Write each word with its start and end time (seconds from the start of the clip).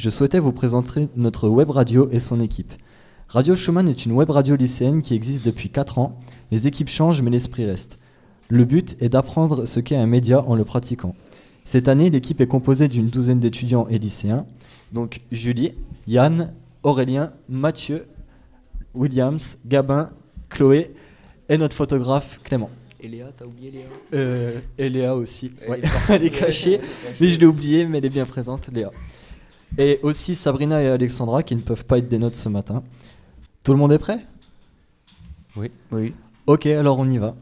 je 0.00 0.08
souhaitais 0.08 0.38
vous 0.38 0.52
présenter 0.52 1.08
notre 1.14 1.46
web 1.48 1.68
radio 1.68 2.08
et 2.10 2.18
son 2.18 2.40
équipe. 2.40 2.72
Radio 3.28 3.54
Schumann 3.54 3.86
est 3.86 4.06
une 4.06 4.12
web 4.12 4.30
radio 4.30 4.56
lycéenne 4.56 5.02
qui 5.02 5.14
existe 5.14 5.44
depuis 5.44 5.68
4 5.68 5.98
ans. 5.98 6.18
Les 6.50 6.66
équipes 6.66 6.88
changent 6.88 7.20
mais 7.20 7.30
l'esprit 7.30 7.66
reste. 7.66 7.98
Le 8.48 8.64
but 8.64 8.96
est 9.00 9.10
d'apprendre 9.10 9.66
ce 9.66 9.78
qu'est 9.78 9.96
un 9.96 10.06
média 10.06 10.42
en 10.42 10.54
le 10.54 10.64
pratiquant. 10.64 11.14
Cette 11.66 11.86
année, 11.86 12.08
l'équipe 12.08 12.40
est 12.40 12.46
composée 12.46 12.88
d'une 12.88 13.08
douzaine 13.08 13.40
d'étudiants 13.40 13.86
et 13.90 13.98
lycéens. 13.98 14.46
Donc 14.92 15.20
Julie, 15.32 15.72
Yann, 16.08 16.52
Aurélien, 16.82 17.32
Mathieu, 17.50 18.06
Williams, 18.94 19.58
Gabin, 19.66 20.08
Chloé 20.48 20.92
et 21.50 21.58
notre 21.58 21.76
photographe 21.76 22.40
Clément. 22.42 22.70
Et 23.02 23.08
Léa, 23.08 23.26
t'as 23.36 23.44
oublié 23.44 23.70
Léa 23.70 23.84
Euh, 24.14 24.60
et 24.78 24.88
Léa 24.88 25.14
aussi. 25.14 25.52
Elle 25.62 25.70
Ouais. 25.70 25.80
est. 25.80 25.88
Elle 26.14 26.24
est 26.24 26.30
cachée, 26.30 26.80
mais 27.20 27.28
je 27.28 27.38
l'ai 27.38 27.46
oubliée, 27.46 27.84
mais 27.84 27.98
elle 27.98 28.06
est 28.06 28.10
bien 28.10 28.26
présente, 28.26 28.68
Léa. 28.72 28.90
Et 29.78 30.00
aussi 30.02 30.34
Sabrina 30.34 30.82
et 30.82 30.88
Alexandra 30.88 31.42
qui 31.42 31.56
ne 31.56 31.60
peuvent 31.60 31.84
pas 31.84 31.98
être 31.98 32.08
des 32.08 32.18
notes 32.18 32.36
ce 32.36 32.48
matin. 32.48 32.82
Tout 33.62 33.72
le 33.72 33.78
monde 33.78 33.92
est 33.92 33.98
prêt? 33.98 34.20
Oui. 35.56 35.70
Oui. 35.90 36.14
Ok, 36.46 36.66
alors 36.66 36.98
on 36.98 37.08
y 37.08 37.18
va. 37.18 37.34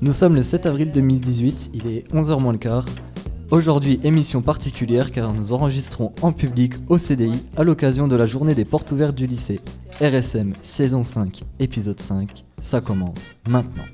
Nous 0.00 0.12
sommes 0.12 0.34
le 0.34 0.42
7 0.42 0.66
avril 0.66 0.92
2018, 0.92 1.70
il 1.74 1.86
est 1.86 2.12
11h 2.12 2.40
moins 2.40 2.52
le 2.52 2.58
quart. 2.58 2.84
Aujourd'hui, 3.52 4.00
émission 4.02 4.42
particulière 4.42 5.12
car 5.12 5.32
nous 5.32 5.52
enregistrons 5.52 6.12
en 6.20 6.32
public 6.32 6.74
au 6.88 6.98
CDI 6.98 7.44
à 7.56 7.62
l'occasion 7.62 8.08
de 8.08 8.16
la 8.16 8.26
journée 8.26 8.56
des 8.56 8.64
portes 8.64 8.90
ouvertes 8.90 9.14
du 9.14 9.28
lycée. 9.28 9.60
RSM 10.00 10.52
saison 10.62 11.04
5, 11.04 11.42
épisode 11.60 12.00
5, 12.00 12.44
ça 12.60 12.80
commence 12.80 13.36
maintenant. 13.48 13.84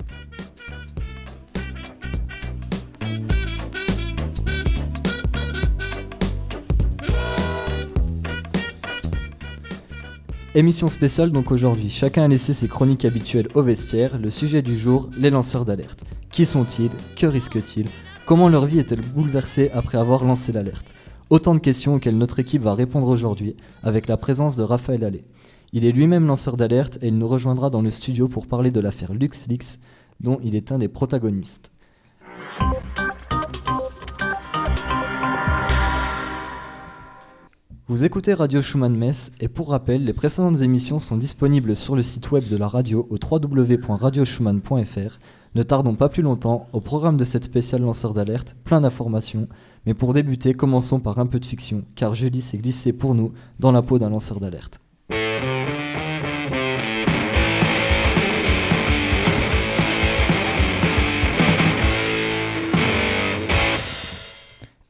Émission 10.55 10.89
spéciale 10.89 11.31
donc 11.31 11.51
aujourd'hui. 11.51 11.91
Chacun 11.91 12.25
a 12.25 12.29
laissé 12.29 12.55
ses 12.55 12.69
chroniques 12.69 13.05
habituelles 13.05 13.49
au 13.55 13.61
vestiaire. 13.61 14.19
Le 14.19 14.31
sujet 14.31 14.63
du 14.63 14.79
jour, 14.79 15.11
les 15.15 15.29
lanceurs 15.29 15.67
d'alerte. 15.67 16.05
Qui 16.31 16.47
sont-ils? 16.47 16.91
Que 17.17 17.27
risquent-ils? 17.27 17.89
Comment 18.25 18.49
leur 18.49 18.67
vie 18.67 18.79
est-elle 18.79 19.01
bouleversée 19.01 19.71
après 19.75 19.99
avoir 19.99 20.25
lancé 20.25 20.53
l'alerte? 20.53 20.95
Autant 21.29 21.55
de 21.55 21.59
questions 21.59 21.97
auxquelles 21.97 22.17
notre 22.17 22.39
équipe 22.39 22.63
va 22.63 22.75
répondre 22.75 23.09
aujourd'hui 23.09 23.57
avec 23.83 24.07
la 24.07 24.17
présence 24.17 24.55
de 24.55 24.63
Raphaël 24.63 25.03
Allais. 25.05 25.25
Il 25.73 25.85
est 25.85 25.91
lui-même 25.91 26.27
lanceur 26.27 26.57
d'alerte 26.57 26.99
et 27.03 27.09
il 27.09 27.19
nous 27.19 27.27
rejoindra 27.27 27.69
dans 27.69 27.83
le 27.83 27.91
studio 27.91 28.29
pour 28.29 28.47
parler 28.47 28.71
de 28.71 28.79
l'affaire 28.79 29.13
LuxLeaks 29.13 29.81
dont 30.21 30.39
il 30.45 30.55
est 30.55 30.71
un 30.71 30.79
des 30.79 30.87
protagonistes. 30.87 31.73
Vous 37.89 38.05
écoutez 38.05 38.35
Radio 38.35 38.63
Schumann 38.63 38.97
Metz 38.97 39.33
et 39.41 39.49
pour 39.49 39.71
rappel, 39.71 40.05
les 40.05 40.13
précédentes 40.13 40.63
émissions 40.63 41.01
sont 41.01 41.17
disponibles 41.17 41.75
sur 41.75 41.97
le 41.97 42.03
site 42.03 42.31
web 42.31 42.49
de 42.49 42.57
la 42.57 42.69
radio 42.69 43.09
au 43.11 43.19
www.radioschumann.fr. 43.21 45.19
Ne 45.55 45.63
tardons 45.63 45.97
pas 45.97 46.09
plus 46.09 46.23
longtemps 46.23 46.67
au 46.73 46.81
programme 46.81 47.19
de 47.19 47.25
cette 47.25 47.45
spéciale 47.45 47.83
lanceur 47.83 48.15
d'alerte, 48.15 48.57
plein 48.65 48.81
d'informations. 48.81 49.49
Mais 49.85 49.93
pour 49.93 50.15
débuter, 50.15 50.55
commençons 50.55 50.99
par 50.99 51.19
un 51.19 51.27
peu 51.27 51.39
de 51.39 51.45
fiction, 51.45 51.85
car 51.95 52.15
Julie 52.15 52.41
s'est 52.41 52.57
glissée 52.57 52.95
pour 52.95 53.15
nous 53.15 53.33
dans 53.61 53.71
la 53.71 53.83
peau 53.83 53.99
d'un 53.99 54.09
lanceur 54.09 54.41
d'alerte. 54.41 54.81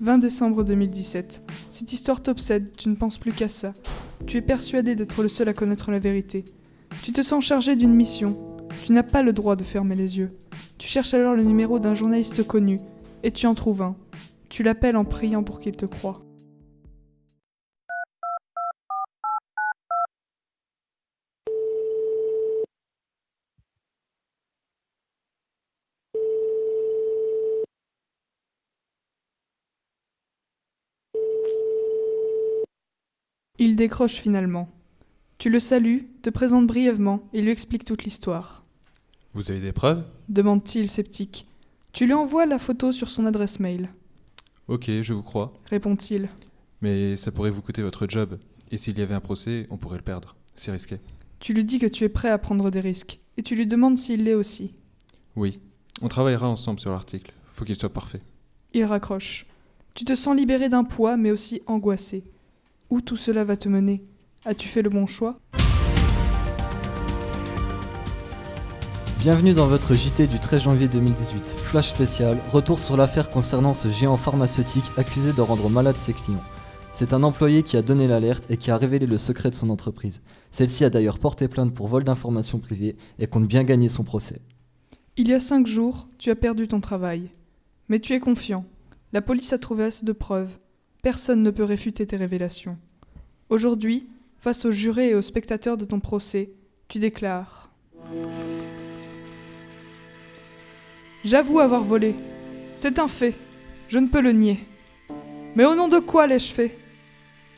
«20 0.02 0.18
décembre 0.18 0.64
2017. 0.64 1.42
Cette 1.70 1.92
histoire 1.92 2.20
t'obsède, 2.20 2.72
tu 2.76 2.88
ne 2.88 2.96
penses 2.96 3.16
plus 3.16 3.30
qu'à 3.30 3.48
ça. 3.48 3.72
Tu 4.26 4.36
es 4.38 4.42
persuadé 4.42 4.96
d'être 4.96 5.22
le 5.22 5.28
seul 5.28 5.48
à 5.48 5.54
connaître 5.54 5.92
la 5.92 6.00
vérité. 6.00 6.44
Tu 7.04 7.12
te 7.12 7.22
sens 7.22 7.44
chargé 7.44 7.76
d'une 7.76 7.94
mission. 7.94 8.36
Tu 8.84 8.90
n'as 8.90 9.04
pas 9.04 9.22
le 9.22 9.32
droit 9.32 9.54
de 9.54 9.62
fermer 9.62 9.94
les 9.94 10.18
yeux. 10.18 10.32
Tu 10.78 10.88
cherches 10.88 11.14
alors 11.14 11.36
le 11.36 11.44
numéro 11.44 11.78
d'un 11.78 11.94
journaliste 11.94 12.44
connu, 12.44 12.80
et 13.22 13.30
tu 13.30 13.46
en 13.46 13.54
trouves 13.54 13.82
un. 13.82 13.94
Tu 14.48 14.64
l'appelles 14.64 14.96
en 14.96 15.04
priant 15.04 15.44
pour 15.44 15.60
qu'il 15.60 15.76
te 15.76 15.86
croie. 15.86 16.18
Il 33.62 33.69
décroche 33.80 34.16
finalement. 34.16 34.68
Tu 35.38 35.48
le 35.48 35.58
salues, 35.58 36.06
te 36.20 36.28
présente 36.28 36.66
brièvement 36.66 37.22
et 37.32 37.40
lui 37.40 37.50
explique 37.50 37.86
toute 37.86 38.04
l'histoire. 38.04 38.62
Vous 39.32 39.50
avez 39.50 39.60
des 39.60 39.72
preuves? 39.72 40.04
Demande-t-il 40.28 40.90
sceptique. 40.90 41.46
Tu 41.94 42.04
lui 42.04 42.12
envoies 42.12 42.44
la 42.44 42.58
photo 42.58 42.92
sur 42.92 43.08
son 43.08 43.24
adresse 43.24 43.58
mail. 43.58 43.88
Ok, 44.68 44.90
je 45.00 45.14
vous 45.14 45.22
crois. 45.22 45.54
Répond-il. 45.64 46.28
Mais 46.82 47.16
ça 47.16 47.32
pourrait 47.32 47.50
vous 47.50 47.62
coûter 47.62 47.80
votre 47.80 48.06
job. 48.06 48.38
Et 48.70 48.76
s'il 48.76 48.98
y 48.98 49.02
avait 49.02 49.14
un 49.14 49.20
procès, 49.20 49.66
on 49.70 49.78
pourrait 49.78 49.96
le 49.96 50.04
perdre. 50.04 50.36
C'est 50.54 50.72
risqué. 50.72 50.98
Tu 51.38 51.54
lui 51.54 51.64
dis 51.64 51.78
que 51.78 51.86
tu 51.86 52.04
es 52.04 52.10
prêt 52.10 52.28
à 52.28 52.36
prendre 52.36 52.70
des 52.70 52.80
risques. 52.80 53.18
Et 53.38 53.42
tu 53.42 53.54
lui 53.56 53.66
demandes 53.66 53.96
s'il 53.96 54.24
l'est 54.24 54.34
aussi. 54.34 54.72
Oui. 55.36 55.58
On 56.02 56.08
travaillera 56.08 56.50
ensemble 56.50 56.80
sur 56.80 56.90
l'article. 56.90 57.32
Faut 57.50 57.64
qu'il 57.64 57.76
soit 57.76 57.88
parfait. 57.88 58.20
Il 58.74 58.84
raccroche. 58.84 59.46
Tu 59.94 60.04
te 60.04 60.14
sens 60.14 60.36
libéré 60.36 60.68
d'un 60.68 60.84
poids, 60.84 61.16
mais 61.16 61.30
aussi 61.30 61.62
angoissé. 61.66 62.24
Où 62.90 63.00
tout 63.00 63.16
cela 63.16 63.44
va 63.44 63.56
te 63.56 63.68
mener 63.68 64.02
As-tu 64.44 64.66
fait 64.66 64.82
le 64.82 64.90
bon 64.90 65.06
choix? 65.06 65.38
Bienvenue 69.20 69.54
dans 69.54 69.68
votre 69.68 69.94
JT 69.94 70.26
du 70.26 70.40
13 70.40 70.62
janvier 70.62 70.88
2018, 70.88 71.50
flash 71.50 71.90
spécial, 71.90 72.38
retour 72.50 72.80
sur 72.80 72.96
l'affaire 72.96 73.30
concernant 73.30 73.74
ce 73.74 73.88
géant 73.90 74.16
pharmaceutique 74.16 74.90
accusé 74.96 75.32
de 75.32 75.40
rendre 75.40 75.70
malade 75.70 75.98
ses 75.98 76.14
clients. 76.14 76.42
C'est 76.92 77.12
un 77.12 77.22
employé 77.22 77.62
qui 77.62 77.76
a 77.76 77.82
donné 77.82 78.08
l'alerte 78.08 78.50
et 78.50 78.56
qui 78.56 78.72
a 78.72 78.76
révélé 78.76 79.06
le 79.06 79.18
secret 79.18 79.50
de 79.50 79.54
son 79.54 79.70
entreprise. 79.70 80.20
Celle-ci 80.50 80.84
a 80.84 80.90
d'ailleurs 80.90 81.20
porté 81.20 81.46
plainte 81.46 81.72
pour 81.72 81.86
vol 81.86 82.02
d'informations 82.02 82.58
privées 82.58 82.96
et 83.20 83.28
compte 83.28 83.46
bien 83.46 83.62
gagner 83.62 83.88
son 83.88 84.02
procès. 84.02 84.40
Il 85.16 85.28
y 85.28 85.34
a 85.34 85.38
cinq 85.38 85.68
jours, 85.68 86.08
tu 86.18 86.30
as 86.30 86.36
perdu 86.36 86.66
ton 86.66 86.80
travail. 86.80 87.30
Mais 87.88 88.00
tu 88.00 88.14
es 88.14 88.20
confiant. 88.20 88.64
La 89.12 89.22
police 89.22 89.52
a 89.52 89.58
trouvé 89.58 89.84
assez 89.84 90.04
de 90.04 90.12
preuves. 90.12 90.56
Personne 91.02 91.40
ne 91.40 91.50
peut 91.50 91.64
réfuter 91.64 92.06
tes 92.06 92.16
révélations. 92.16 92.76
Aujourd'hui, 93.48 94.06
face 94.38 94.66
aux 94.66 94.70
jurés 94.70 95.10
et 95.10 95.14
aux 95.14 95.22
spectateurs 95.22 95.78
de 95.78 95.86
ton 95.86 95.98
procès, 95.98 96.50
tu 96.88 96.98
déclares 96.98 97.70
J'avoue 101.24 101.58
avoir 101.58 101.84
volé. 101.84 102.14
C'est 102.74 102.98
un 102.98 103.08
fait. 103.08 103.34
Je 103.88 103.98
ne 103.98 104.08
peux 104.08 104.20
le 104.20 104.32
nier. 104.32 104.60
Mais 105.56 105.64
au 105.64 105.74
nom 105.74 105.88
de 105.88 105.98
quoi 105.98 106.26
l'ai-je 106.26 106.52
fait? 106.52 106.78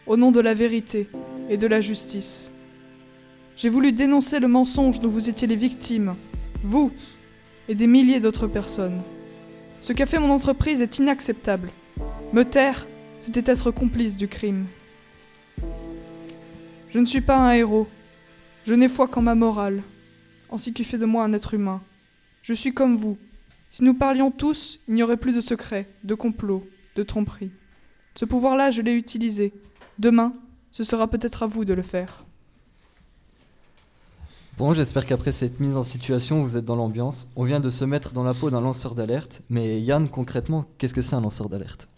Au 0.06 0.17
nom 0.17 0.31
de 0.31 0.41
la 0.41 0.55
vérité 0.55 1.09
et 1.49 1.56
de 1.56 1.67
la 1.67 1.81
justice. 1.81 2.53
J'ai 3.56 3.69
voulu 3.69 3.93
dénoncer 3.93 4.39
le 4.39 4.49
mensonge 4.49 5.00
dont 5.00 5.09
vous 5.09 5.29
étiez 5.29 5.47
les 5.47 5.56
victimes, 5.56 6.17
vous 6.62 6.91
et 7.69 7.75
des 7.75 7.87
milliers 7.87 8.21
d'autres 8.21 8.47
personnes. 8.47 9.03
Ce 9.81 9.93
qu'a 9.93 10.06
fait 10.06 10.19
mon 10.19 10.31
entreprise 10.31 10.81
est 10.81 10.99
inacceptable. 10.99 11.71
Me 12.33 12.44
taire, 12.44 12.87
c'était 13.23 13.53
être 13.53 13.71
complice 13.71 14.17
du 14.17 14.27
crime. 14.27 14.67
Je 16.91 16.99
ne 16.99 17.07
suis 17.07 17.21
pas 17.21 17.37
un 17.37 17.53
héros. 17.53 17.87
Je 18.65 18.75
n'ai 18.75 18.89
foi 18.89 19.07
qu'en 19.07 19.23
ma 19.23 19.37
morale, 19.37 19.85
en 20.51 20.59
ce 20.59 20.71
qui 20.71 20.83
fait 20.83 20.99
de 20.99 21.07
moi 21.07 21.23
un 21.23 21.33
être 21.33 21.55
humain. 21.55 21.81
Je 22.43 22.53
suis 22.53 22.75
comme 22.75 22.97
vous. 22.97 23.17
Si 23.71 23.85
nous 23.85 23.95
parlions 23.95 24.33
tous, 24.33 24.81
il 24.89 24.95
n'y 24.95 25.05
aurait 25.05 25.17
plus 25.17 25.33
de 25.33 25.41
secrets, 25.41 25.89
de 26.03 26.17
complots, 26.17 26.67
de 26.97 27.05
tromperies. 27.05 27.53
Ce 28.17 28.25
pouvoir-là, 28.25 28.73
je 28.73 28.83
l'ai 28.83 28.93
utilisé. 28.93 29.53
Demain, 30.01 30.35
ce 30.73 30.83
sera 30.83 31.07
peut-être 31.07 31.45
à 31.45 31.47
vous 31.47 31.65
de 31.65 31.75
le 31.75 31.83
faire. 31.83 32.25
Bon, 34.59 34.75
j'espère 34.75 35.07
qu'après 35.07 35.31
cette 35.31 35.61
mise 35.61 35.77
en 35.77 35.85
situation, 35.85 36.43
vous 36.43 36.57
êtes 36.57 36.65
dans 36.65 36.77
l'ambiance. 36.77 37.31
On 37.37 37.45
vient 37.45 37.61
de 37.61 37.71
se 37.71 37.85
mettre 37.85 38.15
dans 38.15 38.25
la 38.25 38.35
peau 38.35 38.51
d'un 38.51 38.61
lanceur 38.61 38.97
d'alerte, 38.97 39.43
mais 39.49 39.81
Yann, 39.81 40.09
concrètement, 40.09 40.67
qu'est-ce 40.79 40.93
que 40.93 41.03
c'est 41.03 41.15
un 41.15 41.21
lanceur 41.21 41.49
d'alerte? 41.49 41.89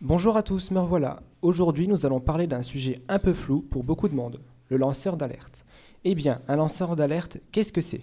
Bonjour 0.00 0.36
à 0.36 0.44
tous, 0.44 0.70
me 0.70 0.78
revoilà. 0.78 1.18
Aujourd'hui, 1.42 1.88
nous 1.88 2.06
allons 2.06 2.20
parler 2.20 2.46
d'un 2.46 2.62
sujet 2.62 3.02
un 3.08 3.18
peu 3.18 3.32
flou 3.32 3.62
pour 3.62 3.82
beaucoup 3.82 4.08
de 4.08 4.14
monde, 4.14 4.38
le 4.68 4.76
lanceur 4.76 5.16
d'alerte. 5.16 5.64
Eh 6.04 6.14
bien, 6.14 6.40
un 6.46 6.54
lanceur 6.54 6.94
d'alerte, 6.94 7.38
qu'est-ce 7.50 7.72
que 7.72 7.80
c'est? 7.80 8.02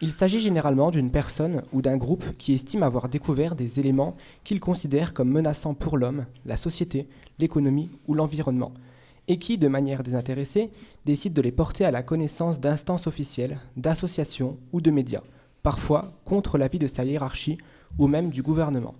Il 0.00 0.12
s'agit 0.12 0.38
généralement 0.38 0.92
d'une 0.92 1.10
personne 1.10 1.64
ou 1.72 1.82
d'un 1.82 1.96
groupe 1.96 2.24
qui 2.38 2.52
estime 2.52 2.84
avoir 2.84 3.08
découvert 3.08 3.56
des 3.56 3.80
éléments 3.80 4.14
qu'il 4.44 4.60
considère 4.60 5.12
comme 5.12 5.32
menaçants 5.32 5.74
pour 5.74 5.98
l'homme, 5.98 6.26
la 6.46 6.56
société, 6.56 7.08
l'économie 7.40 7.90
ou 8.06 8.14
l'environnement, 8.14 8.70
et 9.26 9.40
qui, 9.40 9.58
de 9.58 9.66
manière 9.66 10.04
désintéressée, 10.04 10.70
décide 11.06 11.34
de 11.34 11.42
les 11.42 11.50
porter 11.50 11.84
à 11.84 11.90
la 11.90 12.04
connaissance 12.04 12.60
d'instances 12.60 13.08
officielles, 13.08 13.58
d'associations 13.76 14.58
ou 14.72 14.80
de 14.80 14.92
médias, 14.92 15.24
parfois 15.64 16.12
contre 16.24 16.56
l'avis 16.56 16.78
de 16.78 16.86
sa 16.86 17.04
hiérarchie 17.04 17.58
ou 17.98 18.06
même 18.06 18.30
du 18.30 18.42
gouvernement. 18.42 18.94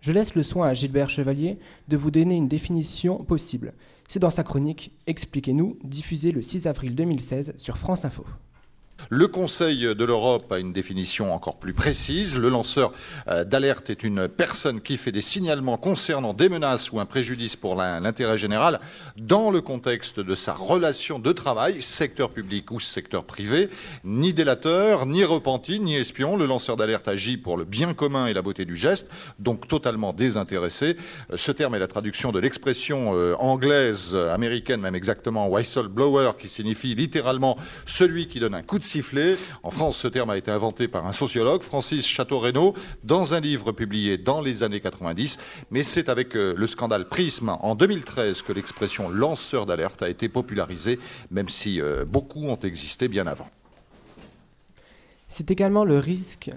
Je 0.00 0.12
laisse 0.12 0.34
le 0.34 0.42
soin 0.42 0.68
à 0.68 0.74
Gilbert 0.74 1.10
Chevalier 1.10 1.58
de 1.88 1.96
vous 1.96 2.10
donner 2.10 2.36
une 2.36 2.48
définition 2.48 3.16
possible. 3.16 3.72
C'est 4.06 4.20
dans 4.20 4.30
sa 4.30 4.44
chronique 4.44 4.92
Expliquez-nous, 5.06 5.78
diffusée 5.82 6.32
le 6.32 6.42
6 6.42 6.66
avril 6.66 6.94
2016 6.94 7.54
sur 7.58 7.76
France 7.76 8.04
Info. 8.04 8.24
Le 9.10 9.26
Conseil 9.26 9.94
de 9.94 10.04
l'Europe 10.04 10.52
a 10.52 10.58
une 10.58 10.72
définition 10.72 11.32
encore 11.32 11.56
plus 11.56 11.72
précise. 11.72 12.36
Le 12.36 12.50
lanceur 12.50 12.92
euh, 13.28 13.42
d'alerte 13.42 13.88
est 13.88 14.02
une 14.02 14.28
personne 14.28 14.82
qui 14.82 14.98
fait 14.98 15.12
des 15.12 15.22
signalements 15.22 15.78
concernant 15.78 16.34
des 16.34 16.50
menaces 16.50 16.92
ou 16.92 17.00
un 17.00 17.06
préjudice 17.06 17.56
pour 17.56 17.74
l'intérêt 17.74 18.36
général 18.36 18.80
dans 19.16 19.50
le 19.50 19.62
contexte 19.62 20.20
de 20.20 20.34
sa 20.34 20.52
relation 20.52 21.18
de 21.18 21.32
travail, 21.32 21.80
secteur 21.80 22.28
public 22.28 22.70
ou 22.70 22.80
secteur 22.80 23.24
privé. 23.24 23.70
Ni 24.04 24.34
délateur, 24.34 25.06
ni 25.06 25.24
repenti, 25.24 25.80
ni 25.80 25.96
espion, 25.96 26.36
le 26.36 26.44
lanceur 26.44 26.76
d'alerte 26.76 27.08
agit 27.08 27.38
pour 27.38 27.56
le 27.56 27.64
bien 27.64 27.94
commun 27.94 28.26
et 28.26 28.34
la 28.34 28.42
beauté 28.42 28.66
du 28.66 28.76
geste, 28.76 29.08
donc 29.38 29.68
totalement 29.68 30.12
désintéressé. 30.12 30.98
Euh, 31.32 31.38
ce 31.38 31.50
terme 31.52 31.74
est 31.74 31.78
la 31.78 31.88
traduction 31.88 32.30
de 32.30 32.40
l'expression 32.40 33.12
euh, 33.14 33.34
anglaise, 33.38 34.14
américaine 34.14 34.82
même 34.82 34.94
exactement, 34.94 35.48
whistleblower, 35.48 36.32
qui 36.38 36.48
signifie 36.48 36.94
littéralement 36.94 37.56
celui 37.86 38.28
qui 38.28 38.38
donne 38.38 38.54
un 38.54 38.62
coup 38.62 38.78
de 38.78 38.84
sifflet. 38.88 39.36
En 39.62 39.70
France, 39.70 39.96
ce 39.98 40.08
terme 40.08 40.30
a 40.30 40.36
été 40.36 40.50
inventé 40.50 40.88
par 40.88 41.06
un 41.06 41.12
sociologue, 41.12 41.62
Francis 41.62 42.06
Chateau-Renaud, 42.06 42.74
dans 43.04 43.34
un 43.34 43.40
livre 43.40 43.72
publié 43.72 44.18
dans 44.18 44.40
les 44.40 44.62
années 44.62 44.80
90. 44.80 45.38
Mais 45.70 45.82
c'est 45.82 46.08
avec 46.08 46.34
euh, 46.34 46.54
le 46.56 46.66
scandale 46.66 47.08
Prism 47.08 47.50
en 47.60 47.74
2013 47.74 48.42
que 48.42 48.52
l'expression 48.52 49.08
lanceur 49.08 49.66
d'alerte 49.66 50.02
a 50.02 50.08
été 50.08 50.28
popularisée, 50.28 50.98
même 51.30 51.48
si 51.48 51.80
euh, 51.80 52.04
beaucoup 52.04 52.46
ont 52.46 52.58
existé 52.58 53.08
bien 53.08 53.26
avant. 53.26 53.48
C'est 55.28 55.50
également 55.50 55.84
le 55.84 55.98
risque 55.98 56.50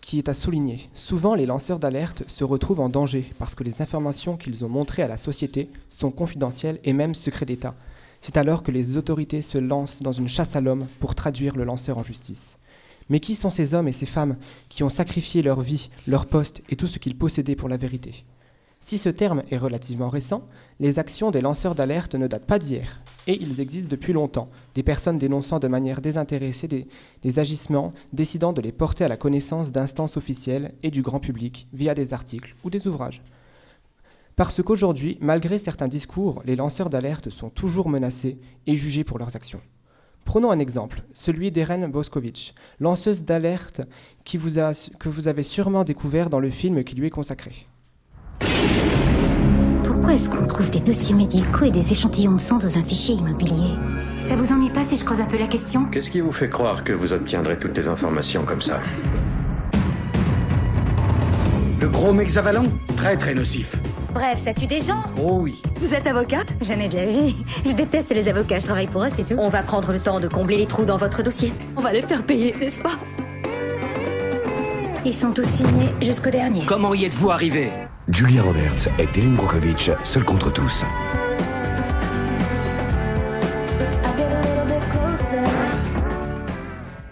qui 0.00 0.18
est 0.18 0.28
à 0.28 0.34
souligner. 0.34 0.88
Souvent, 0.94 1.34
les 1.34 1.46
lanceurs 1.46 1.78
d'alerte 1.78 2.24
se 2.28 2.44
retrouvent 2.44 2.80
en 2.80 2.88
danger 2.88 3.32
parce 3.38 3.54
que 3.54 3.64
les 3.64 3.82
informations 3.82 4.36
qu'ils 4.36 4.64
ont 4.64 4.68
montrées 4.68 5.02
à 5.02 5.08
la 5.08 5.16
société 5.16 5.70
sont 5.88 6.10
confidentielles 6.10 6.78
et 6.84 6.92
même 6.92 7.14
secrets 7.14 7.46
d'État. 7.46 7.74
C'est 8.22 8.36
alors 8.36 8.62
que 8.62 8.70
les 8.70 8.96
autorités 8.96 9.42
se 9.42 9.58
lancent 9.58 10.00
dans 10.00 10.12
une 10.12 10.28
chasse 10.28 10.56
à 10.56 10.60
l'homme 10.60 10.86
pour 11.00 11.16
traduire 11.16 11.56
le 11.56 11.64
lanceur 11.64 11.98
en 11.98 12.04
justice. 12.04 12.56
Mais 13.10 13.18
qui 13.18 13.34
sont 13.34 13.50
ces 13.50 13.74
hommes 13.74 13.88
et 13.88 13.92
ces 13.92 14.06
femmes 14.06 14.36
qui 14.68 14.84
ont 14.84 14.88
sacrifié 14.88 15.42
leur 15.42 15.60
vie, 15.60 15.90
leur 16.06 16.26
poste 16.26 16.62
et 16.70 16.76
tout 16.76 16.86
ce 16.86 17.00
qu'ils 17.00 17.18
possédaient 17.18 17.56
pour 17.56 17.68
la 17.68 17.76
vérité? 17.76 18.24
Si 18.80 18.96
ce 18.96 19.08
terme 19.08 19.42
est 19.50 19.58
relativement 19.58 20.08
récent, 20.08 20.46
les 20.78 20.98
actions 20.98 21.30
des 21.32 21.40
lanceurs 21.40 21.74
d'alerte 21.74 22.14
ne 22.14 22.26
datent 22.26 22.46
pas 22.46 22.58
d'hier, 22.58 23.00
et 23.26 23.40
ils 23.40 23.60
existent 23.60 23.90
depuis 23.90 24.12
longtemps, 24.12 24.50
des 24.74 24.82
personnes 24.82 25.18
dénonçant 25.18 25.58
de 25.60 25.68
manière 25.68 26.00
désintéressée 26.00 26.68
des, 27.22 27.38
agissements, 27.38 27.92
décidant 28.12 28.52
de 28.52 28.60
les 28.60 28.72
porter 28.72 29.04
à 29.04 29.08
la 29.08 29.16
connaissance 29.16 29.72
d'instances 29.72 30.16
officielles 30.16 30.74
et 30.82 30.90
du 30.90 31.02
grand 31.02 31.20
public 31.20 31.68
via 31.72 31.94
des 31.94 32.12
articles 32.12 32.56
ou 32.64 32.70
des 32.70 32.86
ouvrages. 32.86 33.22
Parce 34.36 34.62
qu'aujourd'hui, 34.62 35.18
malgré 35.20 35.58
certains 35.58 35.88
discours, 35.88 36.42
les 36.46 36.56
lanceurs 36.56 36.88
d'alerte 36.88 37.28
sont 37.28 37.50
toujours 37.50 37.88
menacés 37.88 38.38
et 38.66 38.76
jugés 38.76 39.04
pour 39.04 39.18
leurs 39.18 39.36
actions. 39.36 39.60
Prenons 40.24 40.50
un 40.50 40.58
exemple, 40.58 41.02
celui 41.12 41.50
d'Eren 41.50 41.90
Boskovic, 41.90 42.54
lanceuse 42.80 43.24
d'alerte 43.24 43.82
que 44.24 45.08
vous 45.08 45.28
avez 45.28 45.42
sûrement 45.42 45.84
découvert 45.84 46.30
dans 46.30 46.40
le 46.40 46.48
film 46.48 46.84
qui 46.84 46.94
lui 46.94 47.08
est 47.08 47.10
consacré. 47.10 47.66
Pourquoi 49.84 50.14
est-ce 50.14 50.30
qu'on 50.30 50.46
trouve 50.46 50.70
des 50.70 50.80
dossiers 50.80 51.14
médicaux 51.14 51.64
et 51.64 51.70
des 51.70 51.92
échantillons 51.92 52.36
de 52.36 52.40
sang 52.40 52.58
dans 52.58 52.78
un 52.78 52.82
fichier 52.82 53.16
immobilier? 53.16 53.74
Ça 54.20 54.36
vous 54.36 54.52
ennuie 54.52 54.70
pas 54.70 54.84
si 54.84 54.96
je 54.96 55.04
creuse 55.04 55.20
un 55.20 55.26
peu 55.26 55.38
la 55.38 55.48
question? 55.48 55.86
Qu'est-ce 55.86 56.10
qui 56.10 56.20
vous 56.20 56.32
fait 56.32 56.48
croire 56.48 56.84
que 56.84 56.92
vous 56.92 57.12
obtiendrez 57.12 57.58
toutes 57.58 57.76
les 57.76 57.88
informations 57.88 58.44
comme 58.44 58.62
ça? 58.62 58.80
Le 61.80 61.88
gros 61.88 62.18
hexavalent? 62.18 62.66
Très 62.96 63.16
très 63.16 63.34
nocif. 63.34 63.76
Bref, 64.12 64.42
ça 64.44 64.52
tue 64.52 64.66
des 64.66 64.80
gens 64.80 65.02
Oh 65.18 65.38
oui. 65.40 65.62
Vous 65.76 65.94
êtes 65.94 66.06
avocate 66.06 66.48
Jamais 66.60 66.88
de 66.88 66.96
la 66.96 67.06
vie. 67.06 67.34
Je 67.64 67.72
déteste 67.72 68.10
les 68.10 68.28
avocats, 68.28 68.58
je 68.58 68.64
travaille 68.64 68.86
pour 68.86 69.02
eux, 69.04 69.08
c'est 69.14 69.26
tout. 69.26 69.36
On 69.38 69.48
va 69.48 69.62
prendre 69.62 69.90
le 69.92 70.00
temps 70.00 70.20
de 70.20 70.28
combler 70.28 70.58
les 70.58 70.66
trous 70.66 70.84
dans 70.84 70.98
votre 70.98 71.22
dossier. 71.22 71.52
On 71.76 71.80
va 71.80 71.92
les 71.92 72.02
faire 72.02 72.22
payer, 72.24 72.54
n'est-ce 72.58 72.80
pas 72.80 72.98
Ils 75.04 75.14
sont 75.14 75.32
tous 75.32 75.46
signés 75.48 75.88
jusqu'au 76.02 76.30
dernier. 76.30 76.64
Comment 76.66 76.94
y 76.94 77.04
êtes-vous 77.06 77.30
arrivé 77.30 77.70
Julia 78.08 78.42
Roberts 78.42 78.88
et 78.98 79.06
Dylan 79.06 79.34
Brokovich, 79.34 79.90
seuls 80.04 80.24
contre 80.24 80.52
tous. 80.52 80.84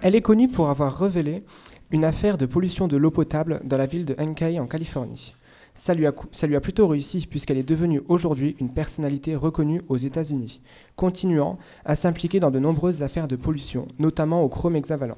Elle 0.02 0.14
est 0.14 0.22
connue 0.22 0.48
pour 0.48 0.68
avoir 0.70 0.98
révélé 0.98 1.44
une 1.90 2.04
affaire 2.04 2.38
de 2.38 2.46
pollution 2.46 2.88
de 2.88 2.96
l'eau 2.96 3.10
potable 3.10 3.60
dans 3.64 3.76
la 3.76 3.86
ville 3.86 4.04
de 4.04 4.16
Hankei 4.18 4.58
en 4.58 4.66
Californie. 4.66 5.34
Ça 5.82 5.94
lui, 5.94 6.04
a, 6.04 6.60
plutôt 6.60 6.88
réussi 6.88 7.26
puisqu'elle 7.26 7.56
est 7.56 7.62
devenue 7.62 8.02
aujourd'hui 8.08 8.54
une 8.60 8.70
personnalité 8.70 9.34
reconnue 9.34 9.80
aux 9.88 9.96
États-Unis, 9.96 10.60
continuant 10.94 11.58
à 11.86 11.96
s'impliquer 11.96 12.38
dans 12.38 12.50
de 12.50 12.58
nombreuses 12.58 13.00
affaires 13.00 13.28
de 13.28 13.34
pollution, 13.34 13.88
notamment 13.98 14.42
au 14.42 14.50
chrome 14.50 14.76
hexavalent. 14.76 15.16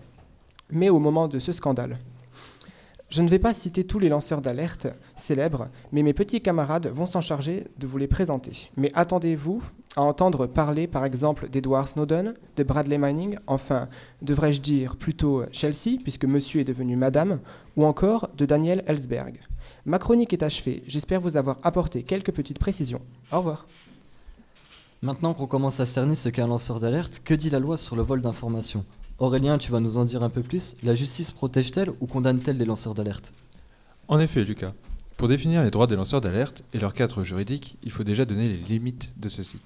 Mais 0.70 0.88
au 0.88 1.00
moment 1.00 1.26
de 1.26 1.40
ce 1.40 1.50
scandale, 1.50 1.98
je 3.10 3.22
ne 3.22 3.28
vais 3.28 3.40
pas 3.40 3.54
citer 3.54 3.82
tous 3.82 3.98
les 3.98 4.08
lanceurs 4.08 4.40
d'alerte 4.40 4.86
célèbres, 5.16 5.66
mais 5.90 6.04
mes 6.04 6.12
petits 6.14 6.40
camarades 6.40 6.86
vont 6.86 7.06
s'en 7.06 7.20
charger 7.20 7.66
de 7.78 7.88
vous 7.88 7.98
les 7.98 8.06
présenter. 8.06 8.70
Mais 8.76 8.92
attendez-vous 8.94 9.64
à 9.96 10.02
entendre 10.02 10.46
parler 10.46 10.86
par 10.86 11.04
exemple 11.04 11.48
d'Edward 11.48 11.88
Snowden, 11.88 12.34
de 12.56 12.62
Bradley 12.62 12.98
Manning, 12.98 13.36
enfin, 13.48 13.88
devrais-je 14.22 14.60
dire 14.60 14.94
plutôt 14.94 15.42
Chelsea, 15.50 15.98
puisque 16.00 16.24
monsieur 16.24 16.60
est 16.60 16.64
devenu 16.64 16.94
madame, 16.94 17.40
ou 17.76 17.84
encore 17.84 18.30
de 18.36 18.46
Daniel 18.46 18.84
Ellsberg. 18.86 19.40
Ma 19.84 19.98
chronique 19.98 20.32
est 20.32 20.42
achevée, 20.44 20.82
j'espère 20.86 21.20
vous 21.20 21.36
avoir 21.36 21.58
apporté 21.62 22.02
quelques 22.04 22.30
petites 22.32 22.58
précisions. 22.58 23.00
Au 23.32 23.38
revoir. 23.38 23.66
Maintenant 25.02 25.34
qu'on 25.34 25.48
commence 25.48 25.80
à 25.80 25.86
cerner 25.86 26.14
ce 26.14 26.28
qu'est 26.28 26.42
un 26.42 26.46
lanceur 26.46 26.78
d'alerte, 26.78 27.20
que 27.24 27.34
dit 27.34 27.50
la 27.50 27.58
loi 27.58 27.76
sur 27.76 27.96
le 27.96 28.02
vol 28.02 28.22
d'informations? 28.22 28.84
Aurélien, 29.18 29.58
tu 29.58 29.72
vas 29.72 29.80
nous 29.80 29.98
en 29.98 30.04
dire 30.04 30.22
un 30.22 30.30
peu 30.30 30.42
plus. 30.42 30.76
La 30.84 30.94
justice 30.94 31.32
protège-t-elle 31.32 31.90
ou 32.00 32.06
condamne-t-elle 32.06 32.58
les 32.58 32.64
lanceurs 32.64 32.94
d'alerte? 32.94 33.32
En 34.06 34.20
effet, 34.20 34.44
Lucas. 34.44 34.72
Pour 35.16 35.26
définir 35.28 35.62
les 35.64 35.70
droits 35.70 35.86
des 35.88 35.96
lanceurs 35.96 36.20
d'alerte 36.20 36.62
et 36.72 36.78
leur 36.78 36.94
cadre 36.94 37.24
juridique, 37.24 37.76
il 37.82 37.90
faut 37.90 38.04
déjà 38.04 38.24
donner 38.24 38.46
les 38.48 38.56
limites 38.56 39.12
de 39.18 39.28
ceux-ci. 39.28 39.58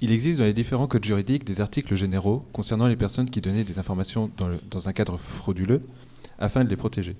Il 0.00 0.10
existe 0.12 0.38
dans 0.38 0.44
les 0.44 0.52
différents 0.52 0.86
codes 0.88 1.04
juridiques 1.04 1.44
des 1.44 1.60
articles 1.60 1.94
généraux 1.94 2.44
concernant 2.52 2.86
les 2.86 2.96
personnes 2.96 3.30
qui 3.30 3.40
donnaient 3.40 3.64
des 3.64 3.78
informations 3.78 4.30
dans, 4.36 4.48
le- 4.48 4.60
dans 4.70 4.88
un 4.88 4.92
cadre 4.92 5.16
frauduleux 5.18 5.82
afin 6.38 6.64
de 6.64 6.68
les 6.68 6.76
protéger. 6.76 7.16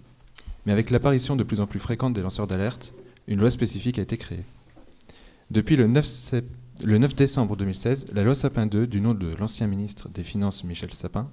Mais 0.66 0.72
avec 0.72 0.90
l'apparition 0.90 1.36
de 1.36 1.44
plus 1.44 1.60
en 1.60 1.66
plus 1.66 1.78
fréquente 1.78 2.12
des 2.12 2.22
lanceurs 2.22 2.46
d'alerte, 2.46 2.92
une 3.28 3.38
loi 3.40 3.50
spécifique 3.50 3.98
a 3.98 4.02
été 4.02 4.16
créée. 4.16 4.44
Depuis 5.50 5.76
le 5.76 5.86
9, 5.86 6.04
sep- 6.04 6.44
le 6.84 6.98
9 6.98 7.14
décembre 7.14 7.56
2016, 7.56 8.06
la 8.12 8.24
loi 8.24 8.34
Sapin 8.34 8.66
2, 8.66 8.86
du 8.86 9.00
nom 9.00 9.14
de 9.14 9.34
l'ancien 9.36 9.66
ministre 9.68 10.08
des 10.08 10.24
Finances 10.24 10.64
Michel 10.64 10.92
Sapin, 10.92 11.30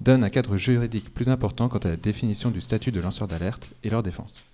donne 0.00 0.22
un 0.22 0.28
cadre 0.28 0.56
juridique 0.56 1.12
plus 1.12 1.28
important 1.28 1.68
quant 1.68 1.78
à 1.78 1.88
la 1.88 1.96
définition 1.96 2.50
du 2.50 2.60
statut 2.60 2.92
de 2.92 3.00
lanceur 3.00 3.26
d'alerte 3.26 3.72
et 3.82 3.90
leur 3.90 4.02
défense. 4.02 4.44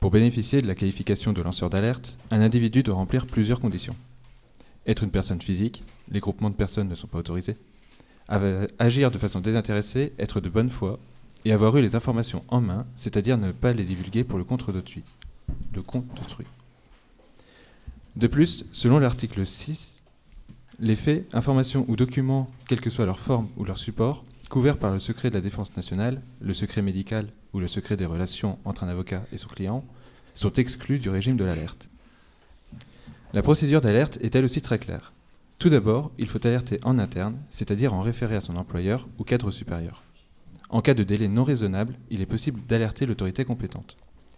Pour 0.00 0.10
bénéficier 0.10 0.60
de 0.60 0.66
la 0.66 0.74
qualification 0.74 1.32
de 1.32 1.42
lanceur 1.42 1.70
d'alerte, 1.70 2.18
un 2.30 2.40
individu 2.40 2.82
doit 2.82 2.94
remplir 2.96 3.26
plusieurs 3.26 3.60
conditions. 3.60 3.96
Être 4.86 5.04
une 5.04 5.10
personne 5.10 5.40
physique, 5.40 5.84
les 6.10 6.20
groupements 6.20 6.50
de 6.50 6.54
personnes 6.54 6.88
ne 6.88 6.94
sont 6.94 7.06
pas 7.06 7.18
autorisés. 7.18 7.56
Agir 8.78 9.10
de 9.10 9.18
façon 9.18 9.40
désintéressée, 9.40 10.12
être 10.18 10.40
de 10.40 10.48
bonne 10.48 10.70
foi, 10.70 10.98
et 11.44 11.52
avoir 11.52 11.76
eu 11.76 11.82
les 11.82 11.94
informations 11.94 12.44
en 12.48 12.60
main, 12.60 12.86
c'est-à-dire 12.96 13.38
ne 13.38 13.52
pas 13.52 13.72
les 13.72 13.84
divulguer 13.84 14.24
pour 14.24 14.38
le 14.38 14.44
compte 14.44 14.70
d'autrui. 14.70 15.02
Compte 15.86 16.06
d'autrui. 16.14 16.44
De 18.16 18.26
plus, 18.26 18.66
selon 18.72 18.98
l'article 18.98 19.46
6, 19.46 20.00
les 20.80 20.96
faits, 20.96 21.26
informations 21.34 21.84
ou 21.88 21.96
documents, 21.96 22.50
quelle 22.68 22.80
que 22.80 22.90
soit 22.90 23.06
leur 23.06 23.20
forme 23.20 23.48
ou 23.56 23.64
leur 23.64 23.78
support, 23.78 24.24
couverts 24.48 24.78
par 24.78 24.92
le 24.92 25.00
secret 25.00 25.30
de 25.30 25.34
la 25.34 25.40
défense 25.40 25.76
nationale, 25.76 26.20
le 26.40 26.54
secret 26.54 26.82
médical 26.82 27.26
ou 27.52 27.60
le 27.60 27.68
secret 27.68 27.96
des 27.96 28.06
relations 28.06 28.58
entre 28.64 28.84
un 28.84 28.88
avocat 28.88 29.24
et 29.32 29.38
son 29.38 29.48
client, 29.48 29.84
sont 30.34 30.52
exclus 30.54 30.98
du 30.98 31.08
régime 31.08 31.36
de 31.36 31.44
l'alerte. 31.44 31.88
La 33.32 33.42
procédure 33.42 33.80
d'alerte 33.80 34.18
est 34.22 34.34
elle 34.34 34.44
aussi 34.44 34.60
très 34.60 34.78
claire. 34.78 35.12
Tout 35.58 35.68
d'abord, 35.68 36.10
il 36.18 36.26
faut 36.26 36.44
alerter 36.46 36.78
en 36.82 36.98
interne, 36.98 37.36
c'est-à-dire 37.50 37.94
en 37.94 38.00
référé 38.00 38.34
à 38.34 38.40
son 38.40 38.56
employeur 38.56 39.08
ou 39.18 39.24
cadre 39.24 39.50
supérieur. 39.50 40.02
En 40.70 40.82
cas 40.82 40.94
de 40.94 41.02
délai 41.02 41.26
non 41.26 41.42
raisonnable, 41.42 41.94
il 42.10 42.20
est 42.20 42.26
possible 42.26 42.60
d'alerter 42.68 43.04
l'autorité 43.04 43.44
compétente. 43.44 43.96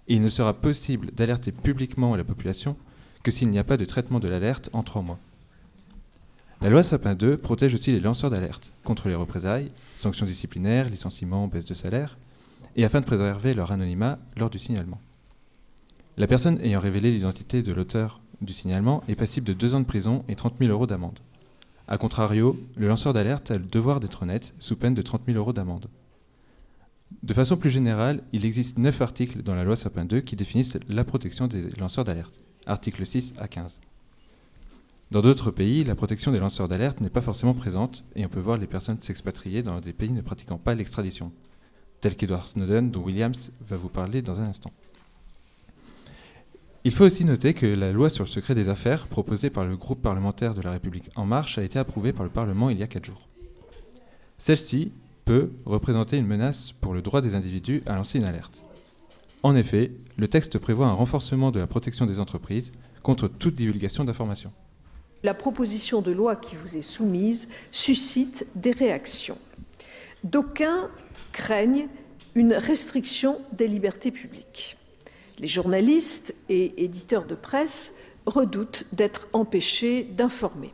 Et 0.08 0.14
il 0.14 0.22
ne 0.22 0.28
sera 0.28 0.54
possible 0.54 1.10
d'alerter 1.12 1.52
publiquement 1.52 2.16
la 2.16 2.24
population 2.24 2.76
que 3.22 3.30
s'il 3.30 3.50
n'y 3.50 3.58
a 3.58 3.64
pas 3.64 3.76
de 3.76 3.84
traitement 3.84 4.18
de 4.18 4.28
l'alerte 4.28 4.70
en 4.72 4.82
trois 4.82 5.02
mois. 5.02 5.18
La 6.62 6.70
loi 6.70 6.82
Sapin 6.82 7.14
2 7.14 7.36
protège 7.36 7.74
aussi 7.74 7.92
les 7.92 8.00
lanceurs 8.00 8.30
d'alerte 8.30 8.72
contre 8.82 9.08
les 9.08 9.14
représailles, 9.14 9.70
sanctions 9.96 10.26
disciplinaires, 10.26 10.88
licenciements, 10.88 11.48
baisse 11.48 11.64
de 11.64 11.74
salaire, 11.74 12.16
et 12.76 12.84
afin 12.84 13.00
de 13.00 13.06
préserver 13.06 13.52
leur 13.52 13.70
anonymat 13.70 14.18
lors 14.36 14.48
du 14.48 14.58
signalement. 14.58 15.00
La 16.16 16.26
personne 16.26 16.60
ayant 16.62 16.80
révélé 16.80 17.10
l'identité 17.10 17.62
de 17.62 17.72
l'auteur 17.72 18.20
du 18.40 18.52
signalement 18.52 19.02
est 19.06 19.16
passible 19.16 19.46
de 19.46 19.52
deux 19.52 19.74
ans 19.74 19.80
de 19.80 19.84
prison 19.84 20.24
et 20.28 20.36
30 20.36 20.54
000 20.58 20.70
euros 20.70 20.86
d'amende. 20.86 21.18
A 21.88 21.98
contrario, 21.98 22.56
le 22.76 22.88
lanceur 22.88 23.12
d'alerte 23.12 23.50
a 23.50 23.58
le 23.58 23.64
devoir 23.64 24.00
d'être 24.00 24.22
honnête 24.22 24.54
sous 24.58 24.76
peine 24.76 24.94
de 24.94 25.02
30 25.02 25.22
000 25.26 25.38
euros 25.38 25.52
d'amende. 25.52 25.88
De 27.22 27.34
façon 27.34 27.56
plus 27.56 27.70
générale, 27.70 28.22
il 28.32 28.44
existe 28.44 28.78
neuf 28.78 29.00
articles 29.00 29.42
dans 29.42 29.54
la 29.54 29.64
loi 29.64 29.76
Sapin 29.76 30.04
2 30.04 30.20
qui 30.20 30.36
définissent 30.36 30.76
la 30.88 31.04
protection 31.04 31.46
des 31.46 31.68
lanceurs 31.78 32.04
d'alerte, 32.04 32.34
articles 32.66 33.04
6 33.04 33.34
à 33.38 33.48
15. 33.48 33.80
Dans 35.10 35.20
d'autres 35.20 35.50
pays, 35.50 35.84
la 35.84 35.94
protection 35.94 36.32
des 36.32 36.38
lanceurs 36.38 36.68
d'alerte 36.68 37.00
n'est 37.00 37.10
pas 37.10 37.20
forcément 37.20 37.54
présente 37.54 38.04
et 38.16 38.24
on 38.24 38.28
peut 38.28 38.40
voir 38.40 38.56
les 38.56 38.66
personnes 38.66 39.00
s'expatrier 39.00 39.62
dans 39.62 39.80
des 39.80 39.92
pays 39.92 40.10
ne 40.10 40.22
pratiquant 40.22 40.56
pas 40.56 40.74
l'extradition, 40.74 41.32
tel 42.00 42.16
qu'Edward 42.16 42.46
Snowden 42.46 42.90
dont 42.90 43.02
Williams 43.02 43.52
va 43.66 43.76
vous 43.76 43.90
parler 43.90 44.22
dans 44.22 44.40
un 44.40 44.44
instant. 44.44 44.72
Il 46.84 46.92
faut 46.92 47.04
aussi 47.04 47.24
noter 47.24 47.54
que 47.54 47.66
la 47.66 47.92
loi 47.92 48.10
sur 48.10 48.24
le 48.24 48.28
secret 48.28 48.54
des 48.54 48.68
affaires, 48.68 49.06
proposée 49.06 49.50
par 49.50 49.64
le 49.64 49.76
groupe 49.76 50.02
parlementaire 50.02 50.54
de 50.54 50.62
la 50.62 50.72
République 50.72 51.10
En 51.14 51.26
Marche, 51.26 51.58
a 51.58 51.62
été 51.62 51.78
approuvée 51.78 52.12
par 52.12 52.24
le 52.24 52.30
Parlement 52.30 52.70
il 52.70 52.78
y 52.78 52.82
a 52.82 52.88
quatre 52.88 53.04
jours. 53.04 53.28
Celle-ci 54.38 54.92
peut 55.24 55.50
représenter 55.64 56.16
une 56.16 56.26
menace 56.26 56.72
pour 56.72 56.94
le 56.94 57.02
droit 57.02 57.20
des 57.20 57.34
individus 57.34 57.82
à 57.86 57.96
lancer 57.96 58.18
une 58.18 58.24
alerte. 58.24 58.62
En 59.42 59.56
effet, 59.56 59.90
le 60.16 60.28
texte 60.28 60.58
prévoit 60.58 60.86
un 60.86 60.92
renforcement 60.92 61.50
de 61.50 61.60
la 61.60 61.66
protection 61.66 62.06
des 62.06 62.20
entreprises 62.20 62.72
contre 63.02 63.28
toute 63.28 63.54
divulgation 63.54 64.04
d'informations. 64.04 64.52
La 65.24 65.34
proposition 65.34 66.02
de 66.02 66.10
loi 66.10 66.36
qui 66.36 66.56
vous 66.56 66.76
est 66.76 66.82
soumise 66.82 67.48
suscite 67.70 68.46
des 68.56 68.72
réactions. 68.72 69.38
D'aucuns 70.24 70.88
craignent 71.32 71.88
une 72.34 72.54
restriction 72.54 73.40
des 73.52 73.68
libertés 73.68 74.10
publiques. 74.10 74.76
Les 75.38 75.48
journalistes 75.48 76.34
et 76.48 76.84
éditeurs 76.84 77.26
de 77.26 77.34
presse 77.34 77.94
redoutent 78.26 78.86
d'être 78.92 79.28
empêchés 79.32 80.04
d'informer. 80.04 80.72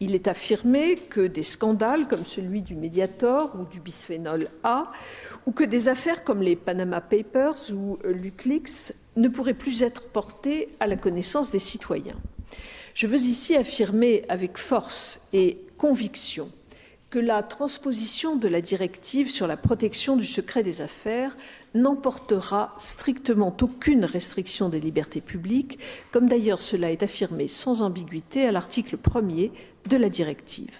Il 0.00 0.14
est 0.14 0.28
affirmé 0.28 0.96
que 0.96 1.20
des 1.20 1.42
scandales 1.42 2.08
comme 2.08 2.24
celui 2.24 2.62
du 2.62 2.74
Mediator 2.74 3.54
ou 3.58 3.64
du 3.64 3.80
bisphénol 3.80 4.50
A, 4.62 4.90
ou 5.46 5.52
que 5.52 5.64
des 5.64 5.88
affaires 5.88 6.24
comme 6.24 6.42
les 6.42 6.56
Panama 6.56 7.00
Papers 7.00 7.72
ou 7.72 7.98
LuxLeaks 8.04 8.92
ne 9.16 9.28
pourraient 9.28 9.54
plus 9.54 9.82
être 9.82 10.08
portées 10.08 10.70
à 10.80 10.86
la 10.86 10.96
connaissance 10.96 11.50
des 11.50 11.58
citoyens. 11.58 12.16
Je 12.94 13.06
veux 13.06 13.20
ici 13.20 13.56
affirmer 13.56 14.24
avec 14.28 14.58
force 14.58 15.26
et 15.32 15.58
conviction 15.78 16.50
que 17.10 17.18
la 17.18 17.42
transposition 17.42 18.36
de 18.36 18.48
la 18.48 18.60
directive 18.60 19.30
sur 19.30 19.46
la 19.46 19.56
protection 19.56 20.16
du 20.16 20.24
secret 20.24 20.62
des 20.62 20.80
affaires 20.80 21.36
n'emportera 21.74 22.74
strictement 22.78 23.54
aucune 23.60 24.04
restriction 24.04 24.68
des 24.68 24.80
libertés 24.80 25.20
publiques, 25.20 25.78
comme 26.12 26.28
d'ailleurs 26.28 26.62
cela 26.62 26.90
est 26.90 27.02
affirmé 27.02 27.48
sans 27.48 27.82
ambiguïté 27.82 28.46
à 28.46 28.52
l'article 28.52 28.96
1er 28.96 29.50
de 29.88 29.96
la 29.96 30.08
directive. 30.08 30.70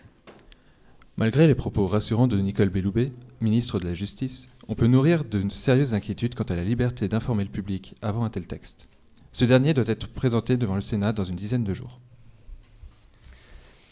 Malgré 1.16 1.46
les 1.46 1.54
propos 1.54 1.86
rassurants 1.86 2.26
de 2.26 2.38
Nicole 2.38 2.70
Belloubet, 2.70 3.12
ministre 3.40 3.78
de 3.78 3.86
la 3.86 3.94
Justice, 3.94 4.48
on 4.66 4.74
peut 4.74 4.86
nourrir 4.86 5.24
de 5.24 5.48
sérieuses 5.48 5.94
inquiétudes 5.94 6.34
quant 6.34 6.44
à 6.44 6.56
la 6.56 6.64
liberté 6.64 7.08
d'informer 7.08 7.44
le 7.44 7.50
public 7.50 7.94
avant 8.02 8.24
un 8.24 8.30
tel 8.30 8.46
texte. 8.46 8.88
Ce 9.30 9.44
dernier 9.44 9.74
doit 9.74 9.84
être 9.88 10.08
présenté 10.08 10.56
devant 10.56 10.74
le 10.76 10.80
Sénat 10.80 11.12
dans 11.12 11.24
une 11.24 11.36
dizaine 11.36 11.64
de 11.64 11.74
jours. 11.74 12.00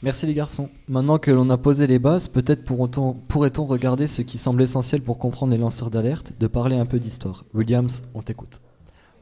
Merci 0.02 0.26
les 0.26 0.35
garçons. 0.35 0.68
Maintenant 0.88 1.18
que 1.18 1.30
l'on 1.30 1.49
a 1.49 1.56
posé 1.56 1.87
les 1.87 2.00
bases, 2.00 2.26
peut-être 2.26 2.64
pourrait-on 2.64 3.64
regarder 3.66 4.09
ce 4.09 4.21
qui 4.21 4.37
semble 4.37 4.61
essentiel 4.61 5.00
pour 5.00 5.21
comprendre 5.21 5.52
les 5.52 5.59
lanceurs 5.59 5.90
d'alerte, 5.90 6.32
de 6.40 6.49
parler 6.49 6.75
un 6.75 6.87
peu 6.87 6.99
d'histoire. 6.99 7.44
Williams, 7.54 8.02
on 8.14 8.23
t'écoute. 8.23 8.61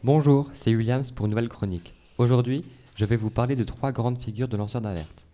Bonjour, 0.04 0.48
c'est 0.54 0.74
Williams 0.74 1.10
pour 1.10 1.26
une 1.26 1.32
nouvelle 1.32 1.50
chronique. 1.50 1.92
Aujourd'hui, 2.16 2.64
je 2.96 3.04
vais 3.04 3.16
vous 3.16 3.28
parler 3.28 3.56
de 3.56 3.64
trois 3.64 3.92
grandes 3.92 4.16
figures 4.16 4.48
de 4.48 4.56
lanceurs 4.56 4.80
d'alerte. 4.80 5.26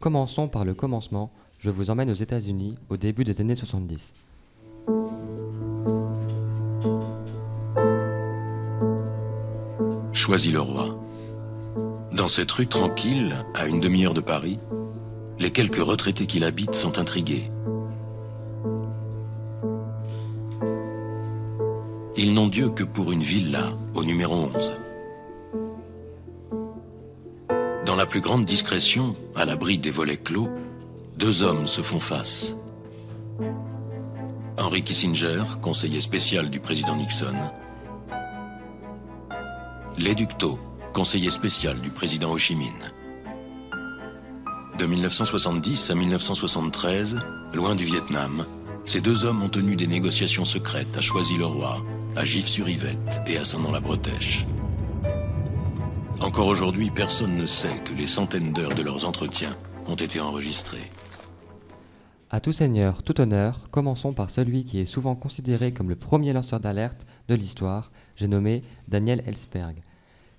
Commençons 0.00 0.48
par 0.48 0.66
le 0.66 0.74
commencement, 0.74 1.30
je 1.58 1.70
vous 1.70 1.88
emmène 1.88 2.10
aux 2.10 2.14
États-Unis 2.14 2.74
au 2.90 2.98
début 2.98 3.24
des 3.24 3.40
années 3.40 3.54
70. 3.54 4.12
Choisis 10.12 10.52
le 10.52 10.60
roi. 10.60 10.98
Dans 12.12 12.28
cette 12.28 12.50
rue 12.50 12.66
tranquille, 12.66 13.46
à 13.54 13.66
une 13.66 13.80
demi-heure 13.80 14.12
de 14.12 14.20
Paris, 14.20 14.58
les 15.40 15.50
quelques 15.50 15.82
retraités 15.82 16.26
qui 16.26 16.38
l'habitent 16.38 16.74
sont 16.74 16.98
intrigués. 16.98 17.50
Ils 22.16 22.34
n'ont 22.34 22.48
Dieu 22.48 22.68
que 22.68 22.84
pour 22.84 23.10
une 23.10 23.22
villa 23.22 23.72
au 23.94 24.04
numéro 24.04 24.34
11. 24.54 24.72
Dans 27.86 27.96
la 27.96 28.04
plus 28.04 28.20
grande 28.20 28.44
discrétion, 28.44 29.16
à 29.34 29.46
l'abri 29.46 29.78
des 29.78 29.90
volets 29.90 30.18
clos, 30.18 30.50
deux 31.16 31.42
hommes 31.42 31.66
se 31.66 31.80
font 31.80 32.00
face. 32.00 32.54
Henry 34.58 34.82
Kissinger, 34.82 35.42
conseiller 35.62 36.02
spécial 36.02 36.50
du 36.50 36.60
président 36.60 36.94
Nixon, 36.96 37.34
L'éducto, 39.96 40.58
conseiller 40.92 41.30
spécial 41.30 41.80
du 41.80 41.90
président 41.90 42.30
Ho 42.30 42.38
Chi 42.38 42.54
Minh. 42.56 42.99
De 44.80 44.86
1970 44.86 45.90
à 45.90 45.94
1973, 45.94 47.18
loin 47.52 47.74
du 47.74 47.84
Vietnam, 47.84 48.46
ces 48.86 49.02
deux 49.02 49.26
hommes 49.26 49.42
ont 49.42 49.50
tenu 49.50 49.76
des 49.76 49.86
négociations 49.86 50.46
secrètes 50.46 50.96
à 50.96 51.02
Choisy-le-Roi, 51.02 51.84
à 52.16 52.24
Gif-sur-Yvette 52.24 53.20
et 53.26 53.36
à 53.36 53.44
Saint-Nom-la-Bretèche. 53.44 54.46
Encore 56.18 56.46
aujourd'hui, 56.46 56.90
personne 56.90 57.36
ne 57.36 57.44
sait 57.44 57.78
que 57.84 57.92
les 57.92 58.06
centaines 58.06 58.54
d'heures 58.54 58.74
de 58.74 58.80
leurs 58.80 59.04
entretiens 59.04 59.54
ont 59.86 59.96
été 59.96 60.18
enregistrées. 60.18 60.90
À 62.30 62.40
tout 62.40 62.52
seigneur, 62.52 63.02
tout 63.02 63.20
honneur, 63.20 63.68
commençons 63.70 64.14
par 64.14 64.30
celui 64.30 64.64
qui 64.64 64.80
est 64.80 64.86
souvent 64.86 65.14
considéré 65.14 65.74
comme 65.74 65.90
le 65.90 65.96
premier 65.96 66.32
lanceur 66.32 66.58
d'alerte 66.58 67.06
de 67.28 67.34
l'histoire, 67.34 67.92
j'ai 68.16 68.28
nommé 68.28 68.62
Daniel 68.88 69.22
Ellsberg. 69.26 69.82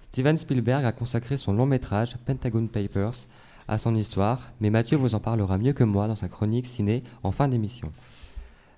Steven 0.02 0.36
Spielberg 0.36 0.84
a 0.84 0.92
consacré 0.92 1.38
son 1.38 1.54
long 1.54 1.68
métrage 1.68 2.18
Pentagon 2.26 2.66
Papers 2.66 3.28
à 3.72 3.78
son 3.78 3.96
histoire, 3.96 4.52
mais 4.60 4.70
Mathieu 4.70 4.98
vous 4.98 5.16
en 5.16 5.22
parlera 5.22 5.58
mieux 5.58 5.72
que 5.72 5.86
moi 5.86 6.10
dans 6.10 6.18
sa 6.18 6.28
chronique 6.28 6.68
ciné 6.68 7.04
en 7.24 7.32
fin 7.32 7.48
d'émission. 7.48 7.94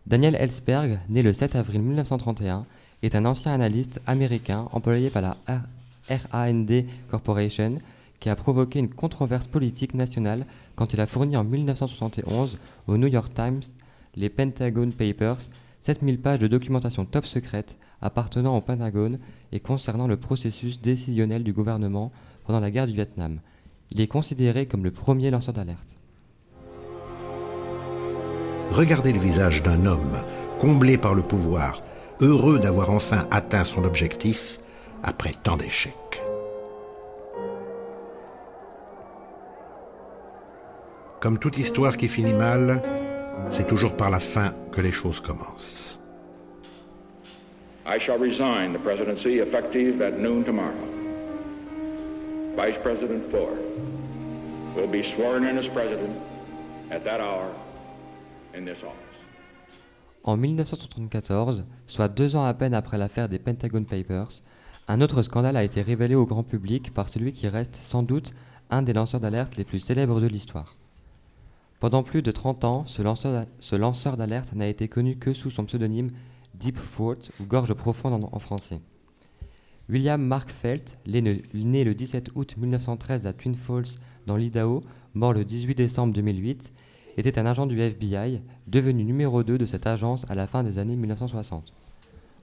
Daniel 0.05 0.35
Ellsberg, 0.35 0.99
né 1.09 1.23
le 1.23 1.33
7 1.33 1.55
avril 1.55 1.81
1931, 1.81 2.67
est 3.01 3.15
un 3.15 3.25
ancien 3.25 3.51
analyste 3.53 4.01
américain 4.05 4.67
employé 4.71 5.09
par 5.09 5.23
la 5.23 5.37
RAND 6.07 6.71
Corporation 7.09 7.79
qui 8.19 8.29
a 8.29 8.35
provoqué 8.35 8.77
une 8.77 8.89
controverse 8.89 9.47
politique 9.47 9.95
nationale 9.95 10.45
quand 10.75 10.93
il 10.93 11.01
a 11.01 11.07
fourni 11.07 11.35
en 11.35 11.43
1971 11.43 12.59
au 12.85 12.97
New 12.97 13.07
York 13.07 13.33
Times 13.33 13.61
les 14.15 14.29
Pentagon 14.29 14.91
Papers, 14.91 15.49
7000 15.81 16.19
pages 16.19 16.39
de 16.39 16.45
documentation 16.45 17.05
top 17.05 17.25
secrète 17.25 17.79
appartenant 17.99 18.55
au 18.55 18.61
Pentagone 18.61 19.17
et 19.51 19.59
concernant 19.59 20.05
le 20.05 20.17
processus 20.17 20.79
décisionnel 20.79 21.43
du 21.43 21.51
gouvernement 21.51 22.11
pendant 22.45 22.59
la 22.59 22.69
guerre 22.69 22.85
du 22.85 22.93
Vietnam. 22.93 23.39
Il 23.93 24.01
est 24.01 24.07
considéré 24.07 24.65
comme 24.65 24.83
le 24.83 24.89
premier 24.89 25.29
lanceur 25.29 25.53
d'alerte. 25.53 25.99
Regardez 28.71 29.13
le 29.13 29.19
visage 29.19 29.61
d'un 29.61 29.85
homme, 29.85 30.17
comblé 30.59 30.97
par 30.97 31.13
le 31.13 31.21
pouvoir, 31.21 31.79
heureux 32.19 32.57
d'avoir 32.57 32.89
enfin 32.89 33.27
atteint 33.29 33.63
son 33.63 33.83
objectif 33.83 34.59
après 35.03 35.33
tant 35.43 35.57
d'échecs. 35.57 35.93
Comme 41.19 41.37
toute 41.37 41.59
histoire 41.59 41.95
qui 41.95 42.07
finit 42.07 42.33
mal, 42.33 42.81
c'est 43.51 43.67
toujours 43.67 43.95
par 43.95 44.09
la 44.09 44.19
fin 44.19 44.53
que 44.71 44.81
les 44.81 44.91
choses 44.91 45.21
commencent. 45.21 46.01
I 47.85 47.99
shall 47.99 48.19
resign 48.19 48.73
the 48.73 48.79
presidency 48.79 49.39
effective 49.39 50.01
at 50.01 50.17
noon 50.17 50.43
tomorrow. 50.43 51.02
Vice 52.55 52.77
President 52.83 53.31
Ford 53.31 53.57
will 54.75 54.87
be 54.87 55.01
sworn 55.15 55.43
in 55.43 55.57
as 55.57 55.67
president 55.69 56.15
at 56.91 56.99
that 57.03 57.19
hour 57.19 57.49
in 58.53 58.63
this 58.63 58.77
office. 58.83 59.17
En 60.23 60.37
1974, 60.37 61.65
soit 61.87 62.09
deux 62.09 62.35
ans 62.35 62.45
à 62.45 62.53
peine 62.53 62.75
après 62.75 62.99
l'affaire 62.99 63.27
des 63.27 63.39
Pentagon 63.39 63.83
Papers, 63.83 64.43
un 64.87 65.01
autre 65.01 65.23
scandale 65.23 65.57
a 65.57 65.63
été 65.63 65.81
révélé 65.81 66.13
au 66.13 66.27
grand 66.27 66.43
public 66.43 66.93
par 66.93 67.09
celui 67.09 67.33
qui 67.33 67.47
reste 67.47 67.75
sans 67.75 68.03
doute 68.03 68.35
un 68.69 68.83
des 68.83 68.93
lanceurs 68.93 69.19
d'alerte 69.19 69.57
les 69.57 69.63
plus 69.63 69.79
célèbres 69.79 70.21
de 70.21 70.27
l'histoire. 70.27 70.77
Pendant 71.79 72.03
plus 72.03 72.21
de 72.21 72.31
30 72.31 72.65
ans, 72.65 72.85
ce 72.85 73.01
lanceur, 73.01 73.47
ce 73.61 73.75
lanceur 73.75 74.15
d'alerte 74.15 74.53
n'a 74.53 74.67
été 74.67 74.87
connu 74.87 75.17
que 75.17 75.33
sous 75.33 75.49
son 75.49 75.65
pseudonyme 75.65 76.11
Deep 76.53 76.77
Throat 76.91 77.31
ou 77.39 77.45
Gorge 77.45 77.73
profonde 77.73 78.23
en 78.31 78.39
français. 78.39 78.79
William 79.89 80.21
Mark 80.21 80.49
Felt, 80.49 80.97
né 81.05 81.83
le 81.83 81.93
17 81.93 82.31
août 82.35 82.55
1913 82.57 83.27
à 83.27 83.33
Twin 83.33 83.55
Falls 83.55 83.99
dans 84.25 84.37
l'Idaho, 84.37 84.81
mort 85.13 85.33
le 85.33 85.43
18 85.43 85.75
décembre 85.75 86.13
2008, 86.13 86.71
était 87.17 87.37
un 87.37 87.45
agent 87.45 87.67
du 87.67 87.79
FBI, 87.79 88.41
devenu 88.67 89.03
numéro 89.03 89.43
2 89.43 89.57
de 89.57 89.65
cette 89.65 89.85
agence 89.85 90.25
à 90.29 90.35
la 90.35 90.47
fin 90.47 90.63
des 90.63 90.79
années 90.79 90.95
1960. 90.95 91.73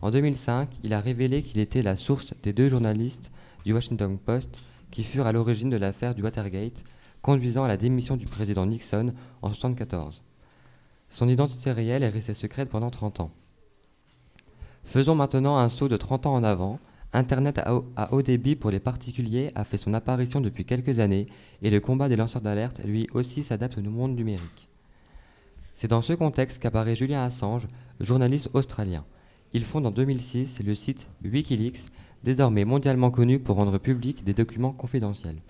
En 0.02 0.10
2005, 0.10 0.68
il 0.84 0.92
a 0.92 1.00
révélé 1.00 1.42
qu'il 1.42 1.60
était 1.60 1.82
la 1.82 1.96
source 1.96 2.34
des 2.42 2.52
deux 2.52 2.68
journalistes 2.68 3.32
du 3.64 3.72
Washington 3.72 4.18
Post 4.18 4.60
qui 4.90 5.02
furent 5.02 5.26
à 5.26 5.32
l'origine 5.32 5.70
de 5.70 5.76
l'affaire 5.76 6.14
du 6.14 6.22
Watergate, 6.22 6.84
conduisant 7.22 7.64
à 7.64 7.68
la 7.68 7.76
démission 7.76 8.16
du 8.16 8.26
président 8.26 8.66
Nixon 8.66 9.14
en 9.42 9.48
1974. 9.48 10.22
Son 11.10 11.28
identité 11.28 11.72
réelle 11.72 12.02
est 12.02 12.08
restée 12.08 12.34
secrète 12.34 12.68
pendant 12.68 12.90
30 12.90 13.20
ans. 13.20 13.30
Faisons 14.84 15.14
maintenant 15.14 15.58
un 15.58 15.68
saut 15.68 15.88
de 15.88 15.96
30 15.96 16.26
ans 16.26 16.34
en 16.34 16.44
avant. 16.44 16.78
Internet 17.12 17.58
à 17.96 18.12
haut, 18.12 18.22
débit 18.22 18.54
pour 18.54 18.70
les 18.70 18.78
particuliers 18.78 19.50
a 19.56 19.64
fait 19.64 19.76
son 19.76 19.94
apparition 19.94 20.40
depuis 20.40 20.64
quelques 20.64 21.00
années 21.00 21.26
et 21.60 21.70
le 21.70 21.80
combat 21.80 22.08
des 22.08 22.14
lanceurs 22.14 22.42
d'alerte 22.42 22.80
lui 22.84 23.08
aussi 23.12 23.42
s'adapte 23.42 23.78
au 23.78 23.82
monde 23.82 24.14
numérique. 24.14 24.68
C'est 25.74 25.88
dans 25.88 26.02
ce 26.02 26.12
contexte 26.12 26.60
qu'apparaît 26.60 26.94
Julian 26.94 27.22
Assange, 27.22 27.66
journaliste 27.98 28.50
australien. 28.52 29.04
Il 29.52 29.64
fonde 29.64 29.86
en 29.86 29.90
2006 29.90 30.60
le 30.64 30.74
site 30.74 31.08
Wikileaks, 31.24 31.90
désormais 32.22 32.64
mondialement 32.64 33.10
connu 33.10 33.40
pour 33.40 33.56
rendre 33.56 33.78
public 33.78 34.22
des 34.22 34.34
documents 34.34 34.72
confidentiels. 34.72 35.40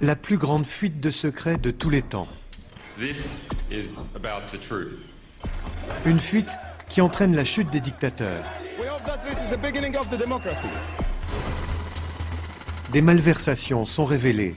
La 0.00 0.14
plus 0.14 0.36
grande 0.36 0.66
fuite 0.66 1.00
de 1.00 1.10
secrets 1.10 1.56
de 1.56 1.72
tous 1.72 1.90
les 1.90 2.02
temps. 2.02 2.28
This 2.98 3.48
is 3.72 4.00
about 4.14 4.46
the 4.52 4.60
truth. 4.60 5.12
Une 6.04 6.20
fuite 6.20 6.56
qui 6.88 7.00
entraîne 7.00 7.34
la 7.34 7.44
chute 7.44 7.70
des 7.70 7.80
dictateurs. 7.80 8.44
We 9.06 9.12
hope 9.12 9.22
that 9.22 9.28
this 9.28 9.44
is 9.44 9.50
the 9.50 9.58
beginning 9.58 9.96
of 9.96 10.10
the 10.10 10.16
democracy. 10.16 10.68
Des 12.92 13.02
malversations 13.02 13.84
sont 13.84 14.04
révélées. 14.04 14.56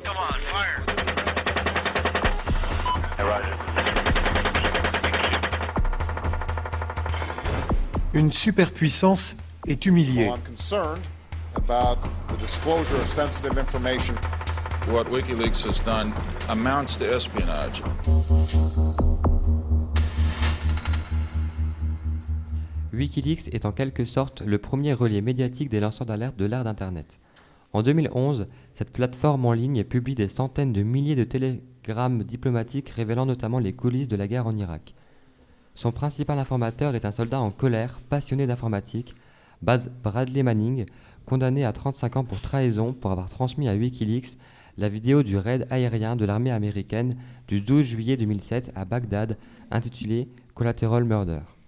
Une 8.14 8.32
superpuissance 8.32 9.36
est 9.68 9.86
humiliée. 9.86 10.26
Well, 10.26 10.34
I'm 10.34 10.42
concerned 10.42 11.04
about 11.56 12.00
the 12.30 12.38
disclosure 12.38 12.96
of 12.96 13.08
sensitive 13.08 13.60
information. 13.60 14.16
What 14.88 15.12
WikiLeaks 15.12 15.64
has 15.68 15.80
done 15.80 16.12
amounts 16.50 16.98
to 16.98 17.06
espionage. 17.06 17.84
Wikileaks 23.00 23.48
est 23.54 23.66
en 23.66 23.72
quelque 23.72 24.04
sorte 24.04 24.42
le 24.42 24.58
premier 24.58 24.92
relais 24.92 25.22
médiatique 25.22 25.70
des 25.70 25.80
lanceurs 25.80 26.06
d'alerte 26.06 26.36
de 26.38 26.44
l'ère 26.44 26.66
d'Internet. 26.66 27.22
En 27.72 27.82
2011, 27.82 28.48
cette 28.74 28.92
plateforme 28.92 29.46
en 29.46 29.54
ligne 29.54 29.86
publie 29.86 30.16
des 30.16 30.28
centaines 30.28 30.74
de 30.74 30.84
milliers 30.84 31.16
de 31.16 31.24
télégrammes 31.24 32.24
diplomatiques 32.24 32.90
révélant 32.90 33.26
notamment 33.26 33.60
les 33.60 33.72
coulisses 33.72 34.10
de 34.10 34.18
la 34.18 34.28
guerre 34.28 34.48
en 34.48 34.56
Irak. 34.58 34.96
Son 35.76 35.94
principal 35.94 36.40
informateur 36.40 36.94
est 36.94 37.06
un 37.06 37.14
soldat 37.14 37.40
en 37.40 37.52
colère, 37.52 38.02
passionné 38.10 38.46
d'informatique, 38.48 39.16
Bradley 39.62 40.44
Manning, 40.44 40.86
condamné 41.26 41.64
à 41.64 41.72
35 41.72 42.18
ans 42.18 42.24
pour 42.26 42.42
trahison 42.42 42.92
pour 42.92 43.12
avoir 43.12 43.30
transmis 43.30 43.70
à 43.70 43.76
Wikileaks 43.76 44.38
la 44.78 44.90
vidéo 44.90 45.24
du 45.24 45.38
raid 45.38 45.68
aérien 45.70 46.18
de 46.18 46.26
l'armée 46.26 46.52
américaine 46.52 47.16
du 47.48 47.62
12 47.62 47.86
juillet 47.86 48.18
2007 48.18 48.74
à 48.76 48.84
Bagdad 48.84 49.38
intitulée 49.72 50.28
Collateral 50.54 51.06
Murder. 51.06 51.59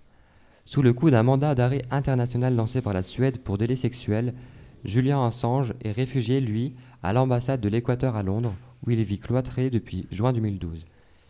Sous 0.65 0.81
le 0.81 0.93
coup 0.93 1.09
d'un 1.09 1.23
mandat 1.23 1.55
d'arrêt 1.55 1.81
international 1.91 2.55
lancé 2.55 2.81
par 2.81 2.93
la 2.93 3.03
Suède 3.03 3.39
pour 3.39 3.57
délai 3.57 3.75
sexuel, 3.75 4.33
Julian 4.83 5.25
Assange 5.25 5.73
est 5.83 5.91
réfugié, 5.91 6.39
lui, 6.39 6.75
à 7.03 7.13
l'ambassade 7.13 7.61
de 7.61 7.69
l'Équateur 7.69 8.15
à 8.15 8.23
Londres, 8.23 8.53
où 8.85 8.91
il 8.91 9.03
vit 9.03 9.19
cloîtré 9.19 9.69
depuis 9.69 10.07
juin 10.11 10.33
2012. 10.33 10.85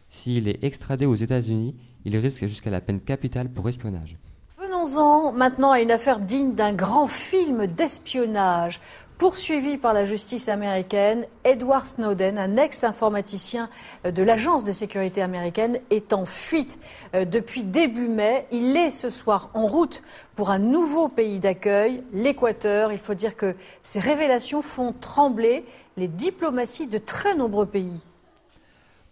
S'il 0.10 0.48
est 0.48 0.64
extradé 0.64 1.06
aux 1.06 1.16
États-Unis, 1.16 1.76
il 2.06 2.18
risque 2.18 2.46
jusqu'à 2.46 2.70
la 2.70 2.82
peine 2.82 3.00
capitale 3.00 3.50
pour 3.50 3.68
espionnage. 3.70 4.18
Venons-en 4.58 5.32
maintenant 5.32 5.72
à 5.72 5.82
une 5.82 5.92
affaire 5.92 6.20
digne 6.20 6.54
d'un 6.54 6.74
grand 6.74 7.08
film 7.08 7.68
d'espionnage. 7.68 8.80
Poursuivi 9.22 9.78
par 9.78 9.94
la 9.94 10.04
justice 10.04 10.50
américaine, 10.50 11.28
Edward 11.44 11.86
Snowden, 11.86 12.40
un 12.40 12.58
ex-informaticien 12.58 13.70
de 14.04 14.24
l'agence 14.24 14.64
de 14.64 14.72
sécurité 14.72 15.22
américaine, 15.22 15.78
est 15.92 16.12
en 16.12 16.26
fuite 16.26 16.80
euh, 17.14 17.24
depuis 17.24 17.62
début 17.62 18.08
mai. 18.08 18.48
Il 18.52 18.76
est 18.76 18.90
ce 18.90 19.12
soir 19.12 19.52
en 19.54 19.68
route 19.68 20.02
pour 20.36 20.50
un 20.50 20.58
nouveau 20.58 21.08
pays 21.08 21.38
d'accueil, 21.38 22.02
l'Équateur. 22.14 22.92
Il 22.92 22.98
faut 22.98 23.14
dire 23.14 23.36
que 23.36 23.56
ces 23.84 24.00
révélations 24.00 24.64
font 24.64 24.92
trembler 24.92 25.66
les 25.98 26.08
diplomaties 26.08 26.88
de 26.88 26.98
très 26.98 27.36
nombreux 27.36 27.68
pays. 27.68 28.04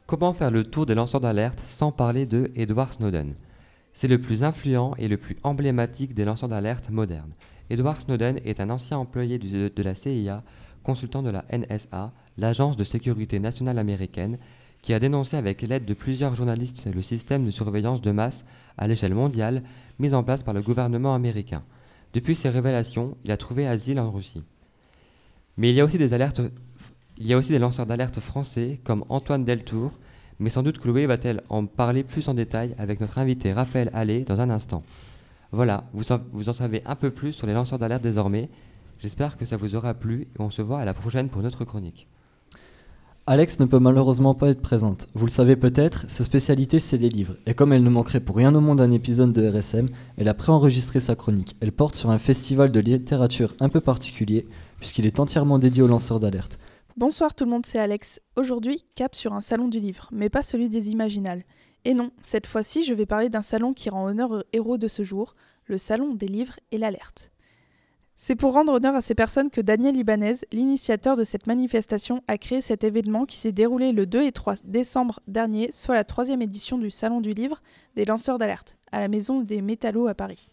Comment 0.08 0.34
faire 0.34 0.50
le 0.50 0.63
tour 0.63 0.88
des 0.88 0.95
lanceurs 0.95 1.22
d'alerte 1.22 1.62
sans 1.63 1.91
parler 1.91 2.26
de 2.26 2.52
Edward 2.56 2.93
Snowden? 2.93 3.36
C'est 3.93 4.08
le 4.08 4.19
plus 4.19 4.43
influent 4.43 4.95
et 4.98 5.08
le 5.08 5.17
plus 5.17 5.38
emblématique 5.43 6.15
des 6.15 6.26
lanceurs 6.26 6.50
d'alerte 6.50 6.89
modernes. 6.89 7.30
Edward 7.69 8.01
Snowden 8.01 8.39
est 8.45 8.60
un 8.60 8.69
ancien 8.69 8.97
employé 8.97 9.38
de 9.38 9.84
la 9.84 9.95
CIA, 9.95 10.43
consultant 10.84 11.21
de 11.21 11.29
la 11.29 11.45
NSA, 11.51 12.12
l'agence 12.38 12.77
de 12.77 12.84
sécurité 12.84 13.39
nationale 13.39 13.79
américaine, 13.79 14.38
qui 14.82 14.93
a 14.93 14.99
dénoncé 14.99 15.38
avec 15.38 15.62
l'aide 15.62 15.86
de 15.86 15.93
plusieurs 15.93 16.36
journalistes 16.36 16.88
le 16.93 17.01
système 17.01 17.45
de 17.45 17.51
surveillance 17.51 18.01
de 18.01 18.12
masse 18.12 18.45
à 18.77 18.88
l'échelle 18.88 19.13
mondiale 19.13 19.63
mis 19.99 20.13
en 20.13 20.23
place 20.23 20.43
par 20.43 20.53
le 20.53 20.62
gouvernement 20.62 21.13
américain. 21.13 21.63
Depuis 22.13 22.36
ces 22.36 22.49
révélations, 22.49 23.17
il 23.25 23.32
a 23.32 23.38
trouvé 23.38 23.67
asile 23.67 23.99
en 23.99 24.10
Russie. 24.10 24.43
Mais 25.58 25.69
il 25.69 25.75
y 25.75 25.82
a 25.82 25.86
aussi 25.86 25.97
des 25.97 26.13
alertes 26.13 26.41
il 27.21 27.27
y 27.27 27.34
a 27.34 27.38
aussi 27.38 27.51
des 27.51 27.60
lanceurs 27.60 27.86
d'alerte 27.86 28.21
français 28.21 28.79
comme 28.86 29.03
Antoine 29.10 29.43
Deltour, 29.43 29.91
mais 30.39 30.49
sans 30.49 30.63
doute 30.63 30.79
Chloé 30.79 31.05
va-t-elle 31.05 31.43
en 31.49 31.65
parler 31.65 32.03
plus 32.03 32.29
en 32.29 32.34
détail 32.34 32.73
avec 32.77 33.01
notre 33.01 33.17
invité 33.17 33.51
Raphaël 33.51 33.89
Allais 33.93 34.21
dans 34.21 34.39
un 34.39 34.49
instant. 34.49 34.84
Voilà, 35.52 35.86
vous 35.94 36.12
en, 36.12 36.20
vous 36.32 36.50
en 36.50 36.54
savez 36.54 36.84
un 36.86 36.96
peu 36.96 37.12
plus 37.12 37.32
sur 37.32 37.48
les 37.48 37.54
lanceurs 37.54 37.80
d'alerte 37.80 38.04
désormais. 38.04 38.50
J'espère 39.00 39.38
que 39.38 39.46
ça 39.46 39.58
vous 39.58 39.76
aura 39.76 39.94
plu 39.94 40.28
et 40.36 40.42
on 40.42 40.50
se 40.50 40.62
voit 40.62 40.80
à 40.80 40.86
la 40.86 40.94
prochaine 40.94 41.30
pour 41.30 41.42
notre 41.42 41.66
chronique. 41.66 42.08
Alex 43.32 43.60
ne 43.60 43.66
peut 43.66 43.80
malheureusement 43.80 44.34
pas 44.34 44.50
être 44.50 44.62
présente. 44.62 45.08
Vous 45.14 45.28
le 45.28 45.32
savez 45.32 45.56
peut-être, 45.56 46.10
sa 46.10 46.24
spécialité 46.24 46.80
c'est 46.80 46.98
les 46.98 47.10
livres. 47.10 47.36
Et 47.46 47.54
comme 47.54 47.74
elle 47.74 47.84
ne 47.84 47.90
manquerait 47.90 48.22
pour 48.22 48.36
rien 48.36 48.56
au 48.56 48.60
monde 48.60 48.82
un 48.82 48.92
épisode 48.92 49.34
de 49.34 49.48
RSM, 49.48 49.88
elle 50.18 50.28
a 50.28 50.34
préenregistré 50.34 51.00
sa 51.00 51.16
chronique. 51.16 51.56
Elle 51.62 51.72
porte 51.72 51.96
sur 51.96 52.10
un 52.10 52.18
festival 52.18 52.72
de 52.72 52.80
littérature 52.80 53.56
un 53.60 53.70
peu 53.70 53.82
particulier, 53.82 54.48
puisqu'il 54.80 55.06
est 55.06 55.20
entièrement 55.20 55.60
dédié 55.60 55.84
aux 55.84 55.88
lanceurs 55.88 56.20
d'alerte. 56.20 56.60
Bonsoir 56.98 57.36
tout 57.36 57.46
le 57.46 57.52
monde, 57.52 57.68
c'est 57.68 57.78
Alex. 57.78 58.20
Aujourd'hui, 58.36 58.84
cap 58.96 59.14
sur 59.14 59.34
un 59.34 59.42
salon 59.42 59.68
du 59.68 59.80
livre, 59.80 60.10
mais 60.12 60.30
pas 60.30 60.42
celui 60.42 60.68
des 60.68 60.90
Imaginales. 60.90 61.44
Et 61.86 61.94
non, 61.94 62.12
cette 62.22 62.48
fois-ci, 62.48 62.84
je 62.84 62.94
vais 62.94 63.06
parler 63.06 63.30
d'un 63.30 63.42
salon 63.42 63.74
qui 63.74 63.89
rend 63.89 64.06
honneur 64.06 64.32
aux 64.32 64.44
héros 64.54 64.78
de 64.78 64.88
ce 64.88 65.04
jour, 65.04 65.36
le 65.65 65.78
salon 65.78 66.13
des 66.13 66.28
livres 66.28 66.60
et 66.72 66.78
l'alerte. 66.78 67.32
C'est 68.22 68.36
pour 68.36 68.52
rendre 68.52 68.74
honneur 68.74 68.96
à 68.96 69.02
ces 69.02 69.15
personnes 69.15 69.50
que 69.50 69.62
Daniel 69.62 69.96
Ibanez, 69.96 70.36
l'initiateur 70.52 71.15
de 71.15 71.24
cette 71.24 71.48
manifestation, 71.48 72.22
a 72.28 72.38
créé 72.38 72.60
cet 72.60 72.84
événement 72.84 73.26
qui 73.26 73.38
s'est 73.38 73.54
déroulé 73.54 73.94
le 73.94 74.06
2 74.06 74.24
et 74.24 74.34
3 74.34 74.56
décembre 74.65 75.22
dernier, 75.26 75.70
soit 75.72 75.96
la 75.96 76.04
troisième 76.04 76.42
édition 76.42 76.78
du 76.78 76.92
Salon 76.92 77.22
du 77.22 77.34
Livre 77.34 77.62
des 77.96 78.04
lanceurs 78.04 78.38
d'alerte, 78.38 78.76
à 78.92 79.00
la 79.00 79.08
Maison 79.08 79.39
des 79.39 79.62
Métallos 79.62 80.08
à 80.08 80.15
Paris. 80.15 80.50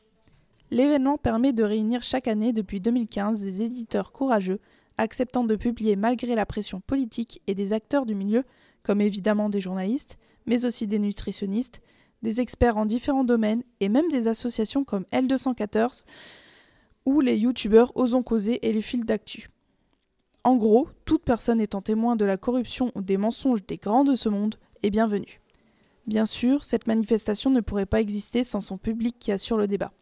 L'événement 0.71 1.19
permet 1.19 1.53
de 1.53 1.65
réunir 1.65 2.03
chaque 2.03 2.29
année 2.29 2.53
depuis 2.53 2.81
2015 2.81 3.43
des 3.43 3.63
éditeurs 3.63 4.13
courageux, 4.13 4.61
acceptant 4.97 5.43
de 5.43 5.57
publier 5.57 5.97
malgré 5.97 6.37
la 6.37 6.47
pression 6.47 6.81
politique 6.81 7.43
et 7.49 7.57
des 7.57 7.73
acteurs 7.73 8.07
du 8.07 8.15
milieu, 8.15 8.45
comme 8.85 9.01
évidemment 9.01 9.49
des 9.49 9.61
journalistes, 9.61 10.19
mais 10.47 10.65
aussi 10.65 10.87
des 10.87 10.99
nutritionnistes, 10.99 11.81
des 12.23 12.41
experts 12.41 12.77
en 12.77 12.87
différents 12.87 13.25
domaines 13.25 13.63
et 13.81 13.89
même 13.89 14.09
des 14.11 14.29
associations 14.29 14.85
comme 14.85 15.05
L214 15.13 16.05
ou 17.05 17.21
les 17.21 17.37
youtubeurs 17.37 17.97
Osons 17.97 18.23
causer 18.23 18.67
et 18.67 18.73
les 18.73 18.83
fils 18.83 19.05
d'actu. 19.05 19.51
En 20.45 20.57
gros, 20.57 20.89
toute 21.05 21.25
personne 21.25 21.61
étant 21.61 21.83
témoin 21.83 22.17
de 22.17 22.25
la 22.25 22.37
corruption 22.37 22.93
ou 22.95 23.03
des 23.03 23.17
mensonges 23.17 23.67
des 23.67 23.77
grands 23.79 24.05
de 24.05 24.15
ce 24.15 24.29
monde 24.29 24.57
est 24.83 24.91
bienvenue. 24.91 25.41
Bien 26.07 26.27
sûr, 26.27 26.65
cette 26.65 26.87
manifestation 26.87 27.51
ne 27.51 27.61
pourrait 27.61 27.87
pas 27.87 28.01
exister 28.01 28.45
sans 28.45 28.61
son 28.61 28.79
public 28.79 29.17
qui 29.19 29.33
assure 29.33 29.57
le 29.57 29.67
débat. 29.67 29.93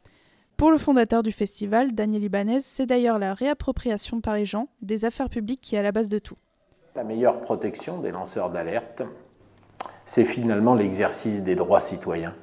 Pour 0.56 0.70
le 0.70 0.78
fondateur 0.78 1.22
du 1.22 1.32
festival, 1.32 1.94
Daniel 1.94 2.24
Ibanez, 2.24 2.60
c'est 2.60 2.86
d'ailleurs 2.86 3.18
la 3.18 3.34
réappropriation 3.34 4.20
par 4.20 4.34
les 4.34 4.44
gens 4.44 4.68
des 4.82 5.04
affaires 5.04 5.30
publiques 5.30 5.62
qui 5.62 5.76
est 5.76 5.78
à 5.78 5.82
la 5.82 5.92
base 5.92 6.08
de 6.08 6.18
tout. 6.18 6.36
La 6.94 7.04
meilleure 7.04 7.40
protection 7.40 7.98
des 7.98 8.10
lanceurs 8.10 8.50
d'alerte, 8.50 9.02
c'est 10.06 10.24
finalement 10.24 10.74
l'exercice 10.74 11.42
des 11.42 11.54
droits 11.54 11.80
citoyens. 11.80 12.34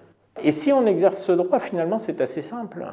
Et 0.44 0.52
si 0.52 0.72
on 0.72 0.86
exerce 0.86 1.18
ce 1.18 1.32
droit, 1.32 1.60
finalement, 1.60 2.00
c'est 2.00 2.22
assez 2.22 2.42
simple. 2.42 2.86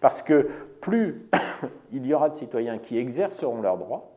Parce 0.00 0.22
que 0.22 0.48
plus 0.80 1.28
il 1.92 2.06
y 2.06 2.14
aura 2.14 2.28
de 2.28 2.34
citoyens 2.34 2.78
qui 2.78 2.98
exerceront 2.98 3.60
leurs 3.60 3.78
droits, 3.78 4.10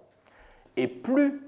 et 0.77 0.87
plus 0.87 1.41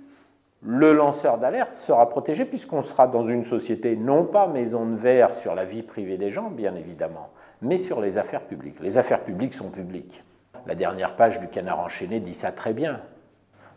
le 0.63 0.93
lanceur 0.93 1.38
d'alerte 1.38 1.78
sera 1.78 2.10
protégé, 2.10 2.46
puisqu'on 2.46 2.82
sera 2.82 3.08
dans 3.08 3.28
une 3.28 3.46
société 3.46 3.96
non 3.96 4.26
pas 4.26 4.48
maison 4.48 4.86
de 4.86 4.96
verre 4.96 5.34
sur 5.34 5.54
la 5.54 5.65
vie 5.65 5.84
privée 5.84 6.17
des 6.17 6.32
gens, 6.32 6.50
bien 6.50 6.76
évidemment, 6.76 7.30
mais 7.62 7.78
sur 7.78 8.02
les 8.02 8.17
affaires 8.17 8.41
publiques. 8.41 8.80
Les 8.82 8.98
affaires 8.98 9.24
publiques 9.24 9.54
sont 9.54 9.70
publiques. 9.70 10.24
La 10.65 10.76
dernière 10.76 11.15
page 11.15 11.39
du 11.39 11.48
canard 11.48 11.80
enchaîné 11.80 12.20
dit 12.20 12.34
ça 12.34 12.52
très 12.52 12.74
bien. 12.74 13.02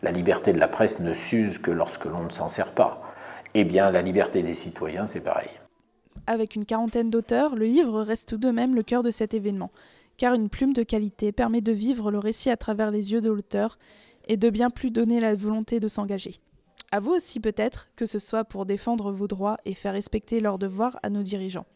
La 0.02 0.10
liberté 0.10 0.52
de 0.52 0.58
la 0.58 0.68
presse 0.68 1.00
ne 1.00 1.12
s'use 1.12 1.58
que 1.58 1.70
lorsque 1.70 2.06
l'on 2.06 2.22
ne 2.22 2.30
s'en 2.30 2.48
sert 2.48 2.72
pas. 2.72 3.02
Eh 3.54 3.64
bien, 3.64 3.90
la 3.90 4.02
liberté 4.02 4.42
des 4.42 4.54
citoyens, 4.54 5.06
c'est 5.06 5.20
pareil. 5.20 5.50
Avec 6.26 6.54
une 6.54 6.64
quarantaine 6.64 7.10
d'auteurs, 7.10 7.56
le 7.56 7.64
livre 7.64 8.02
reste 8.02 8.28
tout 8.28 8.36
de 8.36 8.50
même 8.50 8.74
le 8.74 8.82
cœur 8.82 9.02
de 9.02 9.10
cet 9.10 9.34
événement, 9.34 9.70
car 10.16 10.34
une 10.34 10.48
plume 10.48 10.72
de 10.72 10.82
qualité 10.82 11.32
permet 11.32 11.60
de 11.60 11.72
vivre 11.72 12.10
le 12.10 12.18
récit 12.18 12.50
à 12.50 12.56
travers 12.56 12.90
les 12.90 13.12
yeux 13.12 13.20
de 13.20 13.30
l'auteur 13.30 13.78
et 14.28 14.36
de 14.36 14.50
bien 14.50 14.70
plus 14.70 14.90
donner 14.90 15.18
la 15.18 15.34
volonté 15.34 15.80
de 15.80 15.88
s'engager. 15.88 16.36
À 16.92 17.00
vous 17.00 17.12
aussi 17.12 17.40
peut-être, 17.40 17.88
que 17.96 18.06
ce 18.06 18.18
soit 18.18 18.44
pour 18.44 18.66
défendre 18.66 19.12
vos 19.12 19.28
droits 19.28 19.58
et 19.64 19.74
faire 19.74 19.92
respecter 19.92 20.40
leurs 20.40 20.58
devoirs 20.58 20.98
à 21.02 21.10
nos 21.10 21.22
dirigeants. 21.22 21.66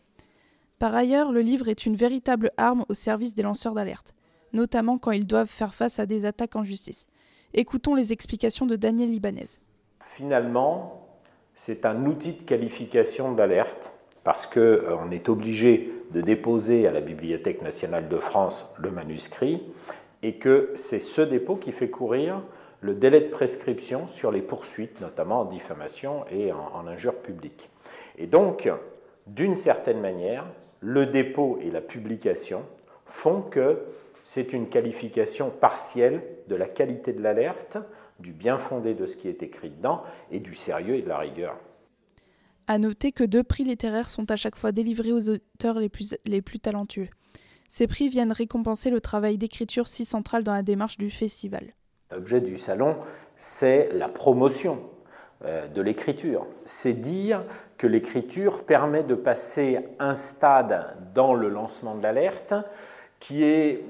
Par 0.79 0.95
ailleurs, 0.95 1.33
le 1.33 1.41
livre 1.41 1.69
est 1.69 1.87
une 1.87 1.97
véritable 1.97 2.51
arme 2.57 2.85
au 2.89 2.95
service 2.95 3.35
des 3.35 3.43
lanceurs 3.43 3.75
d'alerte, 3.75 4.15
notamment 4.53 4.99
quand 4.99 5.13
ils 5.13 5.27
doivent 5.27 5.49
faire 5.49 5.75
face 5.75 5.99
à 5.99 6.07
des 6.07 6.25
attaques 6.25 6.57
en 6.57 6.65
justice. 6.65 7.07
Écoutons 7.55 7.95
les 7.95 8.13
explications 8.13 8.67
de 8.67 8.77
Daniel 8.77 9.11
Libanez. 9.11 9.47
Finalement, 10.17 11.04
c'est 11.55 11.85
un 11.87 12.07
outil 12.07 12.33
de 12.33 12.43
qualification 12.43 13.33
d'alerte 13.33 13.91
parce 14.23 14.47
qu'on 14.47 14.61
euh, 14.61 15.11
est 15.11 15.29
obligé 15.29 15.93
de 16.11 16.21
déposer 16.21 16.87
à 16.87 16.93
la 16.93 17.01
Bibliothèque 17.01 17.63
nationale 17.63 18.09
de 18.09 18.19
France 18.19 18.73
le 18.79 18.91
manuscrit 18.91 19.63
et 20.23 20.37
que 20.37 20.73
c'est 20.75 21.01
ce 21.01 21.21
dépôt 21.21 21.57
qui 21.57 21.73
fait 21.73 21.91
courir 21.91 22.41
le 22.81 22.95
délai 22.95 23.21
de 23.21 23.29
prescription 23.29 24.09
sur 24.09 24.31
les 24.31 24.43
poursuites, 24.43 25.01
notamment 25.01 25.41
en 25.41 25.45
diffamation 25.45 26.25
et 26.31 26.53
en, 26.53 26.71
en 26.75 26.87
injure 26.87 27.17
publique. 27.17 27.71
Et 28.19 28.27
donc, 28.27 28.71
d'une 29.27 29.57
certaine 29.57 30.01
manière, 30.01 30.45
le 30.81 31.07
dépôt 31.07 31.59
et 31.63 31.71
la 31.71 31.81
publication 31.81 32.63
font 33.07 33.41
que 33.41 33.79
c'est 34.23 34.53
une 34.53 34.69
qualification 34.69 35.51
partielle 35.51 36.23
de 36.49 36.57
la 36.57 36.67
qualité 36.67 37.13
de 37.13 37.23
l'alerte, 37.23 37.79
du 38.21 38.33
bien 38.33 38.59
fondé 38.59 38.95
de 38.95 39.07
ce 39.07 39.17
qui 39.17 39.29
est 39.29 39.43
écrit 39.43 39.71
dedans 39.71 40.03
et 40.31 40.41
du 40.41 40.55
sérieux 40.55 40.97
et 40.97 41.03
de 41.03 41.09
la 41.09 41.19
rigueur. 41.19 41.57
À 42.67 42.79
noter 42.79 43.13
que 43.13 43.25
deux 43.25 43.43
prix 43.43 43.65
littéraires 43.65 44.09
sont 44.09 44.31
à 44.31 44.37
chaque 44.37 44.57
fois 44.57 44.73
délivrés 44.73 45.13
aux 45.13 45.29
auteurs 45.29 45.79
les 45.79 45.89
plus, 45.89 46.17
les 46.25 46.41
plus 46.41 46.61
talentueux. 46.61 47.09
Ces 47.69 47.87
prix 47.87 48.09
viennent 48.09 48.33
récompenser 48.33 48.91
le 48.91 49.01
travail 49.01 49.37
d'écriture 49.37 49.89
si 49.89 50.05
central 50.05 50.45
dans 50.45 50.53
la 50.53 50.63
démarche 50.63 50.97
du 50.97 51.11
festival. 51.11 51.75
L'objet 52.11 52.41
du 52.41 52.57
salon, 52.57 52.97
c'est 53.37 53.91
la 53.93 54.09
promotion 54.09 54.79
euh, 55.45 55.67
de 55.67 55.83
l'écriture. 55.83 56.47
C'est 56.65 56.93
dire 56.93 57.43
que 57.77 57.87
l'écriture 57.87 58.63
permet 58.65 59.03
de 59.03 59.15
passer 59.15 59.81
un 59.99 60.15
stade 60.15 60.97
dans 61.15 61.35
le 61.35 61.49
lancement 61.49 61.97
de 61.97 62.03
l'alerte 62.03 62.55
qui 63.21 63.43
est 63.43 63.85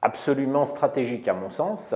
absolument 0.00 0.64
stratégique 0.64 1.28
à 1.28 1.34
mon 1.34 1.50
sens, 1.50 1.94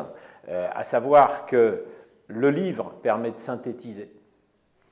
euh, 0.48 0.68
à 0.74 0.84
savoir 0.84 1.46
que 1.46 1.84
le 2.28 2.50
livre 2.50 2.92
permet 3.02 3.30
de 3.30 3.38
synthétiser, 3.38 4.10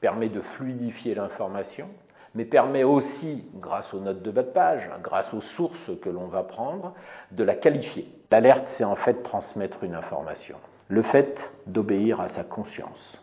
permet 0.01 0.29
de 0.29 0.41
fluidifier 0.41 1.15
l'information, 1.15 1.89
mais 2.35 2.45
permet 2.45 2.83
aussi, 2.83 3.49
grâce 3.55 3.95
aux 3.95 4.01
notes 4.01 4.23
de 4.23 4.31
bas 4.31 4.43
de 4.43 4.49
page, 4.49 4.91
grâce 5.03 5.33
aux 5.33 5.41
sources 5.41 5.91
que 6.03 6.11
l'on 6.11 6.27
va 6.27 6.43
prendre, 6.43 6.95
de 7.31 7.45
la 7.45 7.55
qualifier. 7.55 8.09
L'alerte, 8.31 8.67
c'est 8.67 8.85
en 8.85 8.97
fait 8.97 9.23
transmettre 9.23 9.85
une 9.85 9.95
information, 9.95 10.57
le 10.89 11.03
fait 11.03 11.53
d'obéir 11.67 12.21
à 12.21 12.27
sa 12.27 12.43
conscience. 12.43 13.23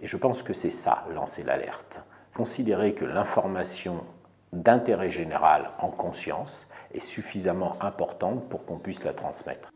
Et 0.00 0.06
je 0.06 0.18
pense 0.18 0.42
que 0.42 0.52
c'est 0.52 0.68
ça, 0.68 1.06
lancer 1.14 1.42
l'alerte. 1.42 1.98
Considérer 2.34 2.92
que 2.92 3.06
l'information 3.06 4.04
d'intérêt 4.52 5.10
général 5.10 5.70
en 5.78 5.88
conscience 5.88 6.68
est 6.92 7.00
suffisamment 7.00 7.76
importante 7.80 8.46
pour 8.50 8.66
qu'on 8.66 8.76
puisse 8.76 9.04
la 9.04 9.14
transmettre. 9.14 9.70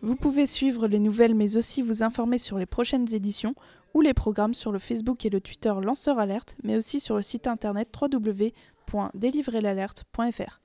Vous 0.00 0.14
pouvez 0.14 0.46
suivre 0.46 0.86
les 0.86 1.00
nouvelles 1.00 1.34
mais 1.34 1.56
aussi 1.56 1.82
vous 1.82 2.02
informer 2.02 2.38
sur 2.38 2.58
les 2.58 2.66
prochaines 2.66 3.12
éditions 3.12 3.54
ou 3.94 4.00
les 4.00 4.14
programmes 4.14 4.54
sur 4.54 4.70
le 4.70 4.78
Facebook 4.78 5.26
et 5.26 5.30
le 5.30 5.40
Twitter 5.40 5.72
Lanceur 5.82 6.20
Alerte, 6.20 6.56
mais 6.62 6.76
aussi 6.76 7.00
sur 7.00 7.16
le 7.16 7.22
site 7.22 7.48
internet 7.48 7.88
www.délivrelalerte.fr. 8.00 10.60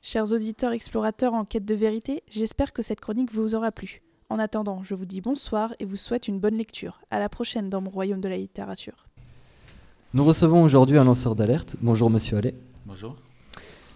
Chers 0.00 0.32
auditeurs 0.32 0.72
explorateurs 0.72 1.34
en 1.34 1.44
quête 1.44 1.64
de 1.64 1.74
vérité, 1.74 2.24
j'espère 2.28 2.72
que 2.72 2.82
cette 2.82 3.00
chronique 3.00 3.32
vous 3.32 3.54
aura 3.54 3.70
plu. 3.70 4.02
En 4.28 4.40
attendant, 4.40 4.82
je 4.82 4.96
vous 4.96 5.04
dis 5.04 5.20
bonsoir 5.20 5.72
et 5.78 5.84
vous 5.84 5.94
souhaite 5.94 6.26
une 6.26 6.40
bonne 6.40 6.56
lecture. 6.56 7.00
À 7.10 7.20
la 7.20 7.28
prochaine 7.28 7.70
dans 7.70 7.80
mon 7.80 7.90
royaume 7.90 8.20
de 8.20 8.28
la 8.28 8.38
littérature. 8.38 9.06
Nous 10.14 10.24
recevons 10.24 10.64
aujourd'hui 10.64 10.98
un 10.98 11.04
lanceur 11.04 11.36
d'alerte. 11.36 11.76
Bonjour 11.80 12.10
Monsieur 12.10 12.38
Allais. 12.38 12.56
Bonjour. 12.86 13.14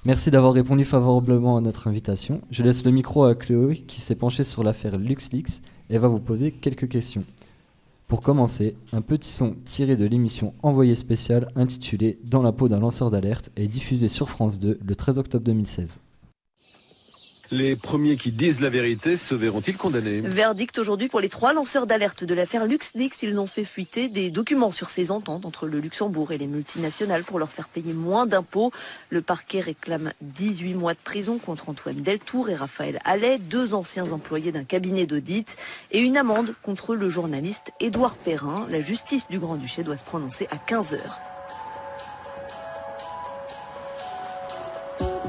Merci 0.06 0.30
d'avoir 0.30 0.52
répondu 0.52 0.84
favorablement 0.84 1.56
à 1.56 1.60
notre 1.60 1.88
invitation. 1.88 2.40
Je 2.52 2.62
laisse 2.62 2.84
le 2.84 2.92
micro 2.92 3.24
à 3.24 3.34
Chloé 3.34 3.78
qui 3.88 4.00
s'est 4.00 4.14
penchée 4.14 4.44
sur 4.44 4.62
l'affaire 4.62 4.98
LuxLeaks 4.98 5.60
et 5.90 5.98
va 5.98 6.06
vous 6.06 6.20
poser 6.20 6.52
quelques 6.52 6.88
questions. 6.88 7.24
Pour 8.06 8.22
commencer, 8.22 8.76
un 8.92 9.00
petit 9.00 9.32
son 9.32 9.56
tiré 9.64 9.96
de 9.96 10.06
l'émission 10.06 10.54
Envoyé 10.62 10.94
spécial 10.94 11.50
intitulé 11.56 12.20
Dans 12.22 12.42
la 12.42 12.52
peau 12.52 12.68
d'un 12.68 12.78
lanceur 12.78 13.10
d'alerte 13.10 13.50
est 13.56 13.66
diffusé 13.66 14.06
sur 14.06 14.30
France 14.30 14.60
2 14.60 14.78
le 14.80 14.94
13 14.94 15.18
octobre 15.18 15.44
2016. 15.44 15.98
Les 17.50 17.76
premiers 17.76 18.16
qui 18.16 18.32
disent 18.32 18.60
la 18.60 18.70
vérité 18.70 19.16
se 19.16 19.34
verront-ils 19.34 19.76
condamnés 19.76 20.20
Verdict 20.20 20.78
aujourd'hui 20.78 21.08
pour 21.08 21.20
les 21.20 21.28
trois 21.28 21.52
lanceurs 21.52 21.86
d'alerte 21.86 22.24
de 22.24 22.34
l'affaire 22.34 22.66
LuxLeaks. 22.66 23.22
Ils 23.22 23.38
ont 23.38 23.46
fait 23.46 23.64
fuiter 23.64 24.08
des 24.08 24.30
documents 24.30 24.72
sur 24.72 24.90
ces 24.90 25.10
ententes 25.10 25.46
entre 25.46 25.66
le 25.66 25.78
Luxembourg 25.78 26.32
et 26.32 26.38
les 26.38 26.48
multinationales 26.48 27.22
pour 27.22 27.38
leur 27.38 27.50
faire 27.50 27.68
payer 27.68 27.92
moins 27.92 28.26
d'impôts. 28.26 28.72
Le 29.10 29.22
parquet 29.22 29.60
réclame 29.60 30.12
18 30.22 30.74
mois 30.74 30.94
de 30.94 30.98
prison 31.02 31.38
contre 31.38 31.68
Antoine 31.68 32.02
Deltour 32.02 32.50
et 32.50 32.56
Raphaël 32.56 32.98
Allais, 33.04 33.38
deux 33.38 33.74
anciens 33.74 34.10
employés 34.10 34.50
d'un 34.50 34.64
cabinet 34.64 35.06
d'audit, 35.06 35.56
et 35.92 36.00
une 36.00 36.16
amende 36.16 36.54
contre 36.62 36.96
le 36.96 37.08
journaliste 37.08 37.72
Édouard 37.78 38.16
Perrin. 38.16 38.66
La 38.70 38.80
justice 38.80 39.28
du 39.28 39.38
Grand-Duché 39.38 39.84
doit 39.84 39.96
se 39.96 40.04
prononcer 40.04 40.48
à 40.50 40.56
15 40.56 40.94
heures. 40.94 41.35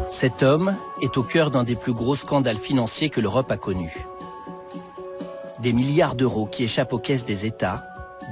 Cet 0.09 0.41
homme 0.41 0.75
est 1.01 1.17
au 1.17 1.23
cœur 1.23 1.51
d'un 1.51 1.63
des 1.63 1.75
plus 1.75 1.93
gros 1.93 2.15
scandales 2.15 2.57
financiers 2.57 3.09
que 3.09 3.19
l'Europe 3.21 3.51
a 3.51 3.57
connu. 3.57 3.93
Des 5.59 5.73
milliards 5.73 6.15
d'euros 6.15 6.47
qui 6.47 6.63
échappent 6.63 6.93
aux 6.93 6.99
caisses 6.99 7.25
des 7.25 7.45
États, 7.45 7.83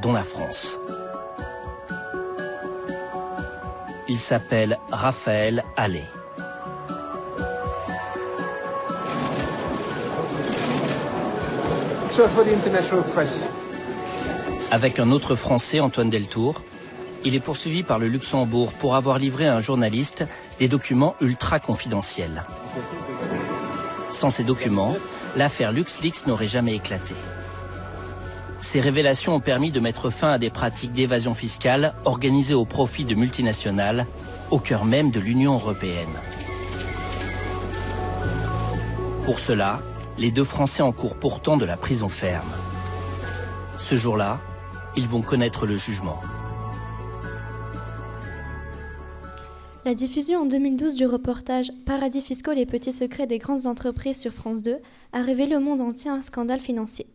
dont 0.01 0.13
la 0.13 0.23
France. 0.23 0.79
Il 4.07 4.17
s'appelle 4.17 4.79
Raphaël 4.89 5.63
Allais. 5.75 6.05
Avec 14.71 14.99
un 14.99 15.11
autre 15.11 15.35
Français, 15.35 15.79
Antoine 15.81 16.09
Deltour, 16.09 16.61
il 17.25 17.35
est 17.35 17.39
poursuivi 17.39 17.83
par 17.83 17.99
le 17.99 18.07
Luxembourg 18.07 18.71
pour 18.73 18.95
avoir 18.95 19.19
livré 19.19 19.47
à 19.47 19.55
un 19.55 19.61
journaliste 19.61 20.25
des 20.59 20.67
documents 20.67 21.15
ultra 21.21 21.59
confidentiels. 21.59 22.43
Sans 24.11 24.29
ces 24.29 24.43
documents, 24.43 24.95
l'affaire 25.35 25.71
LuxLeaks 25.71 26.27
n'aurait 26.27 26.47
jamais 26.47 26.75
éclaté. 26.75 27.15
Ces 28.61 28.79
révélations 28.79 29.35
ont 29.35 29.39
permis 29.39 29.71
de 29.71 29.79
mettre 29.79 30.09
fin 30.09 30.31
à 30.31 30.37
des 30.37 30.49
pratiques 30.49 30.93
d'évasion 30.93 31.33
fiscale 31.33 31.93
organisées 32.05 32.53
au 32.53 32.65
profit 32.65 33.03
de 33.03 33.13
multinationales 33.13 34.07
au 34.49 34.59
cœur 34.59 34.85
même 34.85 35.11
de 35.11 35.19
l'Union 35.19 35.53
européenne. 35.53 36.15
Pour 39.25 39.39
cela, 39.39 39.81
les 40.17 40.31
deux 40.31 40.43
Français 40.43 40.83
encourent 40.83 41.17
pourtant 41.17 41.57
de 41.57 41.65
la 41.65 41.77
prison 41.77 42.09
ferme. 42.09 42.53
Ce 43.79 43.95
jour-là, 43.95 44.39
ils 44.95 45.07
vont 45.07 45.21
connaître 45.21 45.65
le 45.65 45.75
jugement. 45.75 46.21
La 49.85 49.93
diffusion 49.93 50.39
en 50.39 50.45
2012 50.47 50.95
du 50.95 51.05
reportage 51.05 51.71
Paradis 51.85 52.21
fiscaux, 52.21 52.53
les 52.53 52.65
petits 52.65 52.91
secrets 52.91 53.27
des 53.27 53.37
grandes 53.37 53.67
entreprises 53.67 54.17
sur 54.17 54.31
France 54.31 54.63
2 54.63 54.77
a 55.13 55.21
révélé 55.21 55.55
au 55.55 55.59
monde 55.59 55.79
entier 55.79 56.09
un 56.09 56.23
scandale 56.23 56.59
financier. 56.59 57.05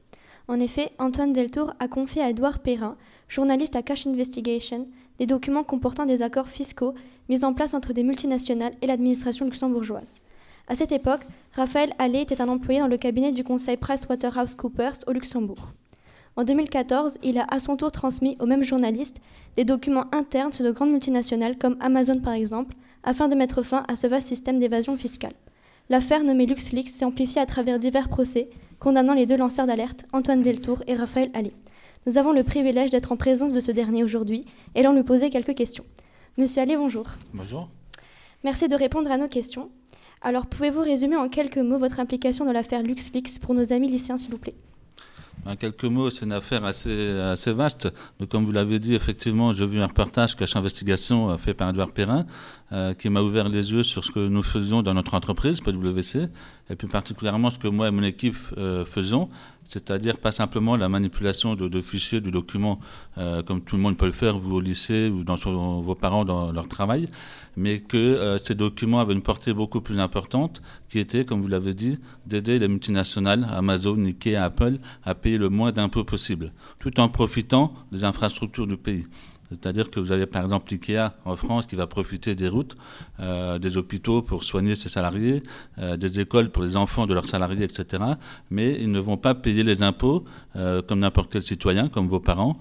En 0.47 0.61
effet, 0.61 0.93
Antoine 1.01 1.33
Deltour 1.33 1.75
a 1.81 1.89
confié 1.89 2.23
à 2.23 2.31
Édouard 2.31 2.61
Perrin, 2.61 2.97
journaliste 3.27 3.75
à 3.75 3.83
Cash 3.83 4.07
Investigation, 4.07 4.87
des 5.19 5.27
documents 5.27 5.65
comportant 5.65 6.07
des 6.07 6.23
accords 6.23 6.47
fiscaux 6.47 6.95
mis 7.29 7.45
en 7.45 7.55
place 7.55 7.75
entre 7.75 7.93
des 7.93 8.05
multinationales 8.05 8.75
et 8.83 8.87
l'administration 8.87 9.47
luxembourgeoise. 9.47 10.21
À 10.69 10.77
cette 10.77 10.93
époque, 10.93 11.27
Raphaël 11.55 11.93
Allais 11.99 12.23
était 12.23 12.41
un 12.41 12.49
employé 12.49 12.79
dans 12.79 12.87
le 12.87 12.99
cabinet 12.99 13.33
du 13.33 13.43
conseil 13.43 13.79
PricewaterhouseCoopers 13.79 15.09
au 15.09 15.13
Luxembourg. 15.13 15.73
En 16.37 16.45
2014, 16.45 17.19
il 17.23 17.39
a 17.39 17.47
à 17.51 17.61
son 17.61 17.77
tour 17.77 17.93
transmis 17.93 18.37
au 18.41 18.47
même 18.47 18.63
journaliste 18.63 19.21
des 19.57 19.65
documents 19.65 20.07
internes 20.13 20.53
sur 20.53 20.65
de 20.65 20.71
grandes 20.71 20.93
multinationales 20.93 21.59
comme 21.59 21.77
Amazon 21.81 22.21
par 22.21 22.35
exemple, 22.35 22.77
afin 23.03 23.29
de 23.29 23.35
mettre 23.35 23.63
fin 23.63 23.83
à 23.89 23.97
ce 23.97 24.07
vaste 24.07 24.29
système 24.29 24.59
d'évasion 24.59 24.97
fiscale. 24.97 25.35
L'affaire 25.89 26.23
nommée 26.23 26.47
LuxLeaks 26.47 26.89
s'est 26.89 27.05
amplifiée 27.05 27.41
à 27.41 27.47
travers 27.47 27.79
divers 27.79 28.09
procès, 28.09 28.49
condamnant 28.79 29.15
les 29.15 29.27
deux 29.27 29.37
lanceurs 29.37 29.67
d'alerte, 29.67 30.07
Antoine 30.13 30.43
Deltour 30.43 30.83
et 30.87 30.95
Raphaël 30.95 31.31
Allais. 31.35 31.55
Nous 32.07 32.17
avons 32.17 32.33
le 32.33 32.45
privilège 32.45 32.91
d'être 32.91 33.13
en 33.13 33.17
présence 33.17 33.53
de 33.53 33.61
ce 33.61 33.73
dernier 33.73 34.05
aujourd'hui 34.05 34.45
et 34.75 34.83
l'on 34.83 34.93
lui 34.93 35.03
poser 35.03 35.31
quelques 35.31 35.55
questions. 35.55 35.85
Monsieur 36.39 36.63
Allais, 36.63 36.77
bonjour. 36.77 37.07
Bonjour. 37.35 37.69
Merci 38.45 38.69
de 38.69 38.77
répondre 38.77 39.11
à 39.11 39.19
nos 39.19 39.29
questions. 39.29 39.69
Alors, 40.23 40.47
pouvez-vous 40.47 40.81
résumer 40.81 41.17
en 41.17 41.29
quelques 41.29 41.59
mots 41.59 41.79
votre 41.79 41.99
implication 41.99 42.45
dans 42.45 42.53
l'affaire 42.53 42.83
LuxLeaks 42.83 43.41
pour 43.41 43.55
nos 43.55 43.73
amis 43.73 43.89
lycéens, 43.89 44.17
s'il 44.17 44.31
vous 44.31 44.39
plaît? 44.39 44.55
En 45.47 45.57
quelques 45.57 45.85
mots, 45.85 46.11
c'est 46.11 46.27
une 46.27 46.33
affaire 46.33 46.65
assez, 46.65 47.19
assez 47.19 47.53
vaste. 47.53 47.93
Comme 48.29 48.45
vous 48.45 48.53
l'avez 48.53 48.79
dit, 48.79 48.95
effectivement, 48.95 49.53
j'ai 49.53 49.67
vu 49.67 49.81
un 49.81 49.87
reportage 49.87 50.37
cache 50.37 50.57
investigation 50.57 51.37
fait 51.39 51.55
par 51.55 51.71
Edouard 51.71 51.91
Perrin 51.91 52.27
euh, 52.73 52.95
qui 52.95 53.09
m'a 53.09 53.21
ouvert 53.21 53.49
les 53.49 53.73
yeux 53.73 53.83
sur 53.83 54.05
ce 54.05 54.11
que 54.11 54.21
nous 54.21 54.43
faisions 54.43 54.83
dans 54.83 54.95
notre 54.95 55.15
entreprise, 55.15 55.61
PwC, 55.61 56.29
et 56.69 56.77
plus 56.77 56.87
particulièrement 56.89 57.51
ce 57.51 57.59
que 57.59 57.67
moi 57.69 57.89
et 57.89 57.91
mon 57.91 58.05
équipe 58.05 58.37
euh, 58.59 58.85
faisons 58.85 59.29
c'est-à-dire 59.71 60.19
pas 60.19 60.33
simplement 60.33 60.77
la 60.77 60.89
manipulation 60.89 61.55
de, 61.55 61.81
fichiers, 61.81 62.21
de 62.21 62.29
documents, 62.29 62.81
euh, 63.19 63.43
comme 63.45 63.61
tout 63.61 63.77
le 63.77 63.83
monde 63.83 63.97
peut 63.97 64.07
le 64.07 64.13
faire, 64.13 64.37
vous 64.37 64.57
au 64.57 64.61
lycée 64.61 65.09
ou 65.09 65.23
dans 65.23 65.37
vos 65.37 65.95
parents 65.95 66.25
dans 66.25 66.51
leur 66.51 66.67
travail, 66.67 67.07
mais 67.57 67.79
que 67.79 67.97
euh, 67.97 68.37
ces 68.39 68.57
documents 68.57 68.99
avaient 68.99 69.15
une 69.15 69.23
portée 69.23 69.53
beaucoup 69.55 69.81
plus 69.81 70.01
importante, 70.01 70.61
qui 70.89 70.99
était, 70.99 71.25
comme 71.25 71.41
vous 71.41 71.49
l'avez 71.49 71.73
dit, 71.73 72.01
d'aider 72.27 72.59
les 72.59 72.67
multinationales, 72.67 73.47
Amazon, 73.49 74.05
Ikea, 74.05 74.37
Apple, 74.37 74.79
à 75.05 75.15
payer 75.15 75.39
le 75.39 75.49
moins 75.49 75.71
d'impôts 75.71 76.05
possible, 76.05 76.53
tout 76.81 76.99
en 76.99 77.09
profitant 77.09 77.73
des 77.93 78.03
infrastructures 78.03 78.67
du 78.67 78.77
pays. 78.77 79.07
C'est-à-dire 79.51 79.91
que 79.91 79.99
vous 79.99 80.13
avez 80.13 80.27
par 80.27 80.43
exemple 80.43 80.73
l'IKEA 80.73 81.15
en 81.25 81.37
France 81.37 81.67
qui 81.67 81.75
va 81.75 81.87
profiter 81.87 82.35
des 82.35 82.49
routes, 82.49 82.77
euh, 83.19 83.59
des 83.59 83.77
hôpitaux 83.77 84.23
pour 84.23 84.45
soigner 84.45 84.77
ses 84.77 84.89
salariés, 84.89 85.43
euh, 85.79 85.97
des 85.97 86.21
écoles 86.21 86.51
pour 86.51 86.63
les 86.63 86.77
enfants 86.77 87.07
de 87.07 87.15
leurs 87.15 87.27
salariés, 87.27 87.65
etc. 87.65 88.03
Mais 88.51 88.79
ils 88.81 88.91
ne 88.91 89.01
vont 89.01 89.17
pas 89.17 89.35
payer 89.35 89.65
les 89.65 89.83
impôts 89.83 90.25
euh, 90.57 90.83
comme 90.83 91.01
n'importe 91.01 91.33
quel 91.33 91.43
citoyen, 91.43 91.89
comme 91.89 92.09
vos 92.09 92.21
parents, 92.21 92.57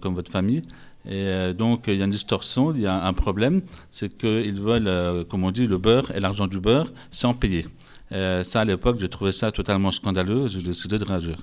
comme 0.00 0.16
votre 0.16 0.32
famille. 0.32 0.62
Et 1.08 1.54
donc 1.54 1.84
il 1.86 1.94
y 1.94 2.02
a 2.02 2.04
une 2.04 2.10
distorsion, 2.10 2.74
il 2.74 2.80
y 2.80 2.86
a 2.88 3.06
un 3.06 3.12
problème, 3.12 3.62
c'est 3.88 4.18
qu'ils 4.18 4.60
veulent, 4.60 5.24
comme 5.26 5.44
on 5.44 5.52
dit, 5.52 5.68
le 5.68 5.78
beurre 5.78 6.10
et 6.10 6.18
l'argent 6.18 6.48
du 6.48 6.58
beurre 6.58 6.88
sans 7.12 7.34
payer. 7.34 7.66
ça 8.10 8.60
à 8.62 8.64
l'époque, 8.64 8.98
j'ai 8.98 9.08
trouvé 9.08 9.30
ça 9.30 9.52
totalement 9.52 9.92
scandaleux, 9.92 10.48
j'ai 10.48 10.62
décidé 10.62 10.98
de 10.98 11.04
réagir. 11.04 11.36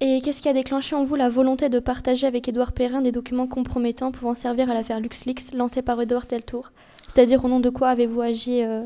Et 0.00 0.20
qu'est-ce 0.20 0.42
qui 0.42 0.48
a 0.48 0.52
déclenché 0.52 0.96
en 0.96 1.04
vous 1.04 1.14
la 1.14 1.28
volonté 1.28 1.68
de 1.68 1.78
partager 1.78 2.26
avec 2.26 2.48
Édouard 2.48 2.72
Perrin 2.72 3.00
des 3.00 3.12
documents 3.12 3.46
compromettants 3.46 4.12
pouvant 4.12 4.34
servir 4.34 4.70
à 4.70 4.74
l'affaire 4.74 5.00
LuxLeaks 5.00 5.52
lancée 5.54 5.82
par 5.82 6.00
Édouard 6.00 6.26
Teltour? 6.26 6.72
C'est-à-dire 7.06 7.44
au 7.44 7.48
nom 7.48 7.60
de 7.60 7.70
quoi 7.70 7.88
avez-vous 7.88 8.20
agi 8.20 8.62
euh 8.62 8.82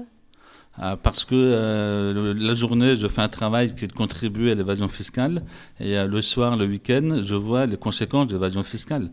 parce 1.03 1.25
que 1.25 1.35
euh, 1.35 2.35
la 2.37 2.55
journée, 2.55 2.97
je 2.97 3.07
fais 3.09 3.23
un 3.23 3.29
travail 3.29 3.75
qui 3.75 3.89
contribue 3.89 4.51
à 4.51 4.55
l'évasion 4.55 4.89
fiscale, 4.89 5.43
et 5.81 5.99
euh, 5.99 6.07
le 6.07 6.23
soir, 6.23 6.57
le 6.57 6.67
week-end, 6.67 7.21
je 7.23 7.35
vois 7.35 7.67
les 7.67 7.77
conséquences 7.77 8.29
de 8.29 8.35
l'évasion 8.35 8.63
fiscale. 8.63 9.11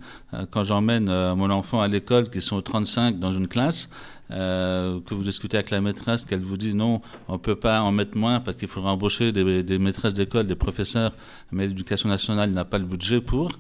quand 0.51 0.63
j'emmène 0.63 1.06
mon 1.36 1.49
enfant 1.49 1.82
à 1.82 1.88
l'école, 1.88 2.30
qui 2.30 2.41
sont 2.41 2.62
35 2.62 3.19
dans 3.19 3.32
une 3.32 3.47
classe, 3.47 3.89
euh, 4.32 4.99
que 5.01 5.13
vous 5.13 5.21
discutez 5.21 5.58
avec 5.58 5.69
la 5.69 5.82
maîtresse, 5.82 6.25
qu'elle 6.25 6.41
vous 6.41 6.58
dit 6.58 6.73
non, 6.73 7.01
on 7.28 7.34
ne 7.34 7.38
peut 7.38 7.56
pas 7.56 7.82
en 7.82 7.91
mettre 7.91 8.17
moins 8.17 8.39
parce 8.39 8.58
qu'il 8.58 8.67
faudra 8.67 8.91
embaucher 8.91 9.32
des, 9.32 9.78
maîtresses 9.78 10.15
d'école, 10.15 10.47
des 10.47 10.56
professeurs, 10.56 11.12
mais 11.51 11.67
l'éducation 11.67 12.10
nationale 12.10 12.49
n'a 12.49 12.65
pas 12.65 12.80
le 12.80 12.86
budget 12.86 13.21
pour, 13.21 13.51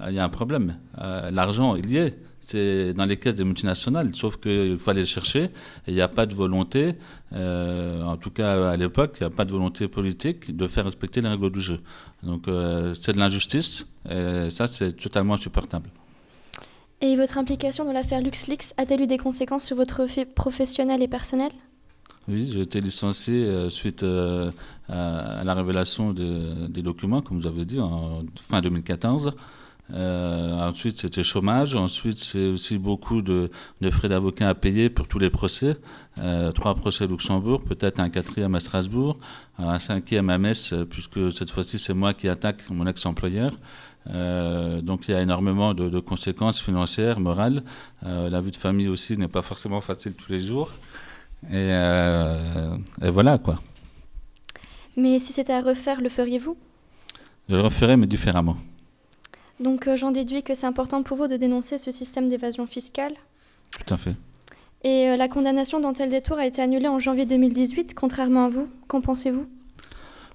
euh, 0.00 0.06
il 0.08 0.14
y 0.14 0.18
a 0.18 0.24
un 0.24 0.28
problème. 0.28 0.76
Euh, 1.00 1.30
l'argent, 1.30 1.76
il 1.76 1.90
y 1.90 1.98
est. 1.98 2.18
C'est 2.50 2.94
dans 2.94 3.04
les 3.04 3.18
caisses 3.18 3.34
des 3.34 3.44
multinationales, 3.44 4.10
sauf 4.14 4.38
qu'il 4.38 4.78
aller 4.86 5.00
le 5.00 5.06
chercher 5.06 5.44
et 5.44 5.88
il 5.88 5.94
n'y 5.94 6.00
a 6.00 6.08
pas 6.08 6.24
de 6.26 6.34
volonté, 6.34 6.94
en 7.32 8.16
tout 8.16 8.30
cas 8.30 8.70
à 8.70 8.76
l'époque, 8.76 9.18
il 9.20 9.24
n'y 9.24 9.26
a 9.26 9.36
pas 9.36 9.44
de 9.44 9.52
volonté 9.52 9.86
politique 9.86 10.56
de 10.56 10.66
faire 10.66 10.86
respecter 10.86 11.20
les 11.20 11.28
règles 11.28 11.50
du 11.50 11.60
jeu. 11.60 11.80
Donc 12.22 12.46
c'est 12.98 13.12
de 13.12 13.18
l'injustice 13.18 13.86
et 14.08 14.48
ça 14.50 14.66
c'est 14.66 14.92
totalement 14.94 15.34
insupportable. 15.34 15.90
Et 17.00 17.16
votre 17.16 17.38
implication 17.38 17.84
dans 17.84 17.92
l'affaire 17.92 18.20
LuxLeaks 18.20 18.74
a-t-elle 18.76 19.02
eu 19.02 19.06
des 19.06 19.18
conséquences 19.18 19.64
sur 19.64 19.76
votre 19.76 20.04
vie 20.04 20.24
professionnelle 20.24 21.00
et 21.00 21.06
personnelle 21.06 21.52
Oui, 22.26 22.50
j'ai 22.52 22.62
été 22.62 22.80
licencié 22.80 23.44
euh, 23.44 23.70
suite 23.70 24.02
euh, 24.02 24.50
à, 24.88 25.44
la 25.44 25.54
révélation 25.54 26.12
des 26.12 26.82
documents, 26.82 27.22
comme 27.22 27.38
vous 27.38 27.46
avez 27.46 27.64
dit, 27.64 27.78
en 27.78 28.24
fin 28.48 28.60
2014. 28.60 29.32
Euh, 29.92 30.52
ensuite, 30.68 30.98
c'était 30.98 31.22
chômage. 31.22 31.74
Ensuite, 31.74 32.18
c'est 32.18 32.46
aussi 32.46 32.78
beaucoup 32.78 33.22
de, 33.22 33.50
frais 33.90 34.08
d'avocat 34.08 34.50
à 34.50 34.54
payer 34.54 34.90
pour 34.90 35.08
tous 35.08 35.18
les 35.18 35.30
procès. 35.30 35.76
trois 36.54 36.74
procès 36.74 37.04
à 37.04 37.06
Luxembourg, 37.06 37.62
peut-être 37.62 38.00
un 38.00 38.10
quatrième 38.10 38.54
à 38.54 38.60
Strasbourg, 38.60 39.18
un 39.58 39.78
cinquième 39.78 40.30
à 40.30 40.38
Metz, 40.38 40.74
puisque 40.90 41.32
cette 41.32 41.50
fois-ci, 41.50 41.78
c'est 41.78 41.94
moi 41.94 42.12
qui 42.14 42.28
attaque 42.28 42.68
mon 42.70 42.86
ex-employeur. 42.86 43.52
Euh, 44.10 44.80
donc 44.80 45.08
il 45.08 45.12
y 45.12 45.14
a 45.14 45.20
énormément 45.20 45.74
de, 45.74 46.00
conséquences 46.00 46.60
financières, 46.60 47.20
morales. 47.20 47.62
Euh, 48.06 48.30
la 48.30 48.40
vie 48.40 48.50
de 48.50 48.56
famille 48.56 48.88
aussi 48.88 49.18
n'est 49.18 49.28
pas 49.28 49.42
forcément 49.42 49.80
facile 49.80 50.14
tous 50.14 50.32
les 50.32 50.40
jours. 50.40 50.70
Et, 51.50 51.54
euh, 51.54 52.76
voilà 53.00 53.38
quoi. 53.38 53.60
Mais 54.96 55.18
si 55.18 55.32
c'était 55.32 55.52
à 55.52 55.62
refaire, 55.62 56.00
le 56.00 56.08
feriez-vous? 56.08 56.56
Je 57.48 57.54
le 57.54 57.62
referais, 57.62 57.96
mais 57.96 58.06
différemment. 58.06 58.56
Donc 59.60 59.88
j'en 59.96 60.10
déduis 60.10 60.42
que 60.42 60.54
c'est 60.54 60.66
important 60.66 61.02
pour 61.02 61.16
vous 61.16 61.26
de 61.26 61.36
dénoncer 61.36 61.78
ce 61.78 61.90
système 61.90 62.28
d'évasion 62.28 62.66
fiscale 62.66 63.14
Tout 63.72 63.94
à 63.94 63.96
fait. 63.96 64.14
Et 64.84 65.16
la 65.16 65.28
condamnation 65.28 65.80
d'Antel 65.80 66.10
Détour 66.10 66.38
a 66.38 66.46
été 66.46 66.62
annulée 66.62 66.86
en 66.86 67.00
janvier 67.00 67.26
2018, 67.26 67.94
contrairement 67.94 68.44
à 68.44 68.48
vous. 68.48 68.68
Qu'en 68.86 69.00
pensez-vous? 69.00 69.46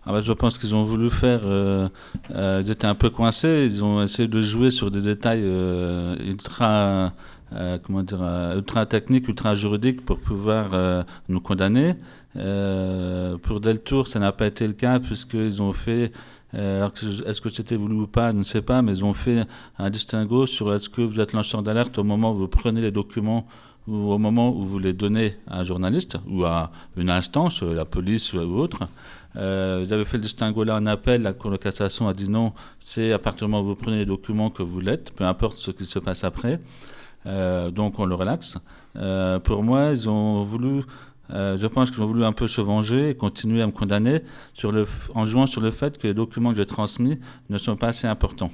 Ah 0.05 0.12
bah, 0.12 0.19
je 0.19 0.33
pense 0.33 0.57
qu'ils 0.57 0.75
ont 0.75 0.83
voulu 0.83 1.09
faire. 1.09 1.41
Euh, 1.45 1.88
euh, 2.31 2.62
ils 2.63 2.69
étaient 2.69 2.88
un 2.88 2.95
peu 2.95 3.09
coincés. 3.09 3.69
Ils 3.71 3.83
ont 3.83 4.01
essayé 4.01 4.27
de 4.27 4.41
jouer 4.41 4.69
sur 4.69 4.91
des 4.91 5.01
détails 5.01 5.43
euh, 5.43 6.17
ultra, 6.25 7.13
comment 7.83 8.03
dire, 8.03 8.21
ultra 8.55 8.86
techniques, 8.86 9.27
ultra 9.29 9.55
juridiques 9.55 10.03
pour 10.03 10.19
pouvoir 10.19 11.05
nous 11.29 11.39
condamner. 11.39 11.95
pour 12.33 13.59
Deltour, 13.62 14.07
ça 14.07 14.19
n'a 14.19 14.31
pas 14.31 14.47
été 14.47 14.67
le 14.67 14.73
cas 14.73 14.99
puisqu'ils 14.99 15.62
ont 15.62 15.73
fait. 15.73 16.12
Est-ce 16.54 17.42
que 17.42 17.50
c'était 17.50 17.76
voulu 17.76 17.96
ou 17.96 18.08
pas, 18.08 18.32
je 18.32 18.38
ne 18.38 18.44
sais 18.44 18.62
pas, 18.62 18.82
mais 18.82 18.94
ils 18.94 19.04
ont 19.04 19.13
fait 19.13 19.46
un 19.80 19.89
distinguo 19.89 20.46
sur 20.46 20.74
est-ce 20.74 20.89
que 20.89 21.02
vous 21.02 21.20
êtes 21.20 21.34
lanceur 21.34 21.63
d'alerte 21.63 21.98
au 21.98 22.04
moment 22.04 22.32
où 22.32 22.36
vous 22.36 22.48
prenez 22.48 22.82
les 22.82 22.92
documents 22.92 23.48
ou 23.88 24.12
au 24.12 24.18
moment 24.18 24.56
où 24.56 24.66
vous 24.66 24.80
les 24.80 24.94
donnez 24.94 25.36
à 25.48 25.60
un 25.60 25.63
journaliste 25.63 26.18
ou 26.28 26.46
à 26.46 26.72
une 26.96 27.10
instance, 27.10 27.62
la 27.63 27.86
police 27.86 28.34
ou 28.34 28.58
autre. 28.58 28.88
Euh, 29.36 29.84
vous 29.84 29.92
avez 29.92 30.06
fait 30.06 30.18
le 30.18 30.24
distinguo 30.24 30.63
là 30.63 30.76
en 30.76 30.86
appel, 30.86 31.24
la 31.24 31.34
Cour 31.34 31.52
de 31.52 31.58
cassation 31.58 32.08
a 32.08 32.13
dit 32.13 32.30
non, 32.30 32.54
c'est 32.80 33.12
à 33.12 33.20
partir 33.20 33.48
du 33.48 33.52
moment 33.52 33.63
où 33.63 33.68
vous 33.68 33.76
prenez 33.76 33.98
les 33.98 34.06
documents 34.06 34.50
que 34.50 34.63
vous 34.63 34.80
l'êtes, 34.80 35.12
peu 35.12 35.26
importe 35.26 35.58
ce 35.58 35.72
qui 35.72 35.86
se 35.86 36.00
passe 36.00 36.24
après. 36.24 36.60
Euh, 37.26 37.72
donc 37.72 38.00
on 38.00 38.06
le 38.06 38.16
relaxe. 38.16 38.58
Euh, 38.96 39.39
pour 39.39 39.63
moi, 39.63 39.89
ils 39.92 40.08
ont 40.08 40.44
voulu, 40.44 40.84
euh, 41.31 41.57
je 41.57 41.67
pense 41.67 41.91
qu'ils 41.91 42.01
ont 42.01 42.05
voulu 42.05 42.25
un 42.25 42.33
peu 42.33 42.47
se 42.47 42.62
venger 42.62 43.09
et 43.09 43.15
continuer 43.15 43.62
à 43.62 43.67
me 43.67 43.71
condamner 43.71 44.21
en 45.15 45.25
jouant 45.25 45.47
sur 45.47 45.62
le 45.62 45.71
fait 45.71 45.97
que 45.97 46.07
les 46.07 46.13
documents 46.13 46.51
que 46.51 46.57
j'ai 46.57 46.65
transmis 46.65 47.19
ne 47.49 47.57
sont 47.57 47.75
pas 47.75 47.88
assez 47.88 48.07
importants. 48.07 48.51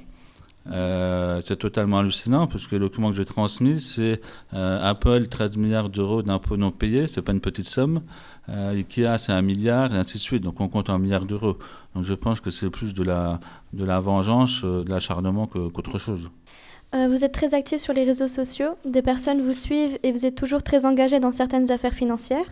Euh, 0.70 1.40
c'est 1.46 1.56
totalement 1.56 1.98
hallucinant 1.98 2.46
parce 2.46 2.66
que 2.66 2.76
le 2.76 2.82
document 2.82 3.10
que 3.10 3.16
j'ai 3.16 3.24
transmis, 3.24 3.80
c'est 3.80 4.20
euh, 4.52 4.78
Apple 4.82 5.26
13 5.26 5.56
milliards 5.56 5.88
d'euros 5.88 6.22
d'impôts 6.22 6.56
non 6.56 6.70
payés, 6.70 7.08
c'est 7.08 7.22
pas 7.22 7.32
une 7.32 7.40
petite 7.40 7.66
somme. 7.66 8.02
Euh, 8.48 8.72
Ikea 8.72 9.18
c'est 9.18 9.32
un 9.32 9.42
milliard 9.42 9.94
et 9.94 9.96
ainsi 9.96 10.18
de 10.18 10.22
suite. 10.22 10.42
Donc 10.42 10.60
on 10.60 10.68
compte 10.68 10.90
un 10.90 10.98
milliard 10.98 11.24
d'euros. 11.24 11.56
Donc 11.94 12.04
je 12.04 12.14
pense 12.14 12.40
que 12.40 12.50
c'est 12.50 12.70
plus 12.70 12.94
de 12.94 13.02
la 13.02 14.00
vengeance, 14.00 14.60
euh, 14.64 14.84
de 14.84 14.90
l'acharnement 14.90 15.46
qu'autre 15.46 15.98
chose. 15.98 16.30
Vous 16.92 17.24
êtes 17.24 17.30
très 17.30 17.54
actif 17.54 17.80
sur 17.80 17.94
les 17.94 18.02
réseaux 18.02 18.26
sociaux, 18.26 18.70
des 18.84 19.00
personnes 19.00 19.40
vous 19.40 19.52
suivent 19.52 19.96
et 20.02 20.10
vous 20.10 20.26
êtes 20.26 20.34
toujours 20.34 20.60
très 20.60 20.86
engagé 20.86 21.20
dans 21.20 21.30
certaines 21.30 21.70
affaires 21.70 21.94
financières. 21.94 22.46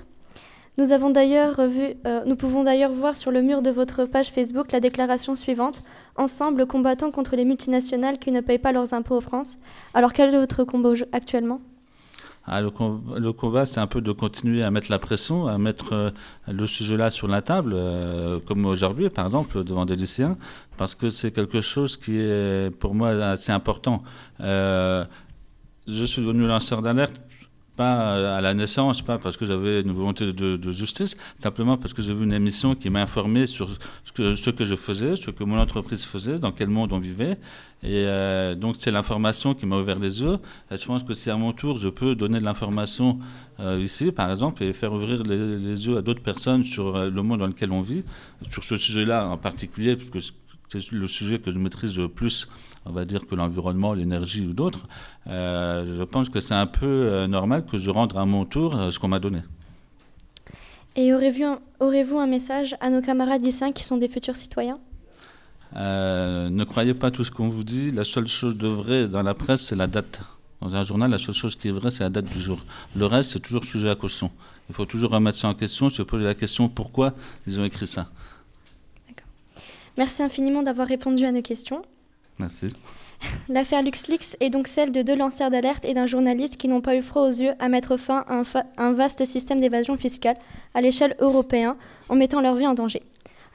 Nous, 0.79 0.93
avons 0.93 1.12
euh, 1.17 2.25
nous 2.25 2.37
pouvons 2.37 2.62
d'ailleurs 2.62 2.93
voir 2.93 3.17
sur 3.17 3.33
le 3.33 3.43
mur 3.43 3.62
de 3.62 3.71
votre 3.71 4.05
page 4.05 4.31
Facebook 4.31 4.71
la 4.71 4.79
déclaration 4.79 5.35
suivante 5.35 5.83
Ensemble, 6.14 6.67
combattons 6.67 7.11
contre 7.11 7.35
les 7.35 7.45
multinationales 7.45 8.19
qui 8.19 8.31
ne 8.31 8.41
payent 8.41 8.61
pas 8.61 8.71
leurs 8.71 8.95
impôts 8.95 9.17
en 9.17 9.21
France. 9.21 9.57
Alors, 9.93 10.12
quel 10.12 10.33
est 10.33 10.38
votre 10.38 10.62
combat 10.62 10.91
actuellement? 11.11 11.61
Ah, 12.47 12.61
le, 12.61 12.71
le 13.19 13.33
combat, 13.33 13.67
c'est 13.67 13.81
un 13.81 13.88
peu 13.88 14.01
de 14.01 14.12
continuer 14.12 14.62
à 14.62 14.71
mettre 14.71 14.88
la 14.88 15.01
pression, 15.01 15.49
à 15.49 15.59
mettre 15.59 15.93
euh, 15.95 16.11
le 16.47 16.67
sujet-là 16.69 17.11
sur 17.11 17.27
la 17.27 17.43
table, 17.43 17.73
euh, 17.75 18.38
comme 18.47 18.64
aujourd'hui, 18.64 19.11
par 19.11 19.27
exemple, 19.27 19.64
devant 19.64 19.85
des 19.85 19.97
lycéens, 19.97 20.37
parce 20.77 20.95
que 20.95 21.11
c'est 21.11 21.33
quelque 21.33 21.61
chose 21.61 21.97
qui 21.97 22.21
est 22.21 22.71
pour 22.79 22.95
moi 22.95 23.09
assez 23.09 23.51
important. 23.51 24.05
Je 24.38 26.05
suis 26.05 26.23
devenu 26.23 26.47
lanceur 26.47 26.83
d'alerte 26.83 27.21
pas 27.79 28.17
euh, 28.17 28.38
à 28.38 28.41
la 28.41 28.55
naissance, 28.55 29.03
pas 29.03 29.19
parce 29.19 29.37
que 29.37 29.47
j'avais 29.47 29.83
une 29.83 29.93
volonté 29.93 30.33
de, 30.33 30.73
justice, 30.73 31.17
simplement 31.38 31.77
parce 31.77 31.95
que 31.95 32.03
j'ai 32.03 32.12
vu 32.12 32.25
une 32.25 32.33
émission 32.33 32.75
qui 32.75 32.91
m'a 32.91 33.03
informé 33.03 33.47
sur 33.47 33.69
ce 34.05 34.51
que, 34.51 34.64
je 34.64 34.75
faisais, 34.75 35.14
ce 35.17 35.31
que 35.31 35.45
mon 35.45 35.59
entreprise 35.59 36.05
faisait, 36.05 36.38
dans 36.41 36.51
quel 36.51 36.69
monde 36.69 36.93
on 36.93 36.99
vivait. 36.99 37.38
Et 37.85 38.03
euh, 38.07 38.57
donc 38.57 38.75
c'est 38.81 38.91
l'information 38.91 39.55
qui 39.55 39.64
m'a 39.64 39.77
ouvert 39.77 40.01
les 40.01 40.21
yeux. 40.21 40.38
Et 40.73 40.77
je 40.77 40.85
pense 40.85 41.05
que 41.05 41.14
si 41.14 41.31
à 41.31 41.37
mon 41.37 41.53
tour 41.53 41.79
je 41.79 41.88
peux 41.88 42.17
donner 42.17 42.41
de 42.41 42.45
l'information 42.45 43.21
euh, 43.61 43.81
ici, 43.81 44.11
par 44.11 44.29
exemple, 44.33 44.64
et 44.64 44.73
faire 44.73 44.93
ouvrir 44.93 45.23
les, 45.23 45.87
yeux 45.87 45.97
à 45.99 46.03
d'autres 46.03 46.23
personnes 46.33 46.64
sur 46.64 46.87
le 46.99 47.23
monde 47.23 47.38
dans 47.38 47.47
lequel 47.47 47.71
on 47.71 47.83
vit, 47.83 48.03
sur 48.51 48.64
ce 48.64 48.77
sujet-là 48.77 49.29
en 49.29 49.37
particulier, 49.37 49.95
puisque 49.95 50.21
c'est 50.69 50.91
le 50.93 51.07
sujet 51.07 51.38
que 51.38 51.51
je 51.53 51.59
maîtrise 51.59 51.97
le 51.97 52.09
plus, 52.09 52.49
on 52.88 52.92
va 52.92 53.05
dire, 53.05 53.27
que 53.27 53.35
l'environnement, 53.35 53.92
l'énergie 53.94 54.46
ou 54.46 54.53
d'autres, 54.53 54.87
euh, 55.27 55.98
je 55.98 56.05
pense 56.05 56.29
que 56.29 56.40
c'est 56.40 56.55
un 56.55 56.66
peu 56.66 56.87
euh, 56.87 57.27
normal 57.27 57.64
que 57.64 57.79
je 57.79 57.90
rende 57.90 58.16
à 58.16 58.24
mon 58.24 58.44
tour 58.44 58.74
euh, 58.74 58.90
ce 58.90 58.98
qu'on 58.98 59.09
m'a 59.09 59.18
donné. 59.18 59.40
Et 60.96 61.12
aurez-vous 61.14 62.18
un, 62.18 62.27
message 62.27 62.77
à 62.81 62.90
nos 62.90 63.01
camarades 63.01 63.42
lycéens 63.44 63.70
qui 63.70 63.85
sont 63.85 63.98
des 63.98 64.09
futurs 64.09 64.35
citoyens? 64.35 64.79
Euh, 65.77 66.48
ne 66.48 66.64
croyez 66.64 66.94
pas 66.94 67.11
tout 67.11 67.22
ce 67.22 67.31
qu'on 67.31 67.48
vous 67.48 67.62
dit. 67.62 67.92
La 67.92 68.05
seule 68.05 68.27
chose 68.27 68.57
de 68.57 68.66
vrai 68.66 69.07
dans 69.07 69.22
la 69.22 69.35
presse, 69.35 69.61
c'est 69.61 69.77
la 69.77 69.87
date. 69.87 70.20
Dans 70.61 70.74
un 70.74 70.83
journal, 70.83 71.11
la 71.11 71.18
seule 71.18 71.37
chose 71.37 71.55
qui 71.55 71.68
est 71.68 71.72
vraie, 71.72 71.92
c'est 71.92 72.03
la 72.03 72.11
date 72.11 72.24
du 72.24 72.40
jour. 72.40 72.59
Le 72.96 73.07
reste, 73.07 73.31
c'est 73.31 73.38
toujours 73.38 73.64
sujet 73.64 73.90
à 73.90 73.94
caution. 73.94 74.33
Il 74.68 74.74
faut 74.74 74.87
toujours 74.87 75.11
remettre 75.11 75.38
ça 75.38 75.48
en 75.48 75.55
question, 75.55 75.88
se 75.88 76.03
poser 76.03 76.24
la 76.24 76.35
question 76.35 76.68
pourquoi 76.68 77.14
ils 77.46 77.61
ont 77.61 77.64
écrit 77.64 77.87
ça? 77.87 78.09
Merci 79.96 80.22
infiniment 80.22 80.62
d'avoir 80.62 80.88
répondu 80.88 81.24
à 81.24 81.33
nos 81.33 81.42
questions. 81.42 81.83
Merci. 82.38 82.68
L'affaire 83.48 83.83
LuxLeaks 83.83 84.37
est 84.40 84.51
donc 84.51 84.68
celle 84.68 84.92
de 84.92 85.03
deux 85.03 85.16
lanceurs 85.16 85.51
d'alerte 85.51 85.85
et 85.85 85.92
d'un 85.94 86.07
journaliste 86.07 86.57
qui 86.57 86.68
n'ont 86.68 86.81
pas 86.81 86.94
eu 86.94 87.03
froid 87.03 87.22
aux 87.22 87.31
yeux 87.33 87.53
à 87.59 87.68
mettre 87.68 87.96
fin 87.96 88.24
à 88.29 88.42
un, 88.77 88.92
vaste 88.92 89.24
système 89.24 89.61
d'évasion 89.61 89.96
fiscale 89.96 90.37
à 90.74 90.81
l'échelle 90.81 91.16
européenne 91.18 91.74
en 92.09 92.14
mettant 92.14 92.40
leur 92.40 92.55
vie 92.55 92.66
en 92.66 92.74
danger. 92.74 93.03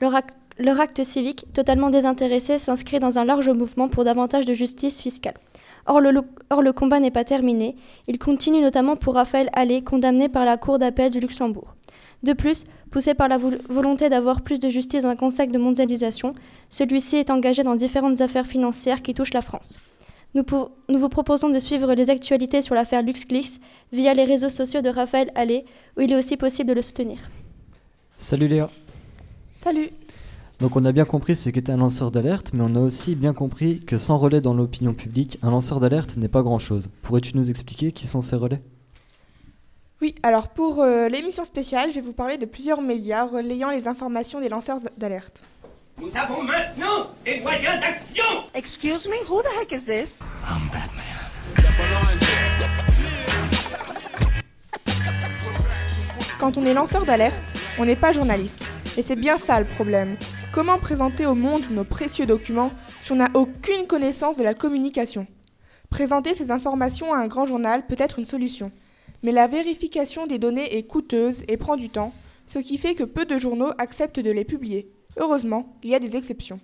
Leur, 0.01 0.13
ac- 0.13 0.31
leur 0.59 0.81
acte 0.81 1.01
civique, 1.03 1.45
totalement 1.53 1.91
désintéressé, 1.91 2.59
s'inscrit 2.59 2.99
dans 2.99 3.17
un 3.17 3.23
large 3.23 3.49
mouvement 3.49 3.87
pour 3.87 4.03
davantage 4.03 4.45
de 4.45 4.53
justice 4.53 5.01
fiscale. 5.01 5.35
Or 5.85 6.01
le, 6.01 6.11
lo- 6.11 6.25
or, 6.49 6.61
le 6.61 6.73
combat 6.73 6.99
n'est 6.99 7.11
pas 7.11 7.23
terminé. 7.23 7.75
Il 8.07 8.19
continue 8.19 8.59
notamment 8.61 8.97
pour 8.97 9.13
Raphaël 9.15 9.49
Allais, 9.53 9.81
condamné 9.81 10.27
par 10.27 10.43
la 10.43 10.57
Cour 10.57 10.77
d'appel 10.77 11.09
du 11.11 11.19
Luxembourg. 11.21 11.75
De 12.23 12.33
plus, 12.33 12.63
poussé 12.89 13.13
par 13.13 13.27
la 13.27 13.37
vol- 13.37 13.59
volonté 13.69 14.09
d'avoir 14.09 14.41
plus 14.41 14.59
de 14.59 14.69
justice 14.69 15.03
dans 15.03 15.09
un 15.09 15.15
contexte 15.15 15.53
de 15.53 15.59
mondialisation, 15.59 16.33
celui-ci 16.69 17.17
est 17.17 17.29
engagé 17.29 17.63
dans 17.63 17.75
différentes 17.75 18.21
affaires 18.21 18.47
financières 18.47 19.01
qui 19.01 19.13
touchent 19.13 19.33
la 19.33 19.41
France. 19.41 19.77
Nous, 20.35 20.43
pour- 20.43 20.71
nous 20.89 20.99
vous 20.99 21.09
proposons 21.09 21.49
de 21.49 21.59
suivre 21.59 21.93
les 21.93 22.09
actualités 22.09 22.61
sur 22.61 22.75
l'affaire 22.75 23.03
LuxLeaks 23.03 23.59
via 23.91 24.13
les 24.13 24.23
réseaux 24.23 24.49
sociaux 24.49 24.81
de 24.81 24.89
Raphaël 24.89 25.31
Allais, 25.35 25.65
où 25.97 26.01
il 26.01 26.11
est 26.11 26.17
aussi 26.17 26.37
possible 26.37 26.69
de 26.69 26.73
le 26.73 26.81
soutenir. 26.81 27.17
Salut 28.17 28.47
Léa. 28.47 28.69
Salut 29.61 29.89
Donc 30.59 30.75
on 30.75 30.85
a 30.85 30.91
bien 30.91 31.05
compris 31.05 31.35
ce 31.35 31.49
qu'était 31.49 31.71
un 31.73 31.77
lanceur 31.77 32.09
d'alerte, 32.09 32.51
mais 32.53 32.63
on 32.65 32.75
a 32.75 32.79
aussi 32.79 33.15
bien 33.15 33.33
compris 33.33 33.81
que 33.81 33.97
sans 33.97 34.17
relais 34.17 34.41
dans 34.41 34.53
l'opinion 34.53 34.93
publique, 34.93 35.37
un 35.43 35.51
lanceur 35.51 35.79
d'alerte 35.79 36.15
n'est 36.17 36.29
pas 36.29 36.41
grand-chose. 36.41 36.89
Pourrais-tu 37.01 37.35
nous 37.35 37.49
expliquer 37.49 37.91
qui 37.91 38.07
sont 38.07 38.21
ces 38.21 38.35
relais? 38.37 38.61
Oui, 40.03 40.15
alors 40.21 40.49
pour 40.49 40.81
euh, 40.81 41.07
l'émission 41.07 41.45
spéciale, 41.45 41.87
je 41.91 41.95
vais 41.95 42.01
vous 42.01 42.11
parler 42.11 42.37
de 42.37 42.45
plusieurs 42.45 42.81
médias 42.81 43.23
relayant 43.23 43.69
les 43.69 43.87
informations 43.87 44.41
des 44.41 44.49
lanceurs 44.49 44.79
d'alerte. 44.97 45.41
Nous 45.97 46.09
avons 46.13 46.43
maintenant 46.43 47.07
des 47.23 47.39
moyens 47.39 47.79
d'action 47.79 48.25
Excuse 48.53 49.07
me, 49.07 49.25
who 49.29 49.41
the 49.41 49.47
heck 49.61 49.71
is 49.71 49.85
this? 49.85 50.09
Quand 56.37 56.57
on 56.57 56.65
est 56.65 56.73
lanceur 56.73 57.05
d'alerte, 57.05 57.41
on 57.79 57.85
n'est 57.85 57.95
pas 57.95 58.11
journaliste. 58.11 58.61
Et 58.97 59.03
c'est 59.03 59.15
bien 59.15 59.37
ça 59.37 59.61
le 59.61 59.65
problème. 59.65 60.17
Comment 60.51 60.79
présenter 60.79 61.25
au 61.25 61.33
monde 61.33 61.63
nos 61.71 61.85
précieux 61.85 62.25
documents 62.25 62.73
si 63.03 63.13
on 63.13 63.15
n'a 63.15 63.29
aucune 63.35 63.87
connaissance 63.87 64.35
de 64.35 64.43
la 64.43 64.53
communication? 64.53 65.27
Présenter 65.89 66.35
ces 66.35 66.51
informations 66.51 67.13
à 67.13 67.19
un 67.19 67.27
grand 67.27 67.45
journal 67.45 67.87
peut 67.87 67.95
être 67.97 68.19
une 68.19 68.25
solution. 68.25 68.69
Mais 69.23 69.31
la 69.31 69.47
vérification 69.47 70.27
des 70.27 70.37
données 70.37 70.77
est 70.77 70.83
coûteuse 70.83 71.43
et 71.47 71.57
prend 71.57 71.77
du 71.77 71.89
temps, 71.89 72.13
ce 72.45 72.59
qui 72.59 72.77
fait 72.77 72.93
que 72.93 73.05
peu 73.05 73.25
de 73.25 73.37
journaux 73.37 73.71
acceptent 73.77 74.19
de 74.19 74.31
les 74.31 74.45
publier. 74.45 74.91
Heureusement, 75.17 75.77
il 75.81 75.89
y 75.89 75.95
a 75.95 75.99
des 75.99 76.15
exceptions. 76.17 76.59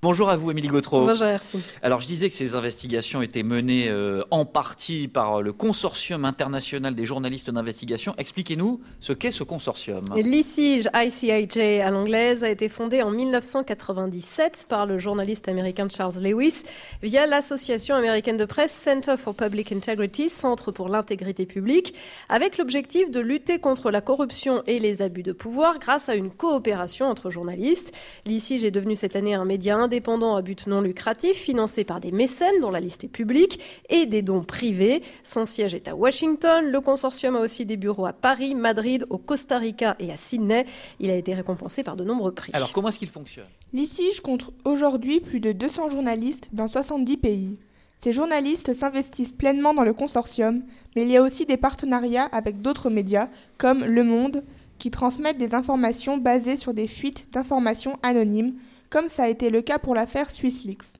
Bonjour 0.00 0.30
à 0.30 0.36
vous, 0.36 0.52
Émilie 0.52 0.68
Gautreau. 0.68 1.04
Bonjour, 1.04 1.26
merci. 1.26 1.58
Alors, 1.82 2.00
je 2.00 2.06
disais 2.06 2.28
que 2.28 2.34
ces 2.36 2.54
investigations 2.54 3.20
étaient 3.20 3.42
menées 3.42 3.88
euh, 3.88 4.22
en 4.30 4.44
partie 4.44 5.08
par 5.08 5.42
le 5.42 5.52
Consortium 5.52 6.24
international 6.24 6.94
des 6.94 7.04
journalistes 7.04 7.50
d'investigation. 7.50 8.14
Expliquez-nous 8.16 8.80
ce 9.00 9.12
qu'est 9.12 9.32
ce 9.32 9.42
consortium. 9.42 10.04
L'ICIJ, 10.14 10.86
ICIJ 10.94 11.80
à 11.82 11.90
l'anglaise, 11.90 12.44
a 12.44 12.48
été 12.48 12.68
fondé 12.68 13.02
en 13.02 13.10
1997 13.10 14.66
par 14.68 14.86
le 14.86 15.00
journaliste 15.00 15.48
américain 15.48 15.88
Charles 15.88 16.22
Lewis 16.22 16.62
via 17.02 17.26
l'association 17.26 17.96
américaine 17.96 18.36
de 18.36 18.44
presse 18.44 18.70
Center 18.70 19.16
for 19.16 19.34
Public 19.34 19.72
Integrity, 19.72 20.28
Centre 20.28 20.70
pour 20.70 20.90
l'intégrité 20.90 21.44
publique, 21.44 21.92
avec 22.28 22.56
l'objectif 22.56 23.10
de 23.10 23.18
lutter 23.18 23.58
contre 23.58 23.90
la 23.90 24.00
corruption 24.00 24.62
et 24.68 24.78
les 24.78 25.02
abus 25.02 25.24
de 25.24 25.32
pouvoir 25.32 25.80
grâce 25.80 26.08
à 26.08 26.14
une 26.14 26.30
coopération 26.30 27.06
entre 27.06 27.30
journalistes. 27.30 27.92
L'ICIJ 28.26 28.62
est 28.62 28.70
devenu 28.70 28.94
cette 28.94 29.16
année 29.16 29.34
un 29.34 29.44
média 29.44 29.87
indépendant 29.88 30.36
à 30.36 30.42
but 30.42 30.66
non 30.66 30.82
lucratif, 30.82 31.32
financé 31.32 31.82
par 31.82 31.98
des 31.98 32.12
mécènes 32.12 32.60
dont 32.60 32.70
la 32.70 32.78
liste 32.78 33.04
est 33.04 33.08
publique 33.08 33.58
et 33.88 34.04
des 34.04 34.20
dons 34.20 34.42
privés. 34.42 35.02
Son 35.24 35.46
siège 35.46 35.74
est 35.74 35.88
à 35.88 35.96
Washington. 35.96 36.70
Le 36.70 36.80
consortium 36.82 37.36
a 37.36 37.40
aussi 37.40 37.64
des 37.64 37.78
bureaux 37.78 38.04
à 38.04 38.12
Paris, 38.12 38.54
Madrid, 38.54 39.06
au 39.08 39.16
Costa 39.16 39.56
Rica 39.56 39.96
et 39.98 40.12
à 40.12 40.18
Sydney. 40.18 40.66
Il 41.00 41.08
a 41.10 41.14
été 41.14 41.32
récompensé 41.32 41.82
par 41.82 41.96
de 41.96 42.04
nombreux 42.04 42.32
prix. 42.32 42.52
Alors, 42.54 42.70
comment 42.74 42.88
est-ce 42.88 42.98
qu'il 42.98 43.08
fonctionne? 43.08 43.46
L'ICIJ 43.72 44.20
compte 44.20 44.50
aujourd'hui 44.66 45.20
plus 45.20 45.40
de 45.40 45.52
200 45.52 45.88
journalistes 45.88 46.50
dans 46.52 46.68
70 46.68 47.16
pays. 47.16 47.56
Ces 48.04 48.12
journalistes 48.12 48.74
s'investissent 48.74 49.32
pleinement 49.32 49.72
dans 49.72 49.84
le 49.84 49.94
consortium, 49.94 50.62
mais 50.96 51.02
il 51.02 51.10
y 51.10 51.16
a 51.16 51.22
aussi 51.22 51.46
des 51.46 51.56
partenariats 51.56 52.28
avec 52.30 52.60
d'autres 52.60 52.90
médias, 52.90 53.28
comme 53.56 53.86
Le 53.86 54.04
Monde, 54.04 54.44
qui 54.78 54.90
transmettent 54.90 55.38
des 55.38 55.54
informations 55.54 56.18
basées 56.18 56.58
sur 56.58 56.74
des 56.74 56.86
fuites 56.88 57.26
d'informations 57.32 57.96
anonymes, 58.02 58.54
comme 58.90 59.08
ça 59.08 59.24
a 59.24 59.28
été 59.28 59.50
le 59.50 59.62
cas 59.62 59.78
pour 59.78 59.94
l'affaire 59.94 60.30
SwissLeaks. 60.30 60.98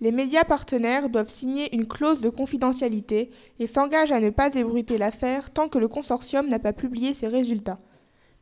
Les 0.00 0.12
médias 0.12 0.44
partenaires 0.44 1.10
doivent 1.10 1.28
signer 1.28 1.74
une 1.74 1.86
clause 1.86 2.22
de 2.22 2.30
confidentialité 2.30 3.30
et 3.58 3.66
s'engagent 3.66 4.12
à 4.12 4.20
ne 4.20 4.30
pas 4.30 4.54
ébruiter 4.54 4.96
l'affaire 4.96 5.50
tant 5.50 5.68
que 5.68 5.78
le 5.78 5.88
consortium 5.88 6.48
n'a 6.48 6.58
pas 6.58 6.72
publié 6.72 7.12
ses 7.12 7.28
résultats. 7.28 7.78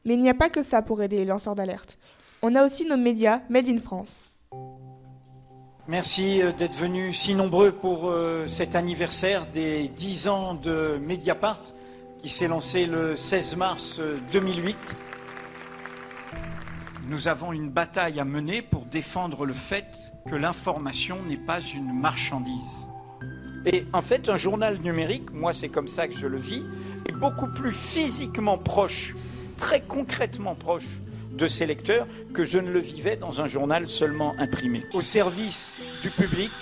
Mais 0.04 0.14
il 0.14 0.20
n'y 0.20 0.30
a 0.30 0.34
pas 0.34 0.48
que 0.48 0.62
ça 0.62 0.82
pour 0.82 1.02
aider 1.02 1.16
les 1.16 1.24
lanceurs 1.24 1.56
d'alerte. 1.56 1.98
On 2.42 2.54
a 2.54 2.64
aussi 2.64 2.86
nos 2.86 2.96
médias 2.96 3.40
Made 3.48 3.68
in 3.68 3.78
France. 3.78 4.30
Merci 5.88 6.42
euh, 6.42 6.52
d'être 6.52 6.76
venus 6.76 7.18
si 7.18 7.34
nombreux 7.34 7.72
pour 7.72 8.10
euh, 8.10 8.46
cet 8.46 8.76
anniversaire 8.76 9.46
des 9.46 9.88
10 9.88 10.28
ans 10.28 10.54
de 10.54 10.98
Mediapart 11.00 11.62
qui 12.18 12.28
s'est 12.28 12.46
lancé 12.46 12.86
le 12.86 13.16
16 13.16 13.56
mars 13.56 13.98
euh, 13.98 14.18
2008. 14.30 14.96
Nous 17.08 17.26
avons 17.26 17.54
une 17.54 17.70
bataille 17.70 18.20
à 18.20 18.26
mener 18.26 18.60
pour 18.60 18.84
défendre 18.84 19.46
le 19.46 19.54
fait 19.54 20.12
que 20.28 20.34
l'information 20.34 21.16
n'est 21.22 21.38
pas 21.38 21.58
une 21.58 21.90
marchandise. 21.90 22.86
Et 23.64 23.86
en 23.94 24.02
fait, 24.02 24.28
un 24.28 24.36
journal 24.36 24.76
numérique, 24.76 25.32
moi 25.32 25.54
c'est 25.54 25.70
comme 25.70 25.88
ça 25.88 26.06
que 26.06 26.12
je 26.12 26.26
le 26.26 26.36
vis, 26.36 26.62
est 27.08 27.12
beaucoup 27.12 27.48
plus 27.48 27.72
physiquement 27.72 28.58
proche, 28.58 29.14
très 29.56 29.80
concrètement 29.80 30.54
proche 30.54 31.00
de 31.32 31.46
ses 31.46 31.64
lecteurs 31.64 32.06
que 32.34 32.44
je 32.44 32.58
ne 32.58 32.70
le 32.70 32.80
vivais 32.80 33.16
dans 33.16 33.40
un 33.40 33.46
journal 33.46 33.88
seulement 33.88 34.34
imprimé. 34.38 34.84
Au 34.92 35.00
service 35.00 35.80
du 36.02 36.10
public, 36.10 36.52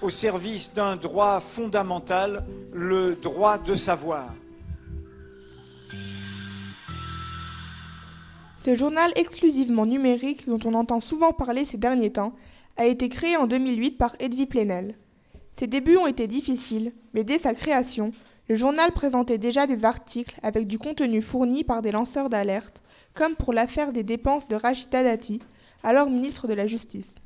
au 0.00 0.10
service 0.10 0.72
d'un 0.72 0.94
droit 0.94 1.40
fondamental, 1.40 2.44
le 2.72 3.16
droit 3.16 3.58
de 3.58 3.74
savoir. 3.74 4.32
Ce 8.64 8.76
journal 8.76 9.10
exclusivement 9.16 9.86
numérique 9.86 10.48
dont 10.48 10.60
on 10.64 10.74
entend 10.74 11.00
souvent 11.00 11.32
parler 11.32 11.64
ces 11.64 11.78
derniers 11.78 12.12
temps 12.12 12.32
a 12.76 12.86
été 12.86 13.08
créé 13.08 13.36
en 13.36 13.48
2008 13.48 13.98
par 13.98 14.14
Edwy 14.20 14.46
Plenel. 14.46 14.94
Ses 15.52 15.66
débuts 15.66 15.96
ont 15.96 16.06
été 16.06 16.28
difficiles, 16.28 16.92
mais 17.12 17.24
dès 17.24 17.40
sa 17.40 17.54
création, 17.54 18.12
le 18.48 18.54
journal 18.54 18.92
présentait 18.92 19.38
déjà 19.38 19.66
des 19.66 19.84
articles 19.84 20.38
avec 20.44 20.68
du 20.68 20.78
contenu 20.78 21.22
fourni 21.22 21.64
par 21.64 21.82
des 21.82 21.90
lanceurs 21.90 22.30
d'alerte, 22.30 22.84
comme 23.14 23.34
pour 23.34 23.52
l'affaire 23.52 23.92
des 23.92 24.04
dépenses 24.04 24.46
de 24.46 24.54
Rachida 24.54 25.02
Dati, 25.02 25.40
alors 25.82 26.08
ministre 26.08 26.46
de 26.46 26.54
la 26.54 26.68
Justice. 26.68 27.16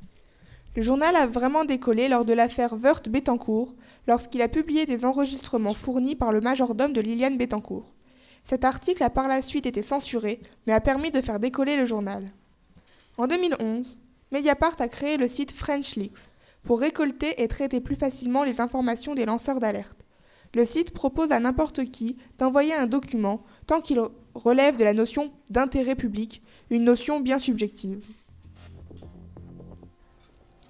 Le 0.75 0.81
journal 0.81 1.15
a 1.15 1.27
vraiment 1.27 1.65
décollé 1.65 2.07
lors 2.07 2.25
de 2.25 2.33
l'affaire 2.33 2.73
Wörth 2.73 3.09
Bettencourt, 3.09 3.75
lorsqu'il 4.07 4.41
a 4.41 4.47
publié 4.47 4.87
des 4.87 5.05
enregistrements 5.05 5.75
fournis 5.75 6.15
par 6.15 6.31
le 6.31 6.41
majordome 6.41 6.93
de 6.93 7.01
Liliane 7.01 7.37
Bettencourt. 7.37 7.93
Cet 8.49 8.63
article 8.63 9.03
a 9.03 9.09
par 9.09 9.27
la 9.27 9.41
suite 9.41 9.65
été 9.65 9.81
censuré, 9.81 10.39
mais 10.65 10.73
a 10.73 10.79
permis 10.79 11.11
de 11.11 11.21
faire 11.21 11.39
décoller 11.39 11.75
le 11.75 11.85
journal. 11.85 12.31
En 13.17 13.27
2011, 13.27 13.97
Mediapart 14.31 14.75
a 14.79 14.87
créé 14.87 15.17
le 15.17 15.27
site 15.27 15.51
French 15.51 15.95
Leaks 15.95 16.31
pour 16.63 16.79
récolter 16.79 17.41
et 17.41 17.47
traiter 17.49 17.81
plus 17.81 17.95
facilement 17.95 18.43
les 18.43 18.61
informations 18.61 19.15
des 19.15 19.25
lanceurs 19.25 19.59
d'alerte. 19.59 20.05
Le 20.55 20.65
site 20.65 20.91
propose 20.91 21.31
à 21.31 21.39
n'importe 21.39 21.91
qui 21.91 22.17
d'envoyer 22.37 22.73
un 22.73 22.87
document 22.87 23.43
tant 23.65 23.81
qu'il 23.81 23.99
relève 24.33 24.77
de 24.77 24.83
la 24.85 24.93
notion 24.93 25.31
d'intérêt 25.49 25.95
public, 25.95 26.41
une 26.69 26.85
notion 26.85 27.19
bien 27.19 27.39
subjective. 27.39 28.05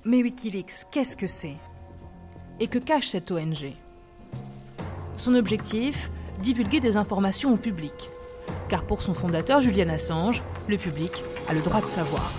Mais 0.03 0.23
Wikileaks, 0.23 0.86
qu'est-ce 0.89 1.15
que 1.15 1.28
c'est? 1.28 1.57
Et 2.59 2.67
que 2.67 2.80
cache 2.80 3.09
cette 3.09 3.30
ONG 3.30 3.73
Son 5.17 5.36
objectif? 5.36 6.09
Divulguer 6.41 6.79
des 6.79 6.97
informations 6.97 7.53
au 7.53 7.57
public. 7.57 8.09
Car 8.69 8.83
pour 8.83 9.01
son 9.01 9.13
fondateur 9.13 9.61
Julian 9.61 9.89
Assange, 9.89 10.43
le 10.67 10.77
public 10.77 11.23
a 11.47 11.53
le 11.53 11.61
droit 11.61 11.81
de 11.81 11.88
savoir. 11.88 12.31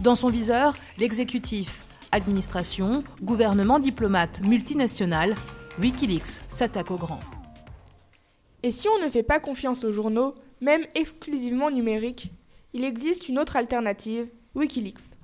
Dans 0.00 0.14
son 0.14 0.28
viseur, 0.28 0.74
l'exécutif, 0.98 1.80
administration, 2.12 3.04
gouvernement, 3.22 3.78
diplomate, 3.78 4.40
multinational, 4.42 5.34
Wikileaks 5.80 6.40
s'attaque 6.48 6.90
au 6.90 6.96
grand. 6.96 7.20
Et 8.62 8.70
si 8.70 8.88
on 8.88 9.04
ne 9.04 9.10
fait 9.10 9.22
pas 9.22 9.40
confiance 9.40 9.84
aux 9.84 9.92
journaux, 9.92 10.34
même 10.60 10.86
exclusivement 10.94 11.70
numériques, 11.70 12.32
il 12.72 12.84
existe 12.84 13.28
une 13.28 13.38
autre 13.38 13.56
alternative, 13.56 14.28
Wikileaks. 14.54 15.14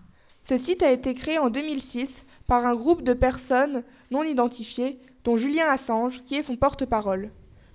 Ce 0.48 0.58
site 0.58 0.82
a 0.82 0.90
été 0.90 1.14
créé 1.14 1.38
en 1.38 1.48
2006 1.48 2.24
par 2.46 2.66
un 2.66 2.74
groupe 2.74 3.02
de 3.02 3.12
personnes 3.12 3.84
non 4.10 4.24
identifiées 4.24 4.98
dont 5.24 5.36
Julien 5.36 5.66
Assange, 5.66 6.22
qui 6.24 6.36
est 6.36 6.42
son 6.42 6.56
porte-parole. 6.56 7.30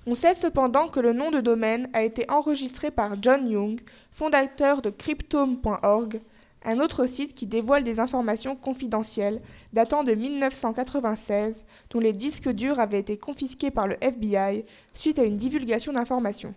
On 0.08 0.16
sait 0.16 0.36
cependant 0.36 0.88
que 0.88 1.00
le 1.00 1.14
nom 1.14 1.32
de 1.32 1.42
domaine 1.42 1.90
a 1.94 2.04
été 2.04 2.30
enregistré 2.30 2.92
par 2.92 3.16
John 3.22 3.50
Young, 3.50 3.82
fondateur 4.12 4.82
de 4.82 4.92
cryptome.org, 4.92 6.22
un 6.64 6.80
autre 6.80 7.06
site 7.06 7.34
qui 7.34 7.46
dévoile 7.46 7.84
des 7.84 8.00
informations 8.00 8.56
confidentielles 8.56 9.42
datant 9.74 10.04
de 10.04 10.14
1996, 10.14 11.66
dont 11.90 12.00
les 12.00 12.14
disques 12.14 12.50
durs 12.50 12.80
avaient 12.80 13.00
été 13.00 13.18
confisqués 13.18 13.72
par 13.72 13.88
le 13.88 13.98
FBI 14.02 14.66
suite 14.94 15.20
à 15.20 15.24
une 15.24 15.38
divulgation 15.38 15.94
d'informations. 15.94 16.54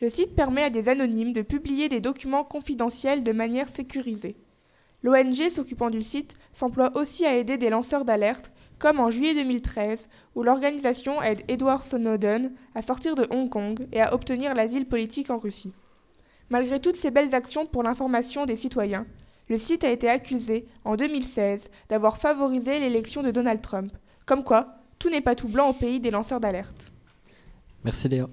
Le 0.00 0.08
site 0.08 0.34
permet 0.34 0.64
à 0.64 0.70
des 0.70 0.88
anonymes 0.88 1.34
de 1.34 1.42
publier 1.42 1.90
des 1.90 2.00
documents 2.00 2.44
confidentiels 2.44 3.22
de 3.22 3.32
manière 3.32 3.68
sécurisée. 3.68 4.36
L'ONG 5.02 5.50
s'occupant 5.50 5.90
du 5.90 6.02
site 6.02 6.34
s'emploie 6.52 6.90
aussi 6.96 7.26
à 7.26 7.36
aider 7.36 7.58
des 7.58 7.70
lanceurs 7.70 8.04
d'alerte 8.04 8.50
comme 8.80 8.98
en 8.98 9.10
juillet 9.10 9.34
2013, 9.34 10.08
où 10.34 10.42
l'organisation 10.42 11.22
aide 11.22 11.42
Edward 11.46 11.84
Snowden 11.84 12.52
à 12.74 12.82
sortir 12.82 13.14
de 13.14 13.26
Hong 13.30 13.48
Kong 13.48 13.86
et 13.92 14.00
à 14.00 14.12
obtenir 14.14 14.54
l'asile 14.54 14.86
politique 14.86 15.30
en 15.30 15.38
Russie. 15.38 15.72
Malgré 16.48 16.80
toutes 16.80 16.96
ces 16.96 17.12
belles 17.12 17.34
actions 17.34 17.66
pour 17.66 17.84
l'information 17.84 18.46
des 18.46 18.56
citoyens, 18.56 19.06
le 19.48 19.58
site 19.58 19.84
a 19.84 19.90
été 19.90 20.08
accusé, 20.08 20.66
en 20.84 20.96
2016, 20.96 21.70
d'avoir 21.88 22.18
favorisé 22.18 22.80
l'élection 22.80 23.22
de 23.22 23.30
Donald 23.30 23.60
Trump. 23.60 23.92
Comme 24.26 24.42
quoi, 24.42 24.78
tout 24.98 25.10
n'est 25.10 25.20
pas 25.20 25.34
tout 25.34 25.48
blanc 25.48 25.68
au 25.70 25.72
pays 25.72 26.00
des 26.00 26.10
lanceurs 26.10 26.40
d'alerte. 26.40 26.92
Merci 27.84 28.08
Léa. 28.08 28.28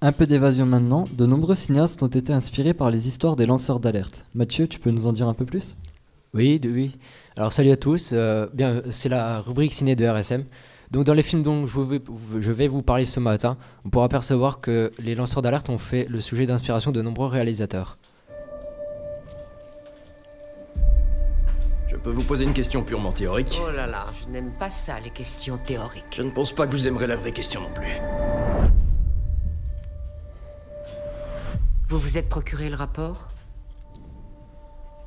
Un 0.00 0.12
peu 0.12 0.26
d'évasion 0.26 0.66
maintenant. 0.66 1.06
De 1.12 1.24
nombreux 1.24 1.54
cinéastes 1.54 2.02
ont 2.02 2.08
été 2.08 2.32
inspirés 2.32 2.74
par 2.74 2.90
les 2.90 3.08
histoires 3.08 3.36
des 3.36 3.46
lanceurs 3.46 3.80
d'alerte. 3.80 4.26
Mathieu, 4.34 4.68
tu 4.68 4.78
peux 4.78 4.90
nous 4.90 5.06
en 5.06 5.12
dire 5.12 5.28
un 5.28 5.34
peu 5.34 5.46
plus? 5.46 5.76
Oui, 6.34 6.60
oui. 6.64 6.96
Alors 7.36 7.52
salut 7.52 7.72
à 7.72 7.76
tous, 7.76 8.10
euh, 8.12 8.46
bien 8.54 8.80
c'est 8.90 9.08
la 9.08 9.40
rubrique 9.40 9.74
ciné 9.74 9.96
de 9.96 10.06
RSM. 10.06 10.44
Donc 10.92 11.04
dans 11.04 11.14
les 11.14 11.24
films 11.24 11.42
dont 11.42 11.66
je 11.66 11.80
vais, 11.80 12.00
je 12.38 12.52
vais 12.52 12.68
vous 12.68 12.82
parler 12.82 13.04
ce 13.04 13.18
matin, 13.18 13.56
on 13.84 13.90
pourra 13.90 14.08
percevoir 14.08 14.60
que 14.60 14.92
les 15.00 15.16
lanceurs 15.16 15.42
d'alerte 15.42 15.68
ont 15.68 15.78
fait 15.78 16.06
le 16.08 16.20
sujet 16.20 16.46
d'inspiration 16.46 16.92
de 16.92 17.02
nombreux 17.02 17.26
réalisateurs. 17.26 17.98
Je 21.88 21.96
peux 21.96 22.10
vous 22.10 22.22
poser 22.22 22.44
une 22.44 22.52
question 22.52 22.84
purement 22.84 23.10
théorique 23.10 23.60
Oh 23.66 23.70
là 23.72 23.88
là, 23.88 24.06
je 24.22 24.30
n'aime 24.30 24.52
pas 24.56 24.70
ça, 24.70 25.00
les 25.00 25.10
questions 25.10 25.58
théoriques. 25.58 26.04
Je 26.14 26.22
ne 26.22 26.30
pense 26.30 26.52
pas 26.52 26.68
que 26.68 26.72
vous 26.72 26.86
aimerez 26.86 27.08
la 27.08 27.16
vraie 27.16 27.32
question 27.32 27.62
non 27.62 27.72
plus. 27.74 27.94
Vous 31.88 31.98
vous 31.98 32.16
êtes 32.16 32.28
procuré 32.28 32.70
le 32.70 32.76
rapport? 32.76 33.28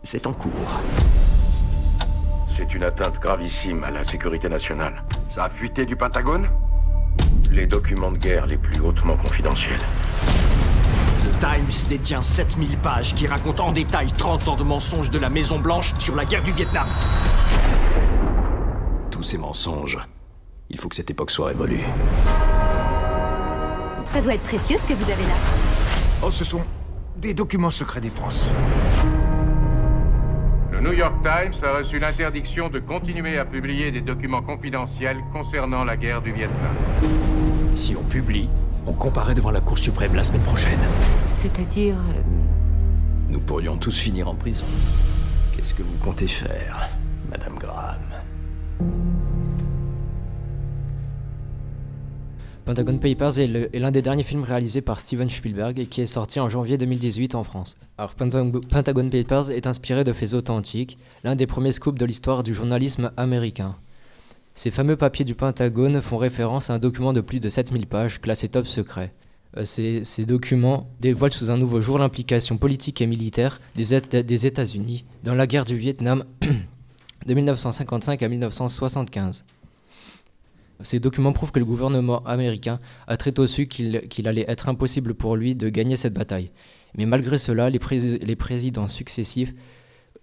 C'est 0.03 0.27
en 0.27 0.33
cours. 0.33 0.51
C'est 2.57 2.73
une 2.73 2.81
atteinte 2.81 3.19
gravissime 3.19 3.83
à 3.83 3.91
la 3.91 4.03
sécurité 4.03 4.49
nationale. 4.49 5.03
Ça 5.29 5.43
a 5.43 5.49
fuité 5.49 5.85
du 5.85 5.95
Pentagone 5.95 6.49
Les 7.51 7.67
documents 7.67 8.11
de 8.11 8.17
guerre 8.17 8.47
les 8.47 8.57
plus 8.57 8.79
hautement 8.79 9.15
confidentiels. 9.15 9.79
Le 11.23 11.39
Times 11.39 11.87
détient 11.87 12.23
7000 12.23 12.77
pages 12.79 13.13
qui 13.13 13.27
racontent 13.27 13.67
en 13.67 13.71
détail 13.73 14.07
30 14.11 14.47
ans 14.47 14.55
de 14.55 14.63
mensonges 14.63 15.11
de 15.11 15.19
la 15.19 15.29
Maison 15.29 15.59
Blanche 15.59 15.93
sur 15.99 16.15
la 16.15 16.25
guerre 16.25 16.41
du 16.41 16.51
Vietnam. 16.51 16.87
Tous 19.11 19.21
ces 19.21 19.37
mensonges, 19.37 19.99
il 20.71 20.79
faut 20.79 20.89
que 20.89 20.95
cette 20.95 21.11
époque 21.11 21.29
soit 21.29 21.47
révolue. 21.49 21.83
Ça 24.05 24.19
doit 24.19 24.33
être 24.33 24.43
précieux 24.43 24.79
ce 24.79 24.87
que 24.87 24.93
vous 24.93 25.11
avez 25.11 25.23
là. 25.25 25.35
Oh, 26.23 26.31
ce 26.31 26.43
sont 26.43 26.63
des 27.17 27.35
documents 27.35 27.69
secrets 27.69 28.01
des 28.01 28.09
France. 28.09 28.47
Le 30.77 30.83
New 30.83 30.93
York 30.93 31.15
Times 31.23 31.55
a 31.63 31.79
reçu 31.79 31.97
l'interdiction 31.99 32.69
de 32.69 32.77
continuer 32.79 33.39
à 33.39 33.45
publier 33.45 33.91
des 33.91 34.01
documents 34.01 34.41
confidentiels 34.43 35.17
concernant 35.33 35.83
la 35.83 35.97
guerre 35.97 36.21
du 36.21 36.31
Vietnam. 36.31 36.75
Si 37.75 37.95
on 37.95 38.03
publie, 38.03 38.47
on 38.85 38.93
comparait 38.93 39.33
devant 39.33 39.49
la 39.51 39.59
Cour 39.61 39.77
suprême 39.79 40.13
la 40.13 40.23
semaine 40.23 40.41
prochaine. 40.43 40.79
C'est-à-dire... 41.25 41.95
euh, 41.95 42.21
Nous 43.29 43.39
pourrions 43.39 43.77
tous 43.77 43.97
finir 43.97 44.27
en 44.27 44.35
prison. 44.35 44.65
Qu'est-ce 45.55 45.73
que 45.73 45.81
vous 45.81 45.97
comptez 45.97 46.27
faire, 46.27 46.89
Madame 47.31 47.57
Graham? 47.57 47.97
Pentagon 52.67 52.97
Papers 52.97 53.39
est 53.39 53.79
l'un 53.79 53.91
des 53.91 54.01
derniers 54.01 54.23
films 54.23 54.43
réalisés 54.43 54.81
par 54.81 54.99
Steven 54.99 55.29
Spielberg 55.29 55.79
et 55.79 55.85
qui 55.85 56.01
est 56.01 56.05
sorti 56.05 56.41
en 56.41 56.49
janvier 56.49 56.77
2018 56.77 57.33
en 57.35 57.45
France. 57.45 57.77
Alors 57.97 58.13
Pentagon, 58.13 59.09
Papers 59.09 59.51
est 59.51 59.67
inspiré 59.67 60.03
de 60.03 60.11
faits 60.11 60.33
authentiques, 60.33 60.97
l'un 61.23 61.37
des 61.37 61.47
premiers 61.47 61.71
scoops 61.71 61.97
de 61.97 62.05
l'histoire 62.05 62.43
du 62.43 62.53
journalisme 62.53 63.13
américain. 63.15 63.77
Ces 64.53 64.69
fameux 64.69 64.97
papiers 64.97 65.23
du 65.23 65.33
Pentagone 65.33 66.01
font 66.01 66.17
référence 66.17 66.69
à 66.69 66.73
un 66.73 66.79
document 66.79 67.13
de 67.13 67.21
plus 67.21 67.39
de 67.39 67.47
7000 67.47 67.87
pages 67.87 68.19
classé 68.19 68.49
top 68.49 68.67
secret. 68.67 69.13
Euh, 69.55 69.63
Ces, 69.63 70.03
ces 70.03 70.25
documents 70.25 70.89
dévoilent 70.99 71.31
sous 71.31 71.49
un 71.49 71.57
nouveau 71.57 71.79
jour 71.79 71.97
l'implication 71.97 72.57
politique 72.57 72.99
et 72.99 73.05
militaire 73.05 73.61
des, 73.77 74.23
des 74.23 74.45
États-Unis 74.45 75.05
dans 75.23 75.35
la 75.35 75.47
guerre 75.47 75.63
du 75.63 75.77
Vietnam 75.77 76.25
de 77.25 77.33
1955 77.33 78.21
à 78.23 78.27
1975. 78.27 79.45
Ces 80.81 80.99
documents 80.99 81.33
prouvent 81.33 81.51
que 81.51 81.59
le 81.59 81.65
gouvernement 81.65 82.23
américain 82.25 82.79
a 83.07 83.17
très 83.17 83.31
tôt 83.31 83.47
su 83.47 83.67
qu'il 83.67 84.27
allait 84.27 84.45
être 84.47 84.69
impossible 84.69 85.15
pour 85.15 85.35
lui 85.35 85.55
de 85.55 85.69
gagner 85.69 85.95
cette 85.95 86.13
bataille. 86.13 86.51
Mais 86.95 87.05
malgré 87.05 87.37
cela, 87.37 87.69
les, 87.69 87.79
prési- 87.79 88.23
les 88.23 88.35
présidents 88.35 88.87
successifs 88.87 89.53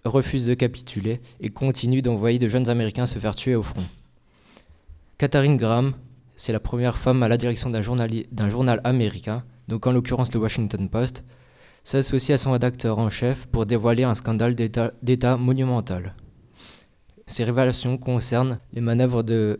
refusent 0.05 0.45
de 0.45 0.53
capituler 0.53 1.21
et 1.41 1.49
continuent 1.49 2.01
d'envoyer 2.01 2.39
de 2.39 2.47
jeunes 2.47 2.69
Américains 2.69 3.07
se 3.07 3.19
faire 3.19 3.35
tuer 3.35 3.55
au 3.55 3.63
front. 3.63 3.83
Katharine 5.17 5.57
Graham, 5.57 5.93
c'est 6.35 6.53
la 6.53 6.59
première 6.59 6.97
femme 6.97 7.23
à 7.23 7.27
la 7.27 7.37
direction 7.37 7.69
d'un 7.69 8.49
journal 8.49 8.81
américain, 8.83 9.43
donc 9.67 9.87
en 9.87 9.91
l'occurrence 9.91 10.33
le 10.33 10.39
Washington 10.39 10.89
Post, 10.89 11.23
s'associe 11.83 12.35
à 12.35 12.37
son 12.37 12.51
rédacteur 12.51 12.99
en 12.99 13.09
chef 13.09 13.45
pour 13.47 13.65
dévoiler 13.65 14.03
un 14.03 14.15
scandale 14.15 14.55
d'État 14.55 15.37
monumental. 15.37 16.15
Ces 17.27 17.43
révélations 17.43 17.97
concernent 17.97 18.59
les 18.73 18.81
manœuvres 18.81 19.23
de, 19.23 19.59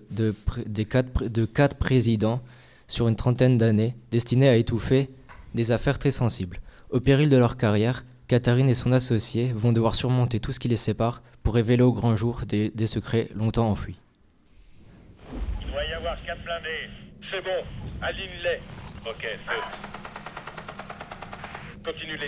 quatre, 0.88 1.10
pr- 1.10 1.28
de 1.28 1.46
quatre 1.46 1.78
présidents 1.78 2.42
sur 2.88 3.08
une 3.08 3.16
trentaine 3.16 3.58
d'années, 3.58 3.96
destinées 4.12 4.50
à 4.50 4.56
étouffer 4.56 5.10
des 5.56 5.72
affaires 5.72 5.98
très 5.98 6.12
sensibles. 6.12 6.60
Au 6.92 7.00
péril 7.00 7.28
de 7.28 7.38
leur 7.38 7.58
carrière, 7.58 8.06
Catherine 8.28 8.70
et 8.70 8.76
son 8.76 8.92
associé 8.92 9.52
vont 9.52 9.72
devoir 9.72 9.96
surmonter 9.96 10.40
tout 10.40 10.52
ce 10.52 10.60
qui 10.60 10.68
les 10.68 10.76
sépare 10.76 11.24
pour 11.42 11.56
révéler 11.56 11.82
au 11.82 11.92
grand 11.92 12.16
jour 12.16 12.44
des, 12.48 12.72
secrets 12.86 13.30
longtemps 13.34 13.70
enfouis. 13.70 13.98
Il 15.62 15.72
doit 15.72 15.84
y 15.86 15.94
avoir 15.94 16.24
quatre. 16.24 16.44
C'est 17.24 17.38
aligne-les. 18.04 18.60
Ok. 19.10 19.28
Continue. 21.84 22.20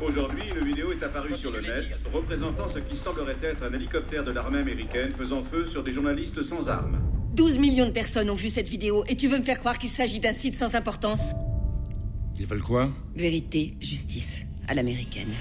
Aujourd'hui, 0.00 0.44
une 0.48 0.64
vidéo 0.64 0.92
est 0.92 1.02
apparue 1.02 1.34
sur 1.34 1.50
le 1.50 1.60
net 1.60 1.86
représentant 2.12 2.68
ce 2.68 2.78
qui 2.78 2.96
semblerait 2.96 3.36
être 3.42 3.64
un 3.64 3.72
hélicoptère 3.72 4.22
de 4.22 4.30
l'armée 4.30 4.60
américaine 4.60 5.12
faisant 5.12 5.42
feu 5.42 5.66
sur 5.66 5.82
des 5.82 5.90
journalistes 5.90 6.40
sans 6.42 6.68
armes. 6.68 7.00
12 7.34 7.58
millions 7.58 7.86
de 7.86 7.90
personnes 7.90 8.30
ont 8.30 8.34
vu 8.34 8.48
cette 8.48 8.68
vidéo 8.68 9.02
et 9.08 9.16
tu 9.16 9.26
veux 9.28 9.38
me 9.38 9.42
faire 9.42 9.58
croire 9.58 9.76
qu'il 9.76 9.90
s'agit 9.90 10.20
d'un 10.20 10.32
site 10.32 10.54
sans 10.54 10.76
importance? 10.76 11.34
Ils 12.38 12.46
veulent 12.46 12.62
quoi? 12.62 12.90
Vérité, 13.16 13.76
justice, 13.80 14.42
à 14.68 14.74
l'américaine. 14.74 15.32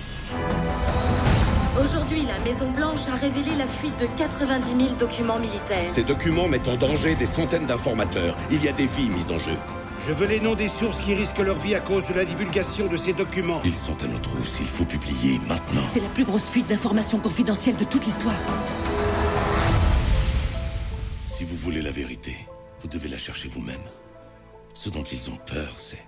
Aujourd'hui, 1.80 2.24
la 2.26 2.40
Maison-Blanche 2.44 3.08
a 3.08 3.16
révélé 3.16 3.56
la 3.56 3.68
fuite 3.68 4.00
de 4.00 4.08
90 4.18 4.70
000 4.70 4.96
documents 4.98 5.40
militaires. 5.40 5.88
Ces 5.88 6.04
documents 6.04 6.48
mettent 6.48 6.68
en 6.68 6.78
danger 6.78 7.16
des 7.16 7.28
centaines 7.28 7.68
d'informateurs. 7.68 8.36
Il 8.52 8.64
y 8.64 8.68
a 8.68 8.72
des 8.72 8.88
vies 8.88 9.10
mises 9.10 9.30
en 9.30 9.38
jeu. 9.38 9.54
Je 10.08 10.14
veux 10.14 10.26
les 10.26 10.40
noms 10.40 10.56
des 10.56 10.70
sources 10.70 11.02
qui 11.02 11.14
risquent 11.14 11.40
leur 11.40 11.58
vie 11.58 11.76
à 11.76 11.82
cause 11.82 12.08
de 12.08 12.14
la 12.14 12.24
divulgation 12.24 12.88
de 12.88 12.96
ces 12.96 13.12
documents. 13.12 13.60
Ils 13.66 13.74
sont 13.74 14.02
à 14.02 14.08
nos 14.08 14.20
trousses, 14.20 14.56
il 14.62 14.66
faut 14.66 14.86
publier 14.86 15.38
maintenant. 15.50 15.82
C'est 15.92 16.00
la 16.00 16.08
plus 16.08 16.24
grosse 16.24 16.48
fuite 16.48 16.70
d'informations 16.70 17.20
confidentielles 17.20 17.76
de 17.76 17.84
toute 17.84 18.06
l'histoire. 18.06 18.34
Si 21.22 21.44
vous 21.44 21.58
voulez 21.58 21.82
la 21.82 21.92
vérité, 21.92 22.38
vous 22.80 22.88
devez 22.88 23.10
la 23.10 23.18
chercher 23.18 23.50
vous-même. 23.50 23.82
Ce 24.74 24.90
dont 24.90 25.04
ils 25.04 25.30
ont 25.30 25.40
peur, 25.46 25.74
c'est 25.76 26.06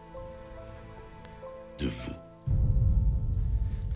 de 1.78 1.88
vous. 1.88 2.16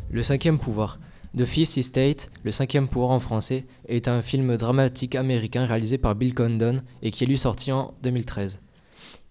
Le 0.10 0.22
cinquième 0.22 0.60
pouvoir. 0.60 1.00
The 1.38 1.46
Fifth 1.46 1.78
Estate, 1.78 2.30
le 2.44 2.52
cinquième 2.52 2.90
pouvoir 2.90 3.12
en 3.12 3.22
français, 3.22 3.68
est 3.88 4.10
un 4.10 4.22
film 4.22 4.58
dramatique 4.58 5.16
américain 5.16 5.64
réalisé 5.64 5.98
par 5.98 6.14
Bill 6.16 6.36
Condon 6.36 6.82
et 7.02 7.12
qui 7.12 7.24
est 7.24 7.28
lui 7.28 7.38
sorti 7.38 7.72
en 7.72 7.94
2013. 8.04 8.63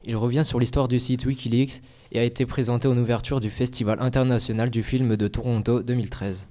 Il 0.04 0.16
revient 0.16 0.44
sur 0.44 0.58
l'histoire 0.58 0.88
du 0.88 0.98
site 0.98 1.26
Wikileaks 1.26 1.82
et 2.10 2.18
a 2.18 2.24
été 2.24 2.44
présenté 2.44 2.88
en 2.88 2.96
ouverture 2.96 3.38
du 3.38 3.50
Festival 3.50 3.98
international 4.00 4.68
du 4.68 4.82
film 4.82 5.16
de 5.16 5.28
Toronto 5.28 5.82
2013. 5.82 6.48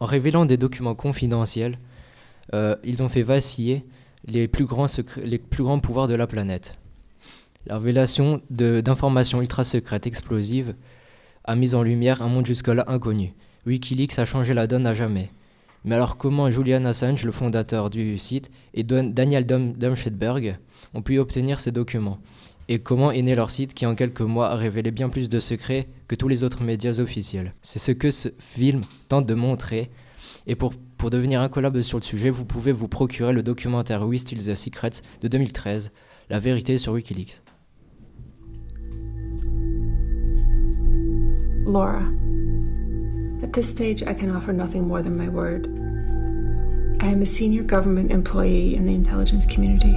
En 0.00 0.06
révélant 0.06 0.46
des 0.46 0.56
documents 0.56 0.94
confidentiels, 0.94 1.78
euh, 2.54 2.76
ils 2.84 3.02
ont 3.02 3.10
fait 3.10 3.22
vaciller 3.22 3.84
les 4.26 4.48
plus, 4.48 4.64
grands 4.64 4.86
les 5.22 5.38
plus 5.38 5.62
grands 5.62 5.78
pouvoirs 5.78 6.08
de 6.08 6.14
la 6.14 6.26
planète. 6.26 6.78
La 7.66 7.78
révélation 7.78 8.40
d'informations 8.50 9.42
ultra 9.42 9.62
secrètes 9.62 10.06
explosives 10.06 10.74
a 11.44 11.54
mis 11.54 11.74
en 11.74 11.82
lumière 11.82 12.22
un 12.22 12.28
monde 12.28 12.46
jusque-là 12.46 12.84
inconnu. 12.88 13.34
Wikileaks 13.66 14.18
a 14.18 14.24
changé 14.24 14.54
la 14.54 14.66
donne 14.66 14.86
à 14.86 14.94
jamais. 14.94 15.30
Mais 15.84 15.94
alors 15.94 16.16
comment 16.16 16.50
Julian 16.50 16.84
Assange, 16.86 17.24
le 17.24 17.32
fondateur 17.32 17.90
du 17.90 18.16
site, 18.18 18.50
et 18.72 18.82
Daniel 18.82 19.44
Dumschetberg 19.46 20.58
ont 20.94 21.02
pu 21.02 21.18
obtenir 21.18 21.60
ces 21.60 21.72
documents? 21.72 22.18
Et 22.68 22.78
comment 22.78 23.12
est 23.12 23.20
né 23.20 23.34
leur 23.34 23.50
site 23.50 23.74
qui 23.74 23.84
en 23.84 23.94
quelques 23.94 24.22
mois 24.22 24.48
a 24.48 24.54
révélé 24.54 24.90
bien 24.90 25.10
plus 25.10 25.28
de 25.28 25.38
secrets 25.38 25.86
que 26.08 26.14
tous 26.14 26.28
les 26.28 26.42
autres 26.44 26.62
médias 26.62 26.98
officiels? 26.98 27.52
C'est 27.60 27.78
ce 27.78 27.92
que 27.92 28.10
ce 28.10 28.30
film 28.38 28.80
tente 29.08 29.26
de 29.26 29.34
montrer. 29.34 29.90
Et 30.46 30.54
pour, 30.54 30.72
pour 30.96 31.10
devenir 31.10 31.42
incollable 31.42 31.84
sur 31.84 31.98
le 31.98 32.02
sujet, 32.02 32.30
vous 32.30 32.46
pouvez 32.46 32.72
vous 32.72 32.88
procurer 32.88 33.34
le 33.34 33.42
documentaire 33.42 34.06
We 34.06 34.20
Still 34.20 34.38
the 34.38 34.54
Secrets 34.54 35.02
de 35.20 35.28
2013, 35.28 35.92
La 36.30 36.38
vérité 36.38 36.78
sur 36.78 36.94
Wikileaks. 36.94 37.42
Laura. 41.66 42.00
At 43.54 43.58
this 43.62 43.70
stage, 43.70 44.02
I 44.02 44.14
can 44.14 44.34
offer 44.34 44.52
nothing 44.52 44.88
more 44.88 45.00
than 45.00 45.16
my 45.16 45.28
word. 45.28 45.66
I 47.00 47.06
am 47.06 47.22
a 47.22 47.24
senior 47.24 47.62
government 47.62 48.10
employee 48.10 48.74
in 48.74 48.84
the 48.84 48.92
intelligence 48.92 49.46
community. 49.46 49.94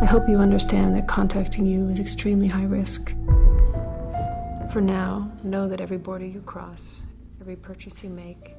I 0.00 0.06
hope 0.06 0.26
you 0.26 0.38
understand 0.38 0.96
that 0.96 1.06
contacting 1.06 1.66
you 1.66 1.90
is 1.90 2.00
extremely 2.00 2.48
high 2.48 2.64
risk. 2.64 3.12
For 4.72 4.80
now, 4.80 5.30
know 5.44 5.68
that 5.68 5.82
every 5.82 5.98
border 5.98 6.24
you 6.24 6.40
cross, 6.46 7.02
every 7.42 7.56
purchase 7.56 8.02
you 8.02 8.08
make, 8.08 8.56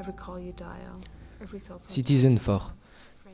every 0.00 0.14
call 0.14 0.40
you 0.40 0.52
dial, 0.56 1.00
every 1.40 1.60
cell 1.60 1.78
phone. 1.78 1.88
Citizen 1.88 2.38
4. 2.38 2.74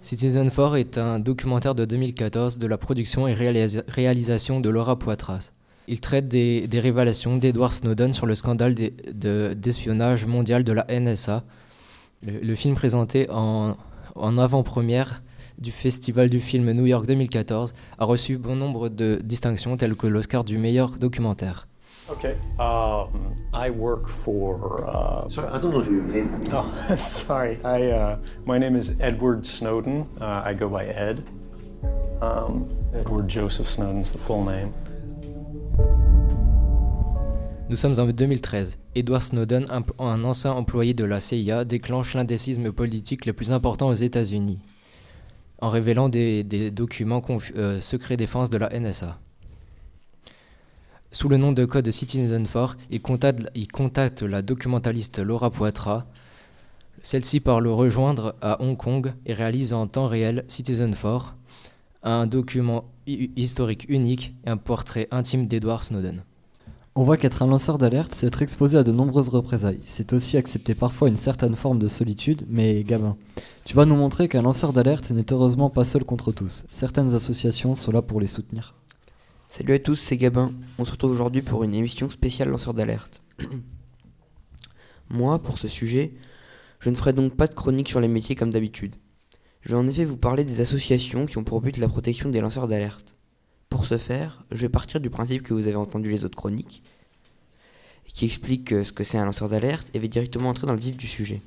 Citizen 0.03 0.51
4 0.51 0.77
est 0.77 0.99
un 0.99 1.21
documentaire 1.21 1.75
de 1.75 1.87
2014 1.87 2.59
de 2.59 2.67
la 2.67 2.77
production 2.77 3.27
et 3.29 3.33
réalisa 3.33 3.81
réalisation 3.89 4.61
de 4.61 4.69
Laura 4.69 4.99
Poitras. 4.99 5.53
Il 5.89 6.01
traite 6.01 6.29
des, 6.29 6.67
des 6.69 6.81
révélations 6.81 7.37
d'Edward 7.37 7.73
Snowden 7.73 8.13
sur 8.13 8.27
le 8.27 8.35
scandale 8.35 8.75
d'espionnage 8.75 10.23
de, 10.23 10.27
mondial 10.29 10.65
de 10.65 10.73
la 10.73 10.87
NSA. 10.89 11.43
Le, 12.25 12.39
le 12.39 12.55
film 12.55 12.75
présenté 12.75 13.29
en, 13.31 13.77
en 14.15 14.39
avant-première 14.39 15.23
du 15.59 15.71
Festival 15.71 16.29
du 16.29 16.41
film 16.41 16.71
New 16.73 16.87
York 16.87 17.07
2014 17.07 17.73
a 17.99 18.05
reçu 18.05 18.39
bon 18.39 18.57
nombre 18.57 18.89
de 18.89 19.21
distinctions 19.23 19.77
telles 19.77 19.97
que 19.97 20.07
l'Oscar 20.07 20.45
du 20.45 20.59
meilleur 20.59 20.99
documentaire. 20.99 21.69
Okay, 22.11 22.35
um, 22.59 23.37
I 23.55 23.71
work 23.71 24.09
for. 24.09 24.85
Uh, 24.87 25.29
sorry, 25.29 25.49
I 25.49 25.59
don't 25.59 25.71
know 25.71 25.83
your 25.83 26.03
name. 26.03 26.43
Oh, 26.53 26.97
sorry. 26.97 27.59
I 27.65 27.91
uh, 27.91 28.17
my 28.45 28.59
name 28.59 28.77
is 28.77 28.97
Edward 29.01 29.47
Snowden. 29.47 30.07
Uh, 30.21 30.43
I 30.45 30.53
go 30.53 30.69
by 30.69 30.87
Ed. 30.87 31.25
Um, 32.21 32.69
Edward 32.93 33.29
Joseph 33.29 33.69
Snowden's 33.69 34.11
the 34.11 34.19
full 34.19 34.45
name. 34.45 34.75
Nous 37.69 37.77
sommes 37.77 37.99
en 37.99 38.07
2013. 38.07 38.77
Edward 38.95 39.23
Snowden, 39.23 39.67
un, 39.99 40.25
ancien 40.25 40.53
employé 40.53 40.93
de 40.93 41.05
la 41.05 41.21
CIA, 41.21 41.65
déclenche 41.65 42.15
l'indécisme 42.15 42.71
politique 42.71 43.25
le 43.25 43.33
plus 43.33 43.51
important 43.51 43.89
aux 43.89 43.95
États-Unis, 43.95 44.59
en 45.61 45.71
révélant 45.71 46.11
des, 46.11 46.45
des 46.45 46.71
documents 46.71 47.23
euh, 47.57 47.81
secrets 47.81 48.19
défense 48.19 48.51
de 48.51 48.59
la 48.59 48.69
NSA. 48.79 49.19
Sous 51.13 51.29
le 51.29 51.37
nom 51.37 51.53
de 51.53 51.65
code 51.65 51.89
Citizen4, 51.89 52.77
il 52.91 53.01
contacte, 53.03 53.51
il 53.55 53.69
contacte 53.69 54.23
la 54.23 54.43
documentaliste 54.43 55.19
Laura 55.19 55.51
Poitras. 55.51 56.05
Celle-ci 57.03 57.41
part 57.41 57.61
le 57.61 57.73
rejoindre 57.73 58.35
à 58.41 58.63
Hong 58.63 58.77
Kong 58.77 59.13
et 59.27 59.35
réalise 59.35 59.73
en 59.73 59.87
temps 59.87 60.09
réel 60.09 60.45
Citizen4, 60.49 61.33
un 62.03 62.27
document 62.27 62.85
historique 63.07 63.87
unique 63.89 64.35
et 64.45 64.51
un 64.51 64.57
portrait 64.57 65.09
intime 65.11 65.47
d'Edward 65.47 65.83
Snowden. 65.83 66.23
On 66.95 67.05
voit 67.05 67.17
qu'être 67.17 67.43
un 67.43 67.47
lanceur 67.47 67.79
d'alerte, 67.79 68.15
c'est 68.15 68.27
être 68.27 68.43
exposé 68.43 68.77
à 68.77 68.83
de 68.83 68.93
nombreuses 68.93 69.31
représailles. 69.31 69.81
C'est 69.87 70.13
aussi 70.13 70.37
accepter 70.37 70.75
parfois 70.75 71.09
une 71.09 71.17
certaine 71.17 71.57
forme 71.57 71.79
de 71.79 71.89
solitude, 71.89 72.45
mais 72.51 72.85
Gabin, 72.85 73.17
tu 73.65 73.75
vas 73.75 73.87
nous 73.87 73.97
montrer 73.97 74.29
qu'un 74.29 74.43
lanceur 74.43 74.75
d'alerte 74.75 75.11
n'est 75.11 75.33
heureusement 75.33 75.71
pas 75.71 75.85
seul 75.85 76.05
contre 76.05 76.33
tous. 76.33 76.67
Certaines 76.71 77.15
associations 77.15 77.75
sont 77.75 77.93
là 77.93 78.03
pour 78.03 78.21
les 78.21 78.27
soutenir. 78.27 78.75
Salut 79.49 79.73
à 79.73 79.79
tous, 79.79 79.95
c'est 79.95 80.19
Gabin. 80.19 80.53
On 80.79 80.85
se 80.85 80.91
retrouve 80.91 81.13
aujourd'hui 81.13 81.41
pour 81.41 81.65
une 81.65 81.73
émission 81.73 82.11
spéciale 82.11 82.51
lanceur 82.51 82.75
d'alerte. 82.75 83.23
Moi, 85.11 85.39
pour 85.39 85.59
ce 85.59 85.69
sujet, 85.69 86.13
je 86.81 86.91
ne 86.91 86.95
ferai 86.95 87.15
donc 87.15 87.37
pas 87.37 87.47
de 87.47 87.55
chronique 87.55 87.89
sur 87.89 88.01
les 88.01 88.09
métiers 88.09 88.37
comme 88.37 88.51
d'habitude. 88.51 88.97
Je 89.63 89.71
vais 89.71 89.77
en 89.77 89.87
effet 89.87 90.05
vous 90.05 90.17
parler 90.17 90.45
des 90.45 90.61
associations 90.61 91.25
qui 91.27 91.39
ont 91.39 91.45
pour 91.45 91.61
but 91.61 91.77
la 91.77 91.89
protection 91.89 92.29
des 92.29 92.41
lanceurs 92.41 92.67
d'alerte. 92.67 93.15
Pour 93.69 93.87
ce 93.87 93.97
faire, 93.97 94.45
je 94.51 94.63
vais 94.63 94.69
partir 94.69 95.01
du 95.01 95.09
principe 95.09 95.43
que 95.45 95.55
vous 95.55 95.69
avez 95.69 95.77
entendu 95.77 96.11
les 96.11 96.25
autres 96.25 96.37
chroniques, 96.37 96.83
qui 98.07 98.25
expliquent 98.25 98.85
ce 98.85 98.93
que 98.93 99.05
c'est 99.05 99.19
un 99.19 99.25
lanceur 99.25 99.49
d'alerte, 99.49 99.89
et 99.95 100.01
vais 100.01 100.09
directement 100.09 100.51
entrer 100.51 100.67
dans 100.67 100.75
le 100.75 100.81
vif 100.81 100.97
du 100.97 101.07
sujet. 101.07 101.41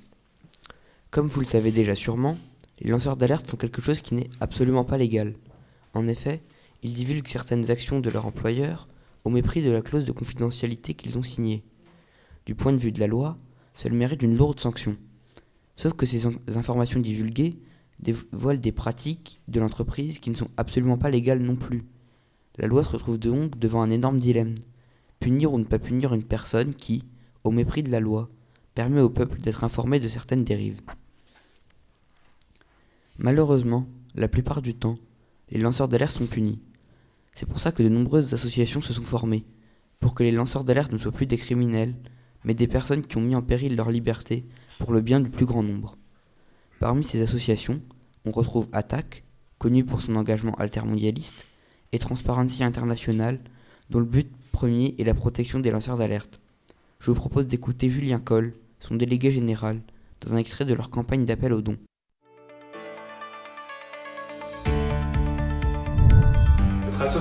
Comme 1.12 1.28
vous 1.28 1.42
le 1.42 1.46
savez 1.46 1.72
déjà 1.72 1.94
sûrement, 1.94 2.38
les 2.80 2.90
lanceurs 2.90 3.18
d'alerte 3.18 3.48
font 3.48 3.58
quelque 3.58 3.82
chose 3.82 4.00
qui 4.00 4.16
n'est 4.16 4.30
absolument 4.40 4.86
pas 4.86 4.98
légal. 4.98 5.34
En 5.94 6.08
effet, 6.08 6.42
ils 6.84 6.94
divulguent 6.94 7.28
certaines 7.28 7.70
actions 7.70 8.00
de 8.00 8.10
leur 8.10 8.26
employeur 8.26 8.88
au 9.26 9.30
mépris 9.30 9.62
de 9.62 9.72
la 9.72 9.82
clause 9.82 10.06
de 10.06 10.12
confidentialité 10.14 10.94
qu'ils 10.94 11.18
ont 11.18 11.24
signée. 11.24 11.64
Du 12.46 12.56
point 12.56 12.72
de 12.72 12.78
vue 12.78 12.92
de 12.92 13.00
la 13.00 13.08
loi, 13.08 13.38
cela 13.76 13.94
mérite 13.94 14.22
une 14.24 14.38
lourde 14.38 14.60
sanction. 14.60 14.96
Sauf 15.76 15.94
que 15.94 16.06
ces 16.06 16.26
informations 16.56 17.00
divulguées 17.00 17.58
dévoilent 18.00 18.60
des 18.60 18.72
pratiques 18.72 19.42
de 19.48 19.60
l'entreprise 19.60 20.20
qui 20.20 20.30
ne 20.30 20.36
sont 20.36 20.50
absolument 20.58 20.98
pas 20.98 21.10
légales 21.10 21.42
non 21.42 21.56
plus. 21.56 21.86
La 22.58 22.68
loi 22.68 22.84
se 22.84 22.90
retrouve 22.90 23.18
donc 23.18 23.58
devant 23.58 23.82
un 23.82 23.90
énorme 23.90 24.20
dilemme. 24.20 24.56
Punir 25.20 25.54
ou 25.54 25.60
ne 25.60 25.64
pas 25.64 25.80
punir 25.80 26.14
une 26.14 26.24
personne 26.24 26.74
qui, 26.74 27.04
au 27.44 27.52
mépris 27.52 27.84
de 27.84 27.92
la 27.92 28.00
loi, 28.00 28.30
permet 28.74 29.02
au 29.02 29.10
peuple 29.10 29.40
d'être 29.42 29.64
informé 29.64 30.00
de 30.00 30.08
certaines 30.08 30.44
dérives. 30.44 30.82
Malheureusement, 33.18 33.88
la 34.14 34.28
plupart 34.28 34.62
du 34.62 34.74
temps, 34.74 34.98
les 35.50 35.60
lanceurs 35.60 35.88
d'alerte 35.88 36.16
sont 36.16 36.26
punis. 36.26 36.60
C'est 37.34 37.46
pour 37.46 37.60
ça 37.60 37.72
que 37.72 37.84
de 37.84 37.90
nombreuses 37.90 38.34
associations 38.34 38.82
se 38.82 38.94
sont 38.94 39.04
formées, 39.04 39.46
pour 40.00 40.16
que 40.16 40.24
les 40.24 40.32
lanceurs 40.32 40.64
d'alerte 40.64 40.92
ne 40.92 40.98
soient 40.98 41.12
plus 41.12 41.26
des 41.26 41.38
criminels, 41.38 41.96
mais 42.44 42.54
des 42.54 42.68
personnes 42.68 43.06
qui 43.06 43.18
ont 43.18 43.22
mis 43.22 43.36
en 43.36 43.42
péril 43.42 43.76
leur 43.76 43.90
liberté 43.90 44.46
pour 44.80 44.94
le 44.94 45.02
bien 45.02 45.20
du 45.20 45.30
plus 45.30 45.46
grand 45.46 45.64
nombre. 45.64 45.98
Parmi 46.86 47.04
ces 47.04 47.24
associations, 47.24 47.82
on 48.26 48.32
retrouve 48.32 48.68
ATTAC, 48.72 49.24
connu 49.58 49.84
pour 49.84 50.02
son 50.02 50.16
engagement 50.16 50.54
altermondialiste, 50.60 51.48
et 51.92 51.98
Transparency 51.98 52.64
International, 52.64 53.40
dont 53.90 53.98
le 53.98 54.06
but 54.06 54.32
premier 54.52 54.94
est 55.00 55.04
la 55.04 55.16
protection 55.16 55.60
des 55.60 55.72
lanceurs 55.72 55.98
d'alerte. 55.98 56.40
Je 57.00 57.10
vous 57.10 57.16
propose 57.16 57.48
d'écouter 57.48 57.90
Julien 57.90 58.20
Coll, 58.20 58.54
son 58.80 58.94
délégué 58.94 59.32
général, 59.32 59.82
dans 60.22 60.34
un 60.36 60.38
extrait 60.38 60.64
de 60.64 60.76
leur 60.76 60.92
campagne 60.92 61.26
d'appel 61.26 61.54
aux 61.54 61.64
dons. 61.64 61.80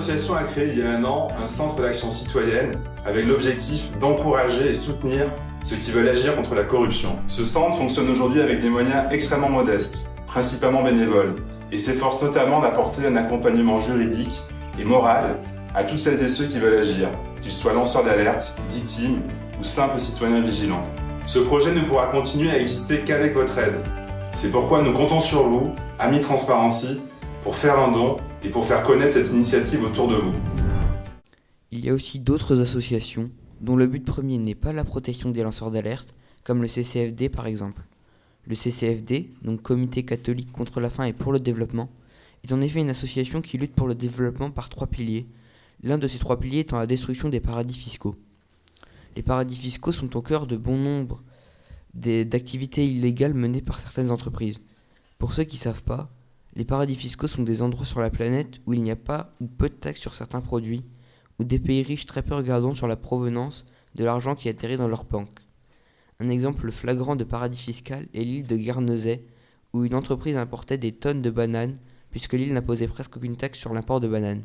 Notre 0.05 0.17
association 0.17 0.35
a 0.35 0.43
créé 0.43 0.69
il 0.69 0.79
y 0.79 0.83
a 0.83 0.91
un 0.91 1.05
an 1.05 1.29
un 1.43 1.47
centre 1.47 1.77
d'action 1.77 2.11
citoyenne 2.11 2.73
avec 3.07 3.25
l'objectif 3.25 3.91
d'encourager 4.01 4.69
et 4.69 4.75
soutenir 4.75 5.29
ceux 5.63 5.77
qui 5.77 5.93
veulent 5.93 6.11
agir 6.11 6.37
contre 6.37 6.55
la 6.55 6.65
corruption. 6.65 7.17
Ce 7.27 7.47
centre 7.47 7.79
fonctionne 7.79 8.11
aujourd'hui 8.11 8.43
avec 8.43 8.61
des 8.61 8.69
moyens 8.69 9.05
extrêmement 9.11 9.49
modestes, 9.49 10.15
principalement 10.27 10.83
bénévoles, 10.83 11.35
et 11.73 11.79
s'efforce 11.79 12.21
notamment 12.21 12.61
d'apporter 12.61 13.07
un 13.07 13.17
accompagnement 13.17 13.81
juridique 13.81 14.43
et 14.79 14.85
moral 14.85 15.37
à 15.75 15.85
toutes 15.85 16.01
celles 16.01 16.23
et 16.23 16.29
ceux 16.29 16.49
qui 16.49 16.59
veulent 16.59 16.81
agir, 16.81 17.09
qu'ils 17.41 17.53
soient 17.53 17.73
lanceurs 17.73 18.05
d'alerte, 18.05 18.59
victimes 18.71 19.23
ou 19.59 19.65
simples 19.65 19.99
citoyens 19.99 20.43
vigilants. 20.43 20.83
Ce 21.25 21.39
projet 21.39 21.73
ne 21.73 21.81
pourra 21.81 22.09
continuer 22.09 22.51
à 22.51 22.61
exister 22.61 23.01
qu'avec 23.01 23.33
votre 23.33 23.59
aide. 23.59 23.81
C'est 24.35 24.51
pourquoi 24.51 24.83
nous 24.83 24.93
comptons 24.93 25.21
sur 25.21 25.45
vous, 25.45 25.75
Amis 25.99 26.21
Transparency, 26.21 27.01
pour 27.43 27.57
faire 27.57 27.79
un 27.79 27.91
don 27.91 28.19
et 28.45 28.51
pour 28.51 28.67
faire 28.67 28.83
connaître 28.83 29.15
cette 29.15 29.31
initiative 29.31 29.83
autour 29.83 30.09
de 30.09 30.17
vous. 30.17 30.35
Il 31.71 31.85
y 31.85 31.89
a 31.89 31.95
aussi 31.95 32.19
d'autres 32.19 32.61
associations 32.61 33.31
dont 33.61 33.77
le 33.77 33.87
but 33.87 34.05
premier 34.05 34.39
n'est 34.39 34.55
pas 34.55 34.73
la 34.73 34.85
protection 34.85 35.31
des 35.31 35.43
lanceurs 35.43 35.71
d'alerte, 35.71 36.15
comme 36.45 36.61
le 36.61 36.69
CCFD 36.69 37.31
par 37.31 37.47
exemple. 37.47 37.83
Le 38.47 38.55
CCFD, 38.55 39.31
donc 39.43 39.63
Comité 39.63 40.05
catholique 40.05 40.53
contre 40.53 40.81
la 40.81 40.91
faim 40.91 41.05
et 41.05 41.15
pour 41.15 41.33
le 41.33 41.41
développement, 41.41 41.89
est 42.45 42.53
en 42.53 42.61
effet 42.61 42.81
une 42.81 42.91
association 42.91 43.41
qui 43.41 43.57
lutte 43.57 43.75
pour 43.75 43.89
le 43.89 43.95
développement 43.95 44.51
par 44.51 44.69
trois 44.69 44.87
piliers, 44.87 45.27
l'un 45.83 45.97
de 45.97 46.07
ces 46.07 46.19
trois 46.19 46.39
piliers 46.39 46.61
étant 46.61 46.79
la 46.79 46.87
destruction 46.87 47.31
des 47.31 47.41
paradis 47.41 47.75
fiscaux. 47.75 48.15
Les 49.17 49.23
paradis 49.23 49.57
fiscaux 49.57 49.93
sont 49.93 50.15
au 50.17 50.23
cœur 50.23 50.47
de 50.47 50.57
bon 50.57 50.77
nombre 50.77 51.23
d'activités 51.95 52.85
illégales 52.85 53.35
menées 53.35 53.63
par 53.63 53.81
certaines 53.81 54.11
entreprises. 54.11 54.61
Pour 55.19 55.33
ceux 55.33 55.45
qui 55.45 55.57
ne 55.57 55.63
savent 55.63 55.85
pas, 55.85 56.11
les 56.57 56.65
paradis 56.65 56.95
fiscaux 56.95 57.27
sont 57.27 57.43
des 57.43 57.63
endroits 57.63 57.87
sur 57.87 58.01
la 58.01 58.11
planète 58.11 58.61
où 58.67 58.75
il 58.75 58.83
n'y 58.83 58.91
a 58.91 58.97
pas 58.97 59.35
ou 59.41 59.47
peu 59.47 59.69
de 59.69 59.75
taxes 59.75 60.01
sur 60.01 60.15
certains 60.15 60.41
produits, 60.41 60.85
ou 61.39 61.45
des 61.45 61.59
pays 61.59 61.83
riches 61.83 62.07
très 62.07 62.23
peu 62.23 62.35
regardant 62.35 62.75
sur 62.75 62.87
la 62.87 62.97
provenance 62.97 63.67
de 63.97 64.05
l'argent 64.05 64.37
qui 64.37 64.49
atterrit 64.49 64.77
dans 64.77 64.89
leurs 64.89 65.05
banques. 65.05 65.41
Un 66.21 66.31
exemple 66.31 66.71
flagrant 66.71 67.17
de 67.17 67.25
paradis 67.25 67.61
fiscal 67.61 68.07
est 68.15 68.23
l'île 68.23 68.47
de 68.47 68.57
Guernesey, 68.57 69.27
où 69.73 69.85
une 69.85 69.97
entreprise 69.97 70.37
importait 70.37 70.79
des 70.79 70.93
tonnes 70.93 71.23
de 71.23 71.31
bananes, 71.31 71.79
puisque 72.13 72.35
l'île 72.35 72.55
n'imposait 72.55 72.87
presque 72.87 73.17
aucune 73.17 73.37
taxe 73.37 73.59
sur 73.59 73.75
l'import 73.75 74.01
de 74.01 74.07
bananes. 74.07 74.45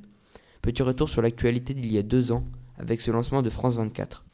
Petit 0.63 0.81
retour 0.81 1.09
sur 1.09 1.21
l'actualité 1.21 1.75
d'il 1.75 1.91
y 1.91 1.99
a 1.99 2.03
deux 2.03 2.31
ans, 2.31 2.45
avec 2.79 3.01
ce 3.01 3.11
lancement 3.11 3.43
de 3.43 3.49
France 3.51 3.75
24. 3.75 4.25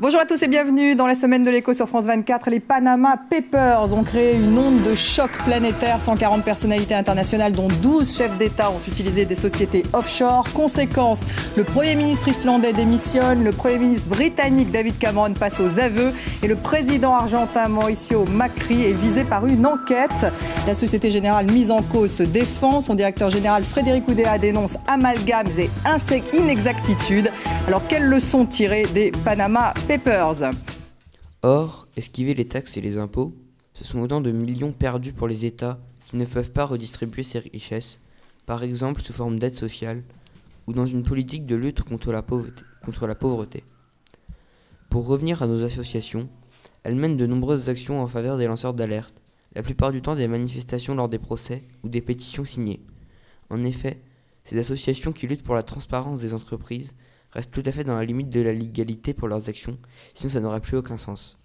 Bonjour 0.00 0.20
à 0.20 0.24
tous 0.24 0.42
et 0.42 0.48
bienvenue 0.48 0.96
dans 0.96 1.06
la 1.06 1.14
semaine 1.14 1.44
de 1.44 1.50
l'écho 1.52 1.72
sur 1.72 1.88
France 1.88 2.06
24. 2.06 2.50
Les 2.50 2.58
Panama 2.58 3.16
Papers 3.30 3.94
ont 3.94 4.02
créé 4.02 4.34
une 4.34 4.58
onde 4.58 4.82
de 4.82 4.96
choc 4.96 5.30
planétaire. 5.44 6.00
140 6.00 6.42
personnalités 6.44 6.96
internationales, 6.96 7.52
dont 7.52 7.68
12 7.80 8.16
chefs 8.16 8.36
d'État, 8.36 8.72
ont 8.72 8.80
utilisé 8.88 9.24
des 9.24 9.36
sociétés 9.36 9.84
offshore. 9.92 10.48
Conséquence, 10.52 11.24
le 11.56 11.62
Premier 11.62 11.94
ministre 11.94 12.26
islandais 12.26 12.72
démissionne, 12.72 13.44
le 13.44 13.52
Premier 13.52 13.78
ministre 13.78 14.08
britannique 14.08 14.72
David 14.72 14.98
Cameron 14.98 15.32
passe 15.32 15.60
aux 15.60 15.78
aveux 15.78 16.12
et 16.42 16.48
le 16.48 16.56
président 16.56 17.14
argentin 17.14 17.68
Mauricio 17.68 18.24
Macri 18.24 18.86
est 18.86 18.94
visé 19.00 19.22
par 19.22 19.46
une 19.46 19.64
enquête. 19.64 20.26
La 20.66 20.74
Société 20.74 21.12
Générale 21.12 21.48
mise 21.52 21.70
en 21.70 21.82
cause 21.82 22.12
se 22.12 22.24
défend. 22.24 22.80
Son 22.80 22.96
directeur 22.96 23.30
général 23.30 23.62
Frédéric 23.62 24.08
Oudéa 24.08 24.38
dénonce 24.38 24.76
amalgames 24.88 25.46
et 25.56 25.70
inexactitudes. 26.36 27.30
Alors 27.68 27.86
quelles 27.86 28.06
leçons 28.06 28.44
tirer 28.44 28.86
des 28.92 29.12
Panama 29.24 29.72
Papers? 29.86 29.93
Or, 31.42 31.86
esquiver 31.96 32.34
les 32.34 32.48
taxes 32.48 32.76
et 32.76 32.80
les 32.80 32.98
impôts, 32.98 33.32
ce 33.74 33.84
sont 33.84 34.00
autant 34.00 34.20
de 34.20 34.32
millions 34.32 34.72
perdus 34.72 35.12
pour 35.12 35.28
les 35.28 35.44
États 35.44 35.78
qui 36.06 36.16
ne 36.16 36.24
peuvent 36.24 36.50
pas 36.50 36.64
redistribuer 36.64 37.22
ces 37.22 37.38
richesses, 37.38 38.00
par 38.44 38.64
exemple 38.64 39.02
sous 39.02 39.12
forme 39.12 39.38
d'aide 39.38 39.56
sociale 39.56 40.02
ou 40.66 40.72
dans 40.72 40.84
une 40.84 41.04
politique 41.04 41.46
de 41.46 41.54
lutte 41.54 41.82
contre 41.82 42.10
la, 42.10 42.22
pauvreté, 42.22 42.62
contre 42.84 43.06
la 43.06 43.14
pauvreté. 43.14 43.62
Pour 44.90 45.06
revenir 45.06 45.42
à 45.42 45.46
nos 45.46 45.62
associations, 45.62 46.28
elles 46.82 46.96
mènent 46.96 47.16
de 47.16 47.26
nombreuses 47.26 47.68
actions 47.68 48.02
en 48.02 48.08
faveur 48.08 48.36
des 48.36 48.48
lanceurs 48.48 48.74
d'alerte, 48.74 49.14
la 49.54 49.62
plupart 49.62 49.92
du 49.92 50.02
temps 50.02 50.16
des 50.16 50.26
manifestations 50.26 50.96
lors 50.96 51.08
des 51.08 51.20
procès 51.20 51.62
ou 51.84 51.88
des 51.88 52.00
pétitions 52.00 52.44
signées. 52.44 52.80
En 53.48 53.62
effet, 53.62 54.00
ces 54.42 54.58
associations 54.58 55.12
qui 55.12 55.28
luttent 55.28 55.44
pour 55.44 55.54
la 55.54 55.62
transparence 55.62 56.18
des 56.18 56.34
entreprises 56.34 56.94
restent 57.34 57.52
tout 57.52 57.62
à 57.66 57.72
fait 57.72 57.84
dans 57.84 57.96
la 57.96 58.04
limite 58.04 58.30
de 58.30 58.40
la 58.40 58.52
légalité 58.52 59.12
pour 59.12 59.28
leurs 59.28 59.48
actions, 59.48 59.76
sinon 60.14 60.32
ça 60.32 60.40
n'aurait 60.40 60.60
plus 60.60 60.78
aucun 60.78 60.96
sens. 60.96 61.38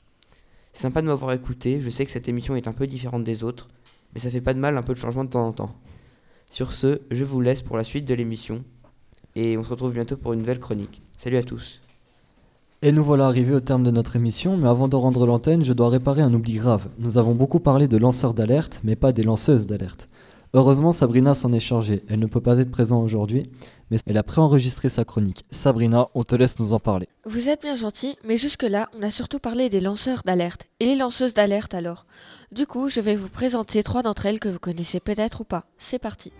C'est 0.73 0.83
sympa 0.83 1.01
de 1.01 1.07
m'avoir 1.07 1.33
écouté, 1.33 1.81
je 1.81 1.89
sais 1.89 2.05
que 2.05 2.11
cette 2.11 2.29
émission 2.29 2.55
est 2.55 2.67
un 2.67 2.73
peu 2.73 2.87
différente 2.87 3.23
des 3.23 3.43
autres, 3.43 3.67
mais 4.13 4.21
ça 4.21 4.29
fait 4.29 4.41
pas 4.41 4.53
de 4.53 4.59
mal 4.59 4.77
un 4.77 4.83
peu 4.83 4.93
de 4.93 4.99
changement 4.99 5.25
de 5.25 5.29
temps 5.29 5.47
en 5.47 5.51
temps. 5.51 5.75
Sur 6.49 6.71
ce, 6.71 7.01
je 7.11 7.25
vous 7.25 7.41
laisse 7.41 7.61
pour 7.61 7.75
la 7.75 7.83
suite 7.83 8.05
de 8.05 8.13
l'émission, 8.13 8.63
et 9.35 9.57
on 9.57 9.63
se 9.63 9.69
retrouve 9.69 9.93
bientôt 9.93 10.15
pour 10.15 10.33
une 10.33 10.39
nouvelle 10.39 10.59
chronique. 10.59 11.01
Salut 11.17 11.37
à 11.37 11.43
tous. 11.43 11.81
Et 12.81 12.93
nous 12.93 13.03
voilà 13.03 13.25
arrivés 13.25 13.53
au 13.53 13.59
terme 13.59 13.83
de 13.83 13.91
notre 13.91 14.15
émission, 14.15 14.55
mais 14.55 14.69
avant 14.69 14.87
de 14.87 14.95
rendre 14.95 15.25
l'antenne, 15.25 15.65
je 15.65 15.73
dois 15.73 15.89
réparer 15.89 16.21
un 16.21 16.33
oubli 16.33 16.53
grave. 16.53 16.87
Nous 16.97 17.17
avons 17.17 17.35
beaucoup 17.35 17.59
parlé 17.59 17.89
de 17.89 17.97
lanceurs 17.97 18.33
d'alerte, 18.33 18.79
mais 18.85 18.95
pas 18.95 19.11
des 19.11 19.23
lanceuses 19.23 19.67
d'alerte. 19.67 20.07
Heureusement, 20.53 20.91
Sabrina 20.91 21.33
s'en 21.33 21.51
est 21.51 21.59
chargée. 21.59 22.03
Elle 22.07 22.19
ne 22.19 22.25
peut 22.25 22.41
pas 22.41 22.57
être 22.57 22.71
présente 22.71 23.03
aujourd'hui, 23.03 23.49
mais 23.91 23.97
elle 24.05 24.17
a 24.17 24.23
préenregistré 24.23 24.89
sa 24.89 25.05
chronique. 25.05 25.45
Sabrina, 25.51 26.07
on 26.13 26.23
te 26.23 26.35
laisse 26.35 26.59
nous 26.59 26.73
en 26.73 26.79
parler. 26.79 27.07
Vous 27.25 27.49
êtes 27.49 27.61
bien 27.61 27.75
gentil, 27.75 28.17
mais 28.23 28.37
jusque-là, 28.37 28.89
on 28.97 29.03
a 29.03 29.11
surtout 29.11 29.39
parlé 29.39 29.69
des 29.69 29.79
lanceurs 29.81 30.21
d'alerte. 30.25 30.67
Et 30.79 30.85
les 30.85 30.95
lanceuses 30.95 31.33
d'alerte 31.33 31.73
alors? 31.73 32.05
Du 32.51 32.65
coup, 32.65 32.89
je 32.89 32.99
vais 32.99 33.15
vous 33.15 33.29
présenter 33.29 33.83
trois 33.83 34.01
d'entre 34.01 34.25
elles 34.25 34.39
que 34.39 34.49
vous 34.49 34.59
connaissez 34.59 34.99
peut-être 34.99 35.41
ou 35.41 35.43
pas. 35.43 35.65
C'est 35.77 35.99
parti. 35.99 36.33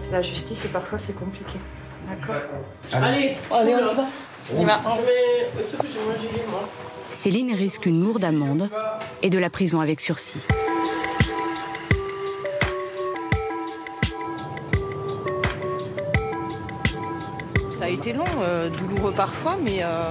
C'est 0.00 0.10
la 0.10 0.22
justice 0.22 0.64
et 0.64 0.68
parfois 0.68 0.98
c'est 0.98 1.14
compliqué. 1.14 1.58
D'accord 2.08 2.42
Allez, 2.92 3.36
Allez, 3.52 3.74
on 3.74 3.94
va. 3.94 4.06
Gilet, 6.18 6.44
moi. 6.50 6.68
Céline 7.10 7.52
risque 7.52 7.86
une 7.86 8.02
lourde 8.02 8.24
amende 8.24 8.68
et 9.22 9.30
de 9.30 9.38
la 9.38 9.50
prison 9.50 9.80
avec 9.80 10.00
sursis. 10.00 10.40
A 17.88 17.90
été 17.90 18.12
long, 18.12 18.24
euh, 18.42 18.68
douloureux 18.68 19.12
parfois, 19.12 19.56
mais 19.62 19.82
euh, 19.82 20.02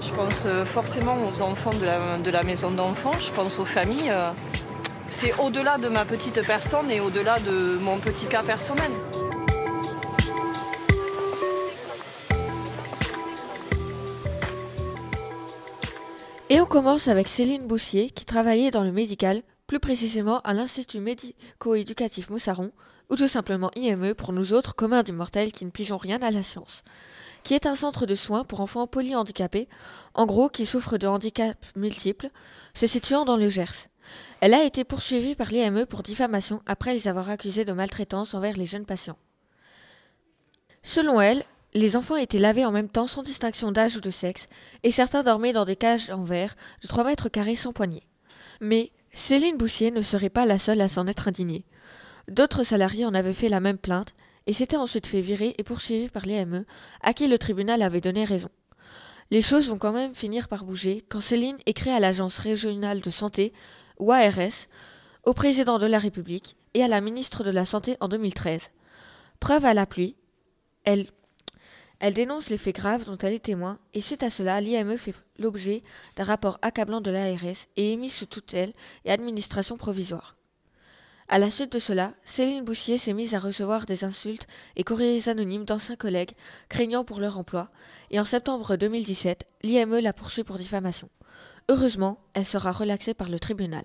je 0.00 0.12
pense 0.12 0.44
euh, 0.46 0.64
forcément 0.64 1.16
aux 1.28 1.42
enfants 1.42 1.72
de 1.72 1.84
la, 1.84 2.18
de 2.18 2.30
la 2.30 2.44
maison 2.44 2.70
d'enfants, 2.70 3.18
je 3.18 3.32
pense 3.32 3.58
aux 3.58 3.64
familles. 3.64 4.12
c'est 5.08 5.34
au-delà 5.40 5.76
de 5.76 5.88
ma 5.88 6.04
petite 6.04 6.40
personne 6.46 6.88
et 6.88 7.00
au-delà 7.00 7.40
de 7.40 7.78
mon 7.78 7.98
petit 7.98 8.26
cas 8.26 8.44
personnel. 8.44 8.92
Et 16.48 16.60
on 16.60 16.66
commence 16.66 17.08
avec 17.08 17.26
Céline 17.26 17.66
Boussier, 17.66 18.10
qui 18.10 18.24
travaillait 18.24 18.70
dans 18.70 18.84
le 18.84 18.92
médical, 18.92 19.42
plus 19.66 19.80
précisément 19.80 20.40
à 20.42 20.54
l'Institut 20.54 21.00
médico-éducatif 21.00 22.30
Moussaron, 22.30 22.70
ou 23.10 23.16
tout 23.16 23.28
simplement 23.28 23.70
IME 23.76 24.14
pour 24.14 24.32
nous 24.32 24.52
autres 24.52 24.74
communs 24.74 25.02
du 25.02 25.12
mortel 25.12 25.52
qui 25.52 25.64
ne 25.64 25.70
pigeons 25.70 25.96
rien 25.96 26.22
à 26.22 26.30
la 26.30 26.42
science, 26.42 26.82
qui 27.42 27.54
est 27.54 27.66
un 27.66 27.74
centre 27.74 28.06
de 28.06 28.14
soins 28.14 28.44
pour 28.44 28.60
enfants 28.60 28.86
polyhandicapés, 28.86 29.68
en 30.14 30.26
gros 30.26 30.48
qui 30.48 30.64
souffrent 30.64 30.98
de 30.98 31.06
handicaps 31.06 31.56
multiples, 31.76 32.30
se 32.74 32.86
situant 32.86 33.24
dans 33.24 33.36
le 33.36 33.48
Gers. 33.48 33.88
Elle 34.40 34.54
a 34.54 34.64
été 34.64 34.84
poursuivie 34.84 35.34
par 35.34 35.48
l'IME 35.48 35.86
pour 35.86 36.02
diffamation 36.02 36.62
après 36.66 36.94
les 36.94 37.08
avoir 37.08 37.28
accusés 37.28 37.64
de 37.64 37.72
maltraitance 37.72 38.34
envers 38.34 38.56
les 38.56 38.66
jeunes 38.66 38.86
patients. 38.86 39.18
Selon 40.82 41.20
elle, 41.20 41.44
les 41.74 41.96
enfants 41.96 42.16
étaient 42.16 42.38
lavés 42.38 42.64
en 42.64 42.72
même 42.72 42.88
temps 42.88 43.06
sans 43.06 43.22
distinction 43.22 43.70
d'âge 43.70 43.96
ou 43.96 44.00
de 44.00 44.10
sexe, 44.10 44.48
et 44.82 44.90
certains 44.90 45.22
dormaient 45.22 45.52
dans 45.52 45.64
des 45.64 45.76
cages 45.76 46.10
en 46.10 46.24
verre 46.24 46.56
de 46.82 46.88
3 46.88 47.04
mètres 47.04 47.28
carrés 47.28 47.56
sans 47.56 47.72
poignée. 47.72 48.06
Mais 48.60 48.90
Céline 49.12 49.56
Boussier 49.56 49.90
ne 49.90 50.02
serait 50.02 50.30
pas 50.30 50.46
la 50.46 50.58
seule 50.58 50.80
à 50.80 50.88
s'en 50.88 51.06
être 51.06 51.28
indignée. 51.28 51.64
D'autres 52.30 52.62
salariés 52.62 53.04
en 53.04 53.14
avaient 53.14 53.34
fait 53.34 53.48
la 53.48 53.58
même 53.58 53.76
plainte 53.76 54.14
et 54.46 54.52
s'étaient 54.52 54.76
ensuite 54.76 55.08
fait 55.08 55.20
virer 55.20 55.56
et 55.58 55.64
poursuivis 55.64 56.08
par 56.08 56.26
l'IME, 56.26 56.64
à 57.00 57.12
qui 57.12 57.26
le 57.26 57.38
tribunal 57.38 57.82
avait 57.82 58.00
donné 58.00 58.24
raison. 58.24 58.48
Les 59.32 59.42
choses 59.42 59.68
vont 59.68 59.78
quand 59.78 59.92
même 59.92 60.14
finir 60.14 60.46
par 60.46 60.64
bouger 60.64 61.04
quand 61.08 61.20
Céline 61.20 61.58
écrit 61.66 61.90
à 61.90 61.98
l'Agence 61.98 62.38
régionale 62.38 63.00
de 63.00 63.10
santé, 63.10 63.52
ou 63.98 64.12
ARS, 64.12 64.68
au 65.24 65.34
président 65.34 65.78
de 65.78 65.86
la 65.86 65.98
République 65.98 66.56
et 66.74 66.84
à 66.84 66.88
la 66.88 67.00
ministre 67.00 67.42
de 67.42 67.50
la 67.50 67.64
Santé 67.64 67.96
en 67.98 68.06
2013. 68.06 68.70
Preuve 69.40 69.64
à 69.64 69.74
la 69.74 69.86
pluie, 69.86 70.14
elle, 70.84 71.08
dénonce 72.14 72.48
les 72.48 72.58
faits 72.58 72.76
graves 72.76 73.06
dont 73.06 73.18
elle 73.18 73.34
est 73.34 73.44
témoin 73.44 73.80
et 73.92 74.00
suite 74.00 74.22
à 74.22 74.30
cela, 74.30 74.60
l'IME 74.60 74.96
fait 74.96 75.14
l'objet 75.36 75.82
d'un 76.14 76.24
rapport 76.24 76.58
accablant 76.62 77.00
de 77.00 77.10
l'ARS 77.10 77.66
et 77.76 77.92
est 77.92 77.96
mis 77.96 78.08
sous 78.08 78.26
tutelle 78.26 78.72
et 79.04 79.10
administration 79.10 79.76
provisoire. 79.76 80.36
À 81.32 81.38
la 81.38 81.48
suite 81.48 81.72
de 81.72 81.78
cela, 81.78 82.14
Céline 82.24 82.64
Boussier 82.64 82.98
s'est 82.98 83.12
mise 83.12 83.36
à 83.36 83.38
recevoir 83.38 83.86
des 83.86 84.02
insultes 84.02 84.48
et 84.74 84.82
courriers 84.82 85.28
anonymes 85.28 85.64
d'anciens 85.64 85.94
collègues, 85.94 86.32
craignant 86.68 87.04
pour 87.04 87.20
leur 87.20 87.38
emploi, 87.38 87.68
et 88.10 88.18
en 88.18 88.24
septembre 88.24 88.74
2017, 88.74 89.46
l'IME 89.62 90.00
la 90.00 90.12
poursuit 90.12 90.42
pour 90.42 90.58
diffamation. 90.58 91.08
Heureusement, 91.68 92.18
elle 92.34 92.44
sera 92.44 92.72
relaxée 92.72 93.14
par 93.14 93.28
le 93.28 93.38
tribunal. 93.38 93.84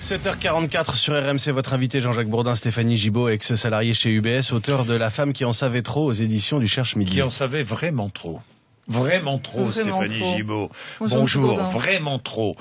7h44 0.00 0.94
sur 0.94 1.14
RMC, 1.14 1.52
votre 1.52 1.74
invité 1.74 2.00
Jean-Jacques 2.00 2.30
Bourdin, 2.30 2.54
Stéphanie 2.54 2.96
Gibaud, 2.96 3.28
ex-salarié 3.28 3.92
chez 3.92 4.10
UBS, 4.10 4.52
auteur 4.52 4.84
de 4.84 4.94
La 4.94 5.10
femme 5.10 5.32
qui 5.32 5.44
en 5.44 5.52
savait 5.52 5.82
trop 5.82 6.04
aux 6.04 6.12
éditions 6.12 6.60
du 6.60 6.68
Cherche 6.68 6.94
Midi. 6.94 7.10
Qui 7.10 7.22
en 7.22 7.30
savait 7.30 7.64
vraiment 7.64 8.08
trop. 8.08 8.40
Vraiment 8.86 9.40
trop, 9.40 9.64
Vraiment 9.64 9.98
Stéphanie 9.98 10.20
trop. 10.20 10.36
Gibaud. 10.36 10.70
Bonjour, 11.00 11.18
Bonjour, 11.18 11.62
vraiment 11.64 12.20
trop. 12.20 12.54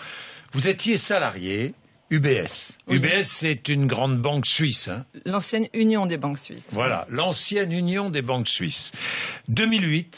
Vous 0.53 0.67
étiez 0.67 0.97
salarié 0.97 1.75
UBS. 2.11 2.77
Oui. 2.87 2.97
UBS, 2.97 3.23
c'est 3.23 3.69
une 3.69 3.87
grande 3.87 4.21
banque 4.21 4.45
suisse. 4.45 4.89
Hein 4.89 5.05
L'ancienne 5.25 5.67
Union 5.73 6.05
des 6.05 6.17
banques 6.17 6.37
suisses. 6.39 6.65
voilà, 6.69 7.07
l'ancienne 7.09 7.71
union 7.71 8.09
des 8.09 8.21
banques 8.21 8.49
suisses. 8.49 8.91
2008, 9.47 10.17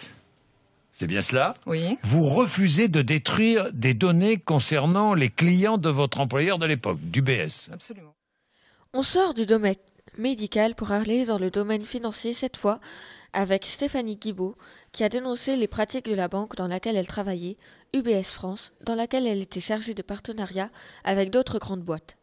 c'est 0.92 1.08
bien 1.08 1.22
cela? 1.22 1.54
Oui. 1.66 1.98
Vous 2.04 2.24
refusez 2.24 2.88
de 2.88 3.02
détruire 3.02 3.72
des 3.74 3.94
données 3.94 4.38
concernant 4.38 5.14
les 5.14 5.30
clients 5.30 5.78
de 5.78 5.90
votre 5.90 6.20
employeur 6.20 6.58
de 6.60 6.66
l'époque, 6.66 7.00
d'UBS. 7.02 7.70
Absolument. 7.72 8.16
On 8.94 9.04
sort 9.04 9.34
du 9.34 9.46
domaine 9.46 9.76
médical 10.18 10.76
pour 10.76 10.92
aller 10.92 11.26
dans 11.26 11.40
le 11.40 11.50
domaine 11.52 11.86
financier 11.86 12.34
cette 12.34 12.58
fois 12.58 12.80
avec 13.34 13.66
Stéphanie 13.66 14.16
Guibaud 14.16 14.56
qui 14.92 15.04
a 15.04 15.10
dénoncé 15.10 15.56
les 15.56 15.68
pratiques 15.68 16.10
de 16.10 16.16
la 16.16 16.28
banque 16.28 16.56
dans 16.56 16.68
laquelle 16.68 16.96
elle 16.96 17.08
travaillait, 17.08 17.58
UBS 17.94 18.30
France, 18.30 18.72
dans 18.82 18.96
laquelle 18.96 19.28
elle 19.28 19.42
était 19.42 19.60
chargée 19.60 19.94
de 19.94 20.02
partenariat 20.02 20.70
avec 21.04 21.30
d'autres 21.30 21.60
grandes 21.60 21.84
boîtes. 21.84 22.18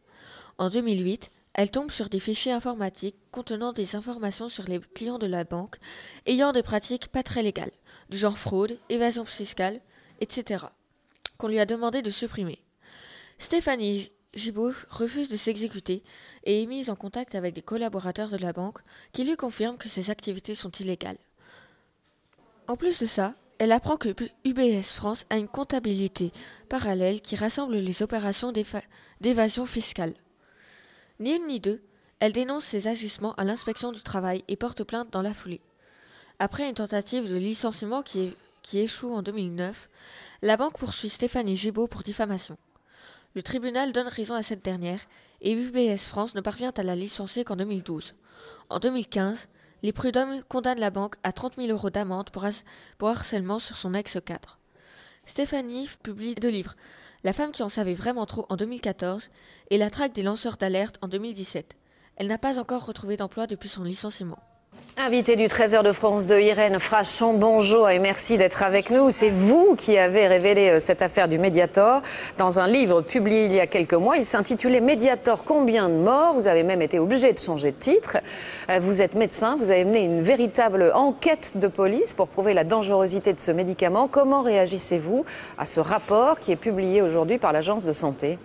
En 0.58 0.68
2008, 0.68 1.30
elle 1.54 1.70
tombe 1.70 1.90
sur 1.90 2.08
des 2.08 2.20
fichiers 2.20 2.52
informatiques 2.52 3.16
contenant 3.32 3.72
des 3.72 3.96
informations 3.96 4.48
sur 4.48 4.64
les 4.64 4.78
clients 4.78 5.18
de 5.18 5.26
la 5.26 5.44
banque 5.44 5.76
ayant 6.26 6.52
des 6.52 6.62
pratiques 6.62 7.08
pas 7.08 7.22
très 7.22 7.42
légales, 7.42 7.72
du 8.08 8.16
genre 8.16 8.38
fraude, 8.38 8.78
évasion 8.88 9.24
fiscale, 9.24 9.80
etc., 10.20 10.66
qu'on 11.38 11.48
lui 11.48 11.58
a 11.58 11.66
demandé 11.66 12.02
de 12.02 12.10
supprimer. 12.10 12.62
Stéphanie 13.38 14.12
Gibault 14.34 14.72
refuse 14.90 15.28
de 15.28 15.36
s'exécuter 15.36 16.02
et 16.44 16.62
est 16.62 16.66
mise 16.66 16.88
en 16.88 16.94
contact 16.96 17.34
avec 17.34 17.54
des 17.54 17.62
collaborateurs 17.62 18.28
de 18.28 18.36
la 18.36 18.52
banque 18.52 18.78
qui 19.12 19.24
lui 19.24 19.36
confirment 19.36 19.78
que 19.78 19.88
ses 19.88 20.10
activités 20.10 20.54
sont 20.54 20.70
illégales. 20.70 21.18
En 22.68 22.76
plus 22.76 23.00
de 23.00 23.06
ça, 23.06 23.34
elle 23.58 23.72
apprend 23.72 23.96
que 23.96 24.14
UBS 24.44 24.92
France 24.94 25.26
a 25.30 25.36
une 25.36 25.48
comptabilité 25.48 26.32
parallèle 26.68 27.20
qui 27.20 27.34
rassemble 27.36 27.76
les 27.76 28.02
opérations 28.02 28.52
d'éva- 28.52 28.82
d'évasion 29.20 29.66
fiscale. 29.66 30.14
Ni 31.18 31.32
une 31.34 31.48
ni 31.48 31.60
deux, 31.60 31.82
elle 32.20 32.32
dénonce 32.32 32.64
ces 32.64 32.86
agissements 32.86 33.34
à 33.34 33.44
l'inspection 33.44 33.92
du 33.92 34.02
travail 34.02 34.44
et 34.48 34.56
porte 34.56 34.84
plainte 34.84 35.10
dans 35.10 35.22
la 35.22 35.34
foulée. 35.34 35.60
Après 36.38 36.68
une 36.68 36.74
tentative 36.74 37.28
de 37.28 37.36
licenciement 37.36 38.02
qui, 38.02 38.34
qui 38.62 38.78
échoue 38.78 39.12
en 39.12 39.22
2009, 39.22 39.90
la 40.42 40.56
banque 40.56 40.78
poursuit 40.78 41.10
Stéphanie 41.10 41.56
Gibault 41.56 41.88
pour 41.88 42.02
diffamation. 42.02 42.56
Le 43.34 43.42
tribunal 43.42 43.92
donne 43.92 44.08
raison 44.08 44.34
à 44.34 44.42
cette 44.42 44.64
dernière 44.64 45.00
et 45.40 45.52
UBS 45.52 46.02
France 46.02 46.34
ne 46.34 46.40
parvient 46.40 46.72
à 46.76 46.82
la 46.82 46.96
licencier 46.96 47.44
qu'en 47.44 47.54
2012. 47.54 48.14
En 48.70 48.80
2015, 48.80 49.48
les 49.82 49.92
prud'hommes 49.92 50.42
condamnent 50.48 50.80
la 50.80 50.90
banque 50.90 51.14
à 51.22 51.30
30 51.30 51.54
000 51.56 51.68
euros 51.68 51.90
d'amende 51.90 52.30
pour, 52.30 52.44
pour 52.98 53.08
harcèlement 53.08 53.60
sur 53.60 53.76
son 53.76 53.94
ex-cadre. 53.94 54.58
Stéphanie 55.26 55.88
publie 56.02 56.34
deux 56.34 56.48
livres, 56.48 56.74
La 57.22 57.32
femme 57.32 57.52
qui 57.52 57.62
en 57.62 57.68
savait 57.68 57.94
vraiment 57.94 58.26
trop 58.26 58.46
en 58.48 58.56
2014 58.56 59.30
et 59.70 59.78
La 59.78 59.90
traque 59.90 60.12
des 60.12 60.24
lanceurs 60.24 60.56
d'alerte 60.56 60.98
en 61.00 61.06
2017. 61.06 61.76
Elle 62.16 62.26
n'a 62.26 62.38
pas 62.38 62.58
encore 62.58 62.84
retrouvé 62.84 63.16
d'emploi 63.16 63.46
depuis 63.46 63.68
son 63.68 63.84
licenciement. 63.84 64.38
Invité 65.06 65.34
du 65.34 65.48
Trésor 65.48 65.82
de 65.82 65.92
France 65.92 66.26
de 66.26 66.38
Irène 66.38 66.78
Frachon, 66.78 67.32
bonjour 67.32 67.88
et 67.88 67.98
merci 67.98 68.36
d'être 68.36 68.62
avec 68.62 68.90
nous. 68.90 69.08
C'est 69.08 69.30
vous 69.30 69.74
qui 69.74 69.96
avez 69.96 70.26
révélé 70.26 70.68
euh, 70.68 70.78
cette 70.78 71.00
affaire 71.00 71.26
du 71.26 71.38
Mediator 71.38 72.02
dans 72.36 72.58
un 72.58 72.68
livre 72.68 73.00
publié 73.00 73.46
il 73.46 73.54
y 73.54 73.60
a 73.60 73.66
quelques 73.66 73.94
mois. 73.94 74.18
Il 74.18 74.26
s'intitulait 74.26 74.82
Mediator, 74.82 75.44
combien 75.44 75.88
de 75.88 75.94
morts? 75.94 76.34
Vous 76.34 76.46
avez 76.46 76.64
même 76.64 76.82
été 76.82 76.98
obligé 76.98 77.32
de 77.32 77.38
changer 77.38 77.70
de 77.72 77.78
titre. 77.78 78.18
Euh, 78.68 78.78
Vous 78.80 79.00
êtes 79.00 79.14
médecin, 79.14 79.56
vous 79.58 79.70
avez 79.70 79.86
mené 79.86 80.04
une 80.04 80.20
véritable 80.20 80.92
enquête 80.94 81.56
de 81.56 81.68
police 81.68 82.12
pour 82.12 82.28
prouver 82.28 82.52
la 82.52 82.64
dangerosité 82.64 83.32
de 83.32 83.40
ce 83.40 83.52
médicament. 83.52 84.06
Comment 84.06 84.42
réagissez-vous 84.42 85.24
à 85.56 85.64
ce 85.64 85.80
rapport 85.80 86.38
qui 86.40 86.52
est 86.52 86.56
publié 86.56 87.00
aujourd'hui 87.00 87.38
par 87.38 87.54
l'Agence 87.54 87.86
de 87.86 87.94
santé? 87.94 88.38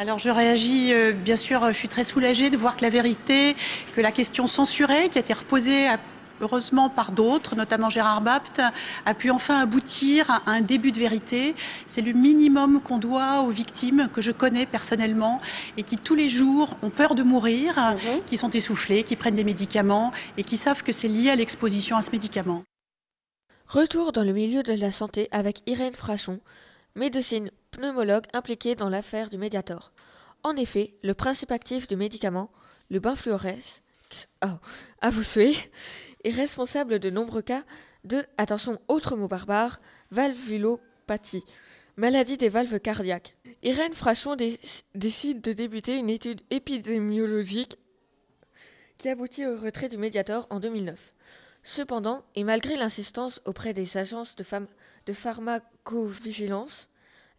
Alors 0.00 0.18
je 0.18 0.30
réagis, 0.30 0.94
euh, 0.94 1.12
bien 1.12 1.36
sûr, 1.36 1.60
je 1.74 1.76
suis 1.78 1.88
très 1.88 2.04
soulagée 2.04 2.48
de 2.48 2.56
voir 2.56 2.74
que 2.78 2.80
la 2.80 2.88
vérité, 2.88 3.54
que 3.94 4.00
la 4.00 4.12
question 4.12 4.46
censurée, 4.46 5.10
qui 5.10 5.18
a 5.18 5.20
été 5.20 5.34
reposée 5.34 5.88
à- 5.88 6.00
heureusement 6.40 6.88
par 6.88 7.12
d'autres, 7.12 7.54
notamment 7.54 7.90
Gérard 7.90 8.22
Bapt, 8.22 8.62
a 9.04 9.14
pu 9.14 9.30
enfin 9.30 9.60
aboutir 9.60 10.30
à 10.30 10.40
un 10.52 10.62
début 10.62 10.90
de 10.90 10.98
vérité. 10.98 11.54
C'est 11.88 12.00
le 12.00 12.14
minimum 12.14 12.80
qu'on 12.80 12.96
doit 12.96 13.42
aux 13.42 13.50
victimes 13.50 14.08
que 14.14 14.22
je 14.22 14.32
connais 14.32 14.64
personnellement 14.64 15.38
et 15.76 15.82
qui 15.82 15.98
tous 15.98 16.14
les 16.14 16.30
jours 16.30 16.78
ont 16.80 16.88
peur 16.88 17.14
de 17.14 17.22
mourir, 17.22 17.94
qui 18.26 18.38
sont 18.38 18.48
essoufflées, 18.48 19.04
qui 19.04 19.16
prennent 19.16 19.36
des 19.36 19.44
médicaments 19.44 20.12
et 20.38 20.44
qui 20.44 20.56
savent 20.56 20.82
que 20.82 20.92
c'est 20.92 21.08
lié 21.08 21.28
à 21.28 21.36
l'exposition 21.36 21.98
à 21.98 22.02
ce 22.02 22.10
médicament. 22.10 22.62
Retour 23.68 24.12
dans 24.12 24.24
le 24.24 24.32
milieu 24.32 24.62
de 24.62 24.72
la 24.72 24.92
santé 24.92 25.28
avec 25.30 25.58
Irène 25.68 25.92
Frachon, 25.92 26.40
médecine 26.96 27.50
pneumologue 27.70 28.26
impliquée 28.32 28.74
dans 28.74 28.88
l'affaire 28.88 29.30
du 29.30 29.38
Mediator. 29.38 29.92
En 30.42 30.56
effet, 30.56 30.94
le 31.02 31.14
principe 31.14 31.50
actif 31.52 31.86
du 31.86 31.96
médicament, 31.96 32.50
le 32.90 32.98
benfluorès, 33.00 33.82
oh, 34.44 34.48
à 35.00 35.10
vous 35.10 35.22
souhaiter, 35.22 35.70
est 36.24 36.30
responsable 36.30 36.98
de 36.98 37.10
nombreux 37.10 37.42
cas 37.42 37.64
de, 38.04 38.24
attention, 38.38 38.80
autre 38.88 39.16
mot 39.16 39.28
barbare, 39.28 39.80
valvulopathie, 40.10 41.44
maladie 41.96 42.38
des 42.38 42.48
valves 42.48 42.80
cardiaques. 42.80 43.36
Irène 43.62 43.94
Frachon 43.94 44.36
dé- 44.36 44.58
décide 44.94 45.42
de 45.42 45.52
débuter 45.52 45.96
une 45.96 46.08
étude 46.08 46.40
épidémiologique 46.50 47.76
qui 48.96 49.08
aboutit 49.08 49.46
au 49.46 49.58
retrait 49.58 49.88
du 49.88 49.98
Mediator 49.98 50.46
en 50.50 50.60
2009. 50.60 51.14
Cependant, 51.62 52.24
et 52.34 52.44
malgré 52.44 52.76
l'insistance 52.76 53.42
auprès 53.44 53.74
des 53.74 53.98
agences 53.98 54.34
de 54.34 55.12
pharmacovigilance, 55.12 56.88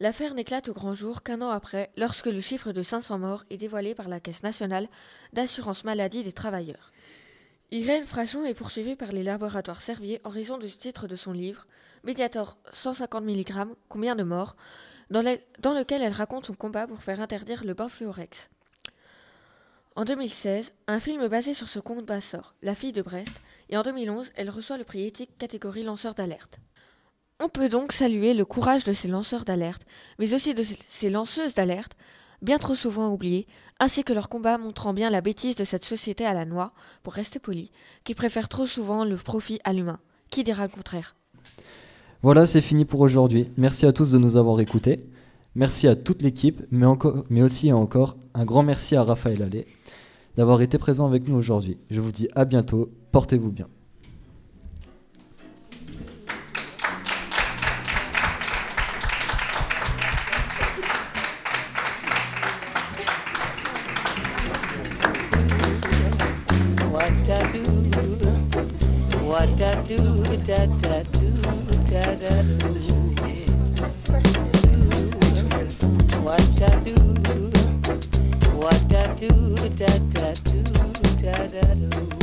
l'affaire 0.02 0.34
n'éclate 0.34 0.68
au 0.68 0.74
grand 0.74 0.94
jour 0.96 1.22
qu'un 1.24 1.42
an 1.42 1.50
après, 1.52 1.92
lorsque 1.96 2.26
le 2.26 2.42
chiffre 2.42 2.72
de 2.74 2.82
500 2.84 3.20
morts 3.20 3.44
est 3.52 3.58
dévoilé 3.58 3.94
par 3.96 4.10
la 4.10 4.20
Caisse 4.20 4.42
nationale 4.44 4.90
d'assurance 5.32 5.84
maladie 5.86 6.24
des 6.24 6.32
travailleurs. 6.34 6.92
Irène 7.70 8.04
Frachon 8.06 8.44
est 8.44 8.56
poursuivie 8.56 8.96
par 8.96 9.12
les 9.12 9.24
laboratoires 9.24 9.82
Servier 9.82 10.20
en 10.26 10.30
raison 10.30 10.58
du 10.58 10.70
titre 10.72 11.08
de 11.08 11.16
son 11.16 11.32
livre 11.32 11.68
Mediator 12.04 12.58
150 12.74 13.24
mg, 13.24 13.68
combien 13.88 14.16
de 14.16 14.24
morts, 14.24 14.56
dans, 15.12 15.22
le- 15.22 15.40
dans 15.60 15.74
lequel 15.74 16.02
elle 16.02 16.12
raconte 16.14 16.48
son 16.48 16.56
combat 16.56 16.88
pour 16.88 17.04
faire 17.04 17.22
interdire 17.22 17.64
le 17.64 17.76
benfluorex. 17.76 18.50
En 19.96 20.04
2016, 20.04 20.74
un 20.88 21.00
film 21.00 21.28
basé 21.28 21.54
sur 21.54 21.68
ce 21.70 21.78
combat 21.80 22.22
sort, 22.22 22.56
La 22.64 22.74
fille 22.74 22.92
de 22.94 23.02
Brest, 23.04 23.42
et 23.70 23.78
en 23.78 23.84
2011, 23.84 24.32
elle 24.36 24.50
reçoit 24.50 24.78
le 24.80 24.84
prix 24.84 25.06
éthique 25.06 25.38
catégorie 25.38 25.84
lanceur 25.84 26.16
d'alerte. 26.16 26.60
On 27.44 27.50
peut 27.50 27.70
donc 27.70 27.92
saluer 27.92 28.36
le 28.36 28.46
courage 28.46 28.84
de 28.84 28.94
ces 28.94 29.08
lanceurs 29.08 29.46
d'alerte, 29.46 29.82
mais 30.20 30.36
aussi 30.36 30.54
de 30.54 30.64
ces 30.90 31.10
lanceuses 31.10 31.56
d'alerte, 31.56 31.94
bien 32.44 32.60
trop 32.60 32.76
souvent 32.76 33.12
oubliées, 33.12 33.48
ainsi 33.80 34.04
que 34.04 34.14
leur 34.14 34.30
combat 34.30 34.60
montrant 34.60 34.94
bien 34.94 35.10
la 35.10 35.22
bêtise 35.22 35.56
de 35.56 35.64
cette 35.64 35.84
société 35.84 36.24
à 36.24 36.36
la 36.36 36.46
noix, 36.46 36.72
pour 37.02 37.14
rester 37.14 37.40
poli, 37.40 37.72
qui 38.04 38.14
préfère 38.14 38.48
trop 38.48 38.68
souvent 38.68 39.06
le 39.06 39.16
profit 39.16 39.60
à 39.64 39.74
l'humain. 39.74 40.00
Qui 40.30 40.44
dira 40.44 40.68
le 40.68 40.72
contraire? 40.72 41.16
Voilà, 42.22 42.46
c'est 42.46 42.62
fini 42.62 42.86
pour 42.86 43.00
aujourd'hui. 43.00 43.50
Merci 43.58 43.88
à 43.88 43.92
tous 43.92 44.12
de 44.12 44.20
nous 44.20 44.38
avoir 44.38 44.60
écoutés. 44.60 45.00
Merci 45.56 45.88
à 45.88 45.96
toute 45.96 46.22
l'équipe, 46.22 46.62
mais, 46.70 46.86
mais 47.32 47.42
aussi 47.42 47.70
et 47.70 47.74
encore 47.74 48.18
un 48.36 48.46
grand 48.46 48.62
merci 48.62 48.96
à 48.96 49.04
Raphaël 49.04 49.42
Allais 49.42 49.66
d'avoir 50.38 50.62
été 50.62 50.78
présent 50.78 51.08
avec 51.08 51.28
nous 51.28 51.36
aujourd'hui. 51.36 51.80
Je 51.90 52.02
vous 52.02 52.12
dis 52.12 52.30
à 52.36 52.46
bientôt, 52.46 52.92
portez-vous 53.12 53.52
bien. 53.52 53.68
What 78.62 78.94
I 78.94 79.14
do, 79.16 79.28
da 79.78 79.88
da 80.14 80.34
do, 80.44 80.64
da 81.22 81.48
da 81.48 81.74
do. 81.76 82.21